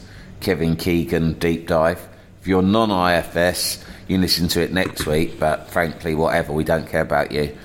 Kevin 0.43 0.77
Keegan 0.77 1.35
deep 1.35 1.67
dive. 1.69 2.07
If 2.41 2.47
you're 2.49 2.63
non 2.63 2.91
IFS, 2.91 3.83
you 4.09 4.19
listen 4.19 4.49
to 4.49 4.61
it 4.61 4.73
next 4.73 5.07
week, 5.07 5.39
but 5.39 5.69
frankly, 5.71 6.15
whatever, 6.15 6.53
we 6.53 6.65
don't 6.65 6.89
care 6.89 7.01
about 7.03 7.31
you. 7.33 7.57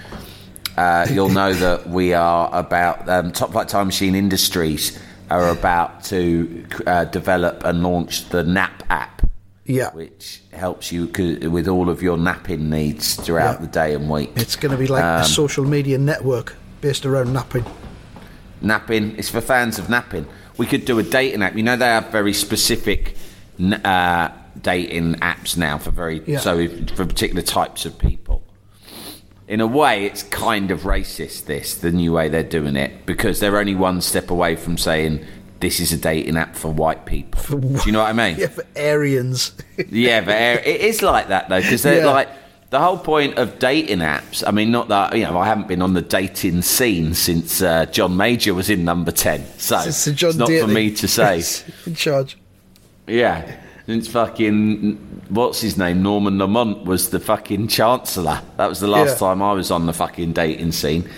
uh, 0.78 1.08
you'll 1.12 1.30
know 1.30 1.52
that 1.66 1.90
we 1.90 2.14
are 2.14 2.50
about 2.54 3.10
um, 3.10 3.32
Top 3.32 3.52
Flight 3.52 3.68
Time 3.68 3.88
Machine 3.88 4.14
Industries 4.16 4.98
are 5.30 5.50
about 5.50 6.04
to 6.06 6.66
uh, 6.86 7.06
develop 7.06 7.64
and 7.66 7.84
launch 7.84 8.30
the 8.30 8.44
Nap 8.44 8.84
app, 8.90 9.24
Yeah, 9.66 9.90
which 9.92 10.42
helps 10.54 10.92
you 10.92 11.08
with 11.52 11.68
all 11.68 11.90
of 11.90 12.02
your 12.04 12.16
napping 12.18 12.70
needs 12.70 13.16
throughout 13.16 13.56
Yeah. 13.60 13.66
the 13.66 13.68
day 13.68 13.94
and 13.96 14.10
week. 14.10 14.32
it's 14.36 14.56
going 14.56 14.72
to 14.72 14.78
be 14.78 14.88
like 14.88 15.04
Um, 15.04 15.22
a 15.22 15.26
social 15.26 15.66
media 15.66 15.98
network 15.98 16.56
based 16.80 17.06
around 17.06 17.34
napping. 17.34 17.66
napping. 18.62 19.16
It's 19.18 19.30
for 19.30 19.42
fans 19.42 19.78
of 19.80 19.90
napping. 19.90 20.28
We 20.58 20.66
could 20.66 20.86
do 20.86 20.98
a 21.00 21.04
dating 21.04 21.42
app. 21.44 21.56
You 21.56 21.64
know, 21.64 21.76
they 21.76 21.86
have 21.86 22.08
very 22.12 22.34
specific 22.34 23.16
uh, 23.84 24.30
dating 24.62 25.16
apps 25.16 25.56
now 25.58 25.78
for 25.78 25.92
very 25.92 26.22
Yeah. 26.26 26.40
so 26.40 26.58
if, 26.60 26.90
for 26.92 27.06
particular 27.06 27.42
types 27.42 27.86
of 27.86 27.98
people. 27.98 28.44
In 29.48 29.62
a 29.62 29.68
way, 29.68 30.06
it's 30.06 30.24
kind 30.24 30.72
of 30.72 30.82
racist. 30.82 31.46
This 31.46 31.76
the 31.76 31.92
new 31.92 32.12
way 32.12 32.28
they're 32.28 32.44
doing 32.44 32.76
it 32.76 33.06
because 33.06 33.40
they're 33.40 33.58
only 33.58 33.76
one 33.76 34.02
step 34.02 34.30
away 34.30 34.56
from 34.58 34.78
saying 34.78 35.26
this 35.62 35.80
is 35.80 35.92
a 35.94 35.98
dating 35.98 36.36
app 36.38 36.56
for 36.56 36.72
white 36.72 37.06
people. 37.06 37.58
Do 37.60 37.80
you 37.86 37.92
know 37.94 38.00
what 38.00 38.10
I 38.10 38.14
mean? 38.14 38.38
Yeah, 38.40 38.48
for 38.48 38.66
Aryans. 38.76 39.54
Yeah, 39.90 40.22
but 40.22 40.36
it 40.68 40.82
is 40.82 41.02
like 41.02 41.30
that 41.30 41.48
though, 41.50 41.62
because 41.62 41.82
they're 41.84 42.00
Yeah. 42.04 42.12
like 42.12 42.30
the 42.70 42.80
whole 42.80 42.98
point 42.98 43.38
of 43.38 43.60
dating 43.60 44.00
apps. 44.00 44.44
I 44.46 44.52
mean, 44.52 44.72
not 44.72 44.90
that 44.90 45.18
you 45.18 45.24
know, 45.24 45.38
I 45.38 45.46
haven't 45.46 45.68
been 45.68 45.82
on 45.82 45.94
the 45.94 46.02
dating 46.02 46.62
scene 46.64 47.14
since 47.14 47.62
uh, 47.62 47.86
John 47.86 48.18
Major 48.18 48.54
was 48.54 48.70
in 48.70 48.84
number 48.84 49.12
ten, 49.12 49.46
so 49.58 49.80
It's 49.80 50.08
not 50.38 50.50
for 50.50 50.68
me 50.68 50.92
to 50.96 51.08
say. 51.08 51.42
in 51.86 51.96
charge. 51.96 52.38
yeah, 53.08 53.60
since 53.86 54.08
fucking 54.08 54.96
what's 55.30 55.62
his 55.62 55.78
name, 55.78 56.02
Norman 56.04 56.38
Lamont 56.40 56.84
was 56.86 57.10
the 57.10 57.20
fucking 57.20 57.68
chancellor. 57.70 58.42
That 58.58 58.68
was 58.68 58.80
the 58.80 58.88
last 58.88 59.14
Yeah. 59.22 59.28
time 59.28 59.42
I 59.42 59.54
was 59.54 59.72
on 59.72 59.86
the 59.86 59.94
fucking 59.94 60.34
dating 60.34 60.72
scene. 60.74 61.10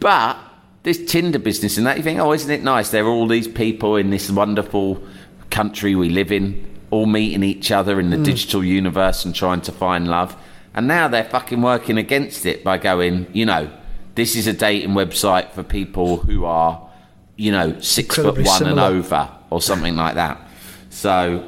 But 0.00 0.36
this 0.84 1.04
Tinder 1.10 1.38
business 1.38 1.76
and 1.76 1.86
that, 1.86 1.96
you 1.96 2.02
think, 2.02 2.18
oh, 2.20 2.32
isn't 2.32 2.50
it 2.50 2.62
nice? 2.62 2.90
There 2.90 3.04
are 3.04 3.08
all 3.10 3.26
these 3.26 3.48
people 3.48 3.96
in 3.96 4.10
this 4.10 4.30
wonderful 4.30 5.02
country 5.50 5.94
we 5.94 6.08
live 6.08 6.30
in, 6.30 6.64
all 6.90 7.06
meeting 7.06 7.42
each 7.42 7.70
other 7.72 7.98
in 8.00 8.10
the 8.10 8.16
digital 8.16 8.64
universe 8.64 9.24
and 9.24 9.34
trying 9.34 9.60
to 9.62 9.72
find 9.72 10.06
love. 10.08 10.36
And 10.78 10.86
now 10.86 11.08
they're 11.08 11.24
fucking 11.24 11.60
working 11.60 11.98
against 11.98 12.46
it 12.46 12.62
by 12.62 12.78
going, 12.78 13.26
you 13.32 13.44
know, 13.44 13.68
this 14.14 14.36
is 14.36 14.46
a 14.46 14.52
dating 14.52 14.90
website 14.90 15.50
for 15.50 15.64
people 15.64 16.18
who 16.18 16.44
are, 16.44 16.88
you 17.34 17.50
know, 17.50 17.80
six 17.80 18.16
Incredibly 18.16 18.44
foot 18.44 18.48
one 18.50 18.58
similar. 18.58 18.86
and 18.86 18.96
over 18.98 19.28
or 19.50 19.60
something 19.60 19.96
like 19.96 20.14
that. 20.14 20.40
So, 20.90 21.44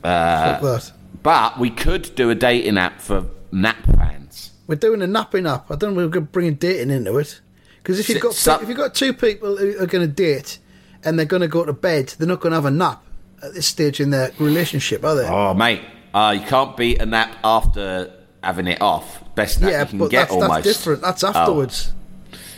that. 0.00 0.92
but 1.22 1.58
we 1.58 1.68
could 1.68 2.14
do 2.14 2.30
a 2.30 2.34
dating 2.34 2.78
app 2.78 3.02
for 3.02 3.26
nap 3.52 3.84
fans. 3.84 4.52
We're 4.66 4.76
doing 4.76 5.02
a 5.02 5.06
napping 5.06 5.46
app. 5.46 5.70
I 5.70 5.76
don't 5.76 5.94
know 5.94 6.08
if 6.08 6.14
we're 6.14 6.20
bringing 6.22 6.54
dating 6.54 6.88
into 6.88 7.18
it. 7.18 7.42
Because 7.82 8.00
if 8.00 8.08
you've 8.08 8.22
got 8.22 8.32
So- 8.32 8.60
if 8.62 8.68
you've 8.68 8.78
got 8.78 8.94
two 8.94 9.12
people 9.12 9.58
who 9.58 9.78
are 9.78 9.86
going 9.86 10.08
to 10.08 10.10
date 10.10 10.58
and 11.04 11.18
they're 11.18 11.26
going 11.26 11.42
to 11.42 11.48
go 11.48 11.66
to 11.66 11.74
bed, 11.74 12.14
they're 12.16 12.26
not 12.26 12.40
going 12.40 12.52
to 12.52 12.56
have 12.56 12.64
a 12.64 12.70
nap 12.70 13.04
at 13.42 13.52
this 13.52 13.66
stage 13.66 14.00
in 14.00 14.08
their 14.08 14.30
relationship, 14.38 15.04
are 15.04 15.16
they? 15.16 15.28
Oh, 15.28 15.52
mate, 15.52 15.82
uh, 16.14 16.34
you 16.40 16.46
can't 16.46 16.74
beat 16.78 17.02
a 17.02 17.04
nap 17.04 17.36
after 17.44 18.14
having 18.42 18.66
it 18.66 18.80
off. 18.80 19.22
Best 19.34 19.60
nap 19.60 19.70
yeah, 19.70 19.80
you 19.82 19.86
can 19.86 19.98
but 19.98 20.10
get 20.10 20.20
that's, 20.28 20.32
almost. 20.32 20.64
that's 20.64 20.66
different. 20.78 21.02
That's 21.02 21.24
Oh. 21.24 21.28
afterwards. 21.28 21.92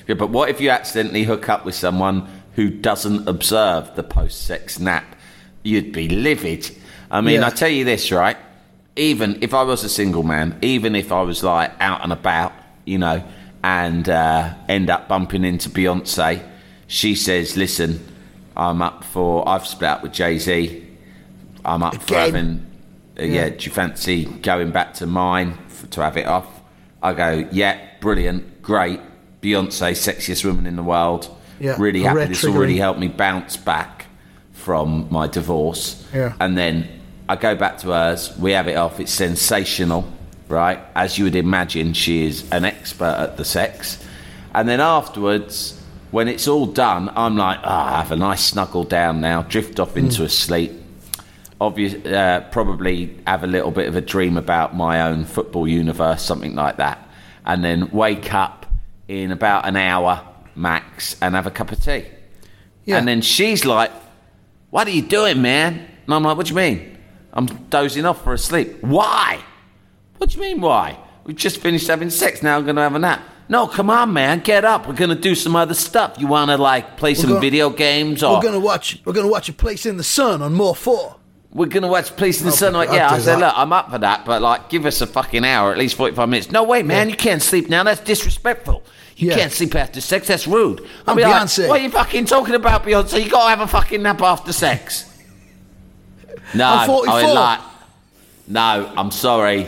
Yeah, 0.07 0.14
but 0.14 0.31
what 0.31 0.49
if 0.51 0.61
you 0.61 0.70
accidentally 0.70 1.24
hook 1.24 1.49
up 1.49 1.64
with 1.64 1.74
someone 1.74 2.26
who 2.55 2.68
doesn't 2.70 3.28
observe 3.28 3.95
the 3.97 4.03
post-sex 4.03 4.78
nap? 4.81 5.05
You'd 5.62 5.93
be 5.93 6.09
livid. 6.09 6.70
I 7.11 7.20
mean, 7.20 7.41
Yeah. 7.41 7.47
I 7.47 7.51
tell 7.51 7.68
you 7.68 7.85
this, 7.85 8.11
right? 8.11 8.37
Even 8.97 9.39
if 9.41 9.55
I 9.55 9.62
was 9.62 9.85
a 9.85 9.89
single 9.89 10.22
man, 10.22 10.59
even 10.62 10.95
if 10.95 11.12
I 11.12 11.22
was 11.22 11.43
like 11.45 11.72
out 11.81 12.03
and 12.03 12.12
about, 12.12 12.53
you 12.85 12.99
know, 12.99 13.22
and 13.62 14.09
uh, 14.09 14.55
end 14.68 14.91
up 14.91 15.07
bumping 15.09 15.45
into 15.45 15.68
Beyonce, 15.68 16.43
she 16.87 17.14
says, 17.14 17.57
"Listen, 17.57 18.05
I'm 18.57 18.83
up 18.83 19.05
for. 19.05 19.49
I've 19.49 19.66
split 19.66 19.91
up 19.91 20.03
with 20.03 20.12
Jay 20.12 20.39
Z. 20.39 20.87
I'm 21.64 21.83
up 21.83 21.95
for 22.03 22.14
Again? 22.14 22.33
having. 22.35 22.66
Uh, 23.18 23.22
yeah. 23.24 23.49
do 23.51 23.57
you 23.66 23.70
fancy 23.70 24.24
going 24.24 24.70
back 24.70 24.95
to 24.95 25.07
mine 25.07 25.59
to 25.89 26.03
have 26.03 26.16
it 26.16 26.26
off? 26.26 26.47
I 27.03 27.12
go, 27.12 27.49
yeah, 27.51 27.78
brilliant, 28.01 28.62
great. 28.62 29.01
Beyonce, 29.43 29.93
sexiest 29.93 30.45
woman 30.45 30.66
in 30.66 30.76
the 30.76 30.83
world. 30.83 31.35
Yeah, 31.59 31.76
really 31.78 32.03
happy. 32.03 32.26
This 32.26 32.43
will 32.43 32.53
triggering. 32.53 32.59
really 32.59 32.76
help 32.76 32.99
me 32.99 33.09
bounce 33.09 33.57
back 33.57 34.07
from 34.53 35.09
my 35.11 35.26
divorce. 35.26 36.07
Yeah. 36.14 36.35
And 36.41 36.57
then 36.57 36.89
I 37.28 37.37
go 37.37 37.55
back 37.55 37.78
to 37.78 37.89
hers. 37.89 38.37
We 38.39 38.53
have 38.53 38.68
it 38.68 38.76
off. 38.76 39.01
It's 39.01 39.12
sensational, 39.12 40.11
right? 40.49 40.78
As 40.95 41.18
you 41.18 41.24
would 41.24 41.37
imagine, 41.37 41.93
she 41.95 42.26
is 42.26 42.51
an 42.51 42.64
expert 42.64 43.16
at 43.18 43.37
the 43.37 43.45
sex. 43.45 44.05
And 44.55 44.68
then 44.68 44.81
afterwards, 44.81 45.81
when 46.11 46.28
it's 46.28 46.49
all 46.49 46.66
done, 46.66 47.11
I'm 47.14 47.37
like, 47.37 47.61
ah, 47.62 48.03
have 48.03 48.12
a 48.12 48.16
nice 48.16 48.45
snuggle 48.45 48.85
down 48.85 49.20
now, 49.20 49.43
drift 49.43 49.78
off 49.78 49.97
into 49.97 50.24
a 50.24 50.28
sleep 50.28 50.72
obvious, 51.61 51.95
uh, 52.07 52.47
probably 52.51 53.17
have 53.27 53.45
a 53.45 53.47
little 53.47 53.71
bit 53.71 53.89
of 53.89 53.97
a 53.97 54.01
dream 54.01 54.37
about 54.37 54.75
my 54.75 55.03
own 55.03 55.25
football 55.25 55.69
universe, 55.69 56.23
something 56.23 56.55
like 56.55 56.79
that, 56.79 57.07
and 57.45 57.63
then 57.63 57.91
wake 57.91 58.33
up 58.33 58.67
in 59.09 59.31
about 59.33 59.67
an 59.67 59.77
hour 59.77 60.27
max 60.55 61.17
and 61.21 61.35
have 61.35 61.47
a 61.47 61.51
cup 61.51 61.73
of 61.73 61.83
tea. 61.83 62.05
Yeah. 62.85 62.99
And 62.99 63.07
then 63.07 63.21
she's 63.21 63.65
like, 63.65 63.91
"What 64.71 64.87
are 64.89 64.93
you 64.93 65.03
doing, 65.03 65.43
man?" 65.43 65.87
And 66.07 66.15
I'm 66.15 66.23
like, 66.23 66.37
"What 66.37 66.47
do 66.47 66.51
you 66.51 66.57
mean? 66.57 66.99
I'm 67.33 67.47
dozing 67.69 68.05
off 68.07 68.25
for 68.25 68.33
a 68.33 68.39
sleep. 68.39 68.83
Why? 68.83 69.41
What 70.19 70.31
do 70.31 70.37
you 70.37 70.43
mean 70.43 70.61
why? 70.61 70.99
We've 71.25 71.37
just 71.37 71.59
finished 71.59 71.87
having 71.87 72.11
sex. 72.11 72.43
Now 72.43 72.57
I'm 72.57 72.65
going 72.65 72.77
to 72.77 72.83
have 72.83 72.95
a 72.95 72.99
nap." 72.99 73.23
No, 73.49 73.67
come 73.67 73.91
on, 73.91 74.13
man, 74.13 74.39
get 74.41 74.65
up. 74.65 74.87
We're 74.87 74.95
gonna 74.95 75.17
do 75.17 75.35
some 75.35 75.57
other 75.57 75.75
stuff. 75.75 76.15
You 76.19 76.29
wanna 76.29 76.57
like 76.57 76.97
play 76.97 77.15
some 77.15 77.31
gonna- 77.31 77.41
video 77.41 77.69
games 77.69 78.23
or 78.23 78.37
We're 78.37 78.43
going 78.43 78.55
to 78.55 78.61
watch. 78.61 79.01
We're 79.05 79.13
going 79.13 79.27
to 79.27 79.31
watch 79.33 79.49
a 79.49 79.53
place 79.53 79.87
in 79.87 79.97
the 79.97 80.05
sun 80.05 80.41
on 80.41 80.55
More4. 80.55 81.17
We're 81.53 81.67
gonna 81.67 81.89
watch 81.89 82.15
Police 82.17 82.41
in 82.41 82.47
the 82.47 82.53
I'll 82.53 82.57
Sun. 82.57 82.73
Like, 82.75 82.91
yeah, 82.91 83.11
I 83.11 83.19
said, 83.19 83.37
that. 83.39 83.47
look, 83.49 83.55
I'm 83.59 83.73
up 83.73 83.91
for 83.91 83.99
that, 83.99 84.25
but 84.25 84.41
like, 84.43 84.69
give 84.69 84.87
us 84.87 85.01
a 85.01 85.07
fucking 85.07 85.45
hour, 85.45 85.73
at 85.73 85.79
least 85.79 85.97
45 85.97 86.29
minutes. 86.29 86.51
No 86.51 86.63
way, 86.65 86.83
man, 86.83 87.11
you 87.11 87.17
can't 87.17 87.43
sleep 87.43 87.69
now. 87.69 87.83
That's 87.83 88.01
disrespectful. 88.01 88.83
You 89.17 89.29
Yeah. 89.31 89.37
can't 89.37 89.53
sleep 89.53 89.75
after 89.75 90.01
sex. 90.01 90.29
That's 90.29 90.47
rude. 90.47 90.81
I'll 90.81 91.11
I'm 91.13 91.17
be 91.17 91.23
like, 91.23 91.33
Beyonce. 91.43 91.69
what 91.69 91.81
are 91.81 91.83
you 91.83 91.91
fucking 91.91 92.25
talking 92.27 92.55
about, 92.55 92.85
Beyonce? 92.85 93.23
You 93.23 93.29
gotta 93.31 93.51
have 93.51 93.61
a 93.61 93.67
fucking 93.67 94.03
nap 94.03 94.23
after 94.23 94.53
sex. 94.53 95.07
No, 96.55 96.67
I'm 96.67 96.87
44. 96.89 97.15
I 97.15 97.23
mean, 97.27 97.35
like, 97.35 97.61
no, 98.49 98.93
I'm 98.97 99.11
sorry. 99.13 99.67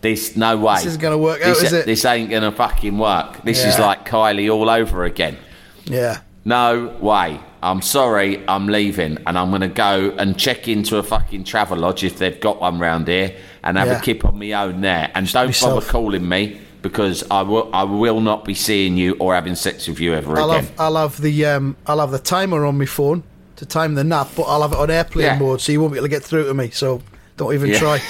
This 0.00 0.34
no 0.36 0.56
way. 0.56 0.76
This 0.76 0.86
isn't 0.86 1.00
gonna 1.00 1.18
work 1.18 1.40
out, 1.42 1.46
This- 1.54 1.62
is 1.64 1.72
it? 1.74 1.86
This 1.86 2.04
ain't 2.06 2.30
gonna 2.30 2.50
fucking 2.52 2.96
work. 2.96 3.42
This 3.44 3.64
is 3.64 3.78
like 3.78 4.08
Kylie 4.08 4.50
all 4.52 4.68
over 4.70 5.04
again. 5.04 5.36
Yeah. 5.84 6.20
No 6.44 6.96
way. 7.00 7.38
I'm 7.62 7.80
sorry, 7.82 8.42
I'm 8.48 8.66
leaving 8.66 9.18
and 9.26 9.38
I'm 9.38 9.50
going 9.50 9.60
to 9.62 9.68
go 9.68 10.10
and 10.18 10.36
check 10.38 10.66
into 10.68 10.96
a 10.96 11.02
fucking 11.02 11.44
Travelodge 11.44 12.02
if 12.04 12.18
they've 12.18 12.38
got 12.40 12.60
one 12.60 12.78
round 12.80 13.06
here 13.08 13.36
and 13.62 13.76
have 13.78 13.88
Yeah. 13.88 13.98
a 13.98 14.02
kip 14.02 14.24
on 14.24 14.38
my 14.38 14.52
own 14.52 14.80
there. 14.80 15.10
And 15.14 15.30
don't 15.32 15.46
yourself. 15.48 15.74
bother 15.74 15.86
calling 15.86 16.28
me 16.28 16.60
because 16.82 17.22
I 17.30 17.42
will, 17.42 17.70
I 17.72 17.84
will 17.84 18.20
not 18.20 18.44
be 18.44 18.54
seeing 18.54 18.96
you 18.96 19.16
or 19.20 19.34
having 19.34 19.54
sex 19.54 19.86
with 19.86 20.00
you 20.00 20.14
ever 20.14 20.36
I'll 20.38 20.50
again. 20.50 20.64
have 20.64 20.80
I'll 20.80 20.96
have 20.96 21.20
the 21.20 21.46
um 21.46 21.76
I'll 21.86 22.00
have 22.00 22.10
the 22.10 22.18
timer 22.18 22.64
on 22.64 22.76
my 22.78 22.86
phone 22.86 23.22
to 23.56 23.64
time 23.66 23.94
the 23.94 24.02
nap, 24.02 24.28
but 24.36 24.42
I'll 24.42 24.62
have 24.62 24.72
it 24.72 24.78
on 24.78 24.90
airplane 24.90 25.26
Yeah. 25.26 25.38
mode, 25.38 25.60
so 25.60 25.70
you 25.70 25.80
won't 25.80 25.92
be 25.92 25.98
able 25.98 26.06
to 26.06 26.10
get 26.10 26.24
through 26.24 26.48
to 26.48 26.54
me. 26.54 26.70
So 26.70 27.00
don't 27.36 27.54
even 27.54 27.70
Yeah. 27.70 27.78
try. 27.78 28.00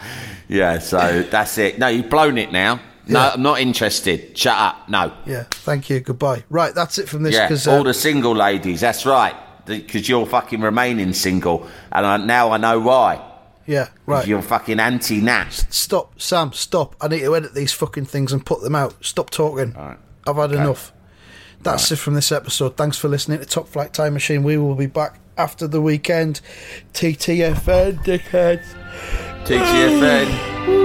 Yeah, 0.47 0.77
so 0.77 1.23
that's 1.23 1.57
it. 1.57 1.79
No, 1.79 1.87
you've 1.87 2.09
blown 2.09 2.37
it 2.37 2.51
now. 2.51 2.79
No, 3.07 3.19
Yeah. 3.19 3.31
I'm 3.33 3.41
not 3.41 3.59
interested. 3.59 4.37
Shut 4.37 4.57
up. 4.57 4.89
No. 4.89 5.13
Yeah. 5.25 5.43
Thank 5.51 5.89
you. 5.89 5.99
Goodbye. 5.99 6.43
Right. 6.49 6.73
That's 6.73 6.97
it 6.97 7.07
from 7.07 7.23
this. 7.23 7.35
Yeah, 7.35 7.47
Because 7.47 7.67
all 7.67 7.79
um, 7.79 7.85
the 7.85 7.93
single 7.93 8.35
ladies. 8.35 8.81
That's 8.81 9.05
right. 9.05 9.35
Because 9.65 10.07
you're 10.07 10.25
fucking 10.25 10.61
remaining 10.61 11.11
single, 11.13 11.67
and 11.91 12.05
I, 12.05 12.17
now 12.17 12.51
I 12.51 12.57
know 12.57 12.79
why. 12.79 13.19
Yeah. 13.65 13.89
Right. 14.05 14.27
You're 14.27 14.43
fucking 14.43 14.79
anti-nap. 14.79 15.51
Stop, 15.51 16.21
Sam. 16.21 16.53
Stop. 16.53 16.95
I 17.01 17.07
need 17.07 17.21
to 17.21 17.35
edit 17.35 17.55
these 17.55 17.73
fucking 17.73 18.05
things 18.05 18.31
and 18.31 18.45
put 18.45 18.61
them 18.61 18.75
out. 18.75 19.03
Stop 19.03 19.31
talking. 19.31 19.75
I've 20.27 20.35
had 20.35 20.51
enough. 20.51 20.93
That's 21.61 21.91
it 21.91 21.95
from 21.95 22.13
this 22.13 22.31
episode. 22.31 22.77
Thanks 22.77 22.97
for 22.97 23.07
listening 23.07 23.39
to 23.39 23.45
Top 23.45 23.67
Flight 23.67 23.91
Time 23.91 24.13
Machine. 24.13 24.43
We 24.43 24.57
will 24.57 24.75
be 24.75 24.85
back 24.85 25.19
after 25.35 25.67
the 25.67 25.81
weekend. 25.81 26.41
TTFN, 26.93 28.03
dickheads. 28.03 28.65
TTFN. 29.45 30.84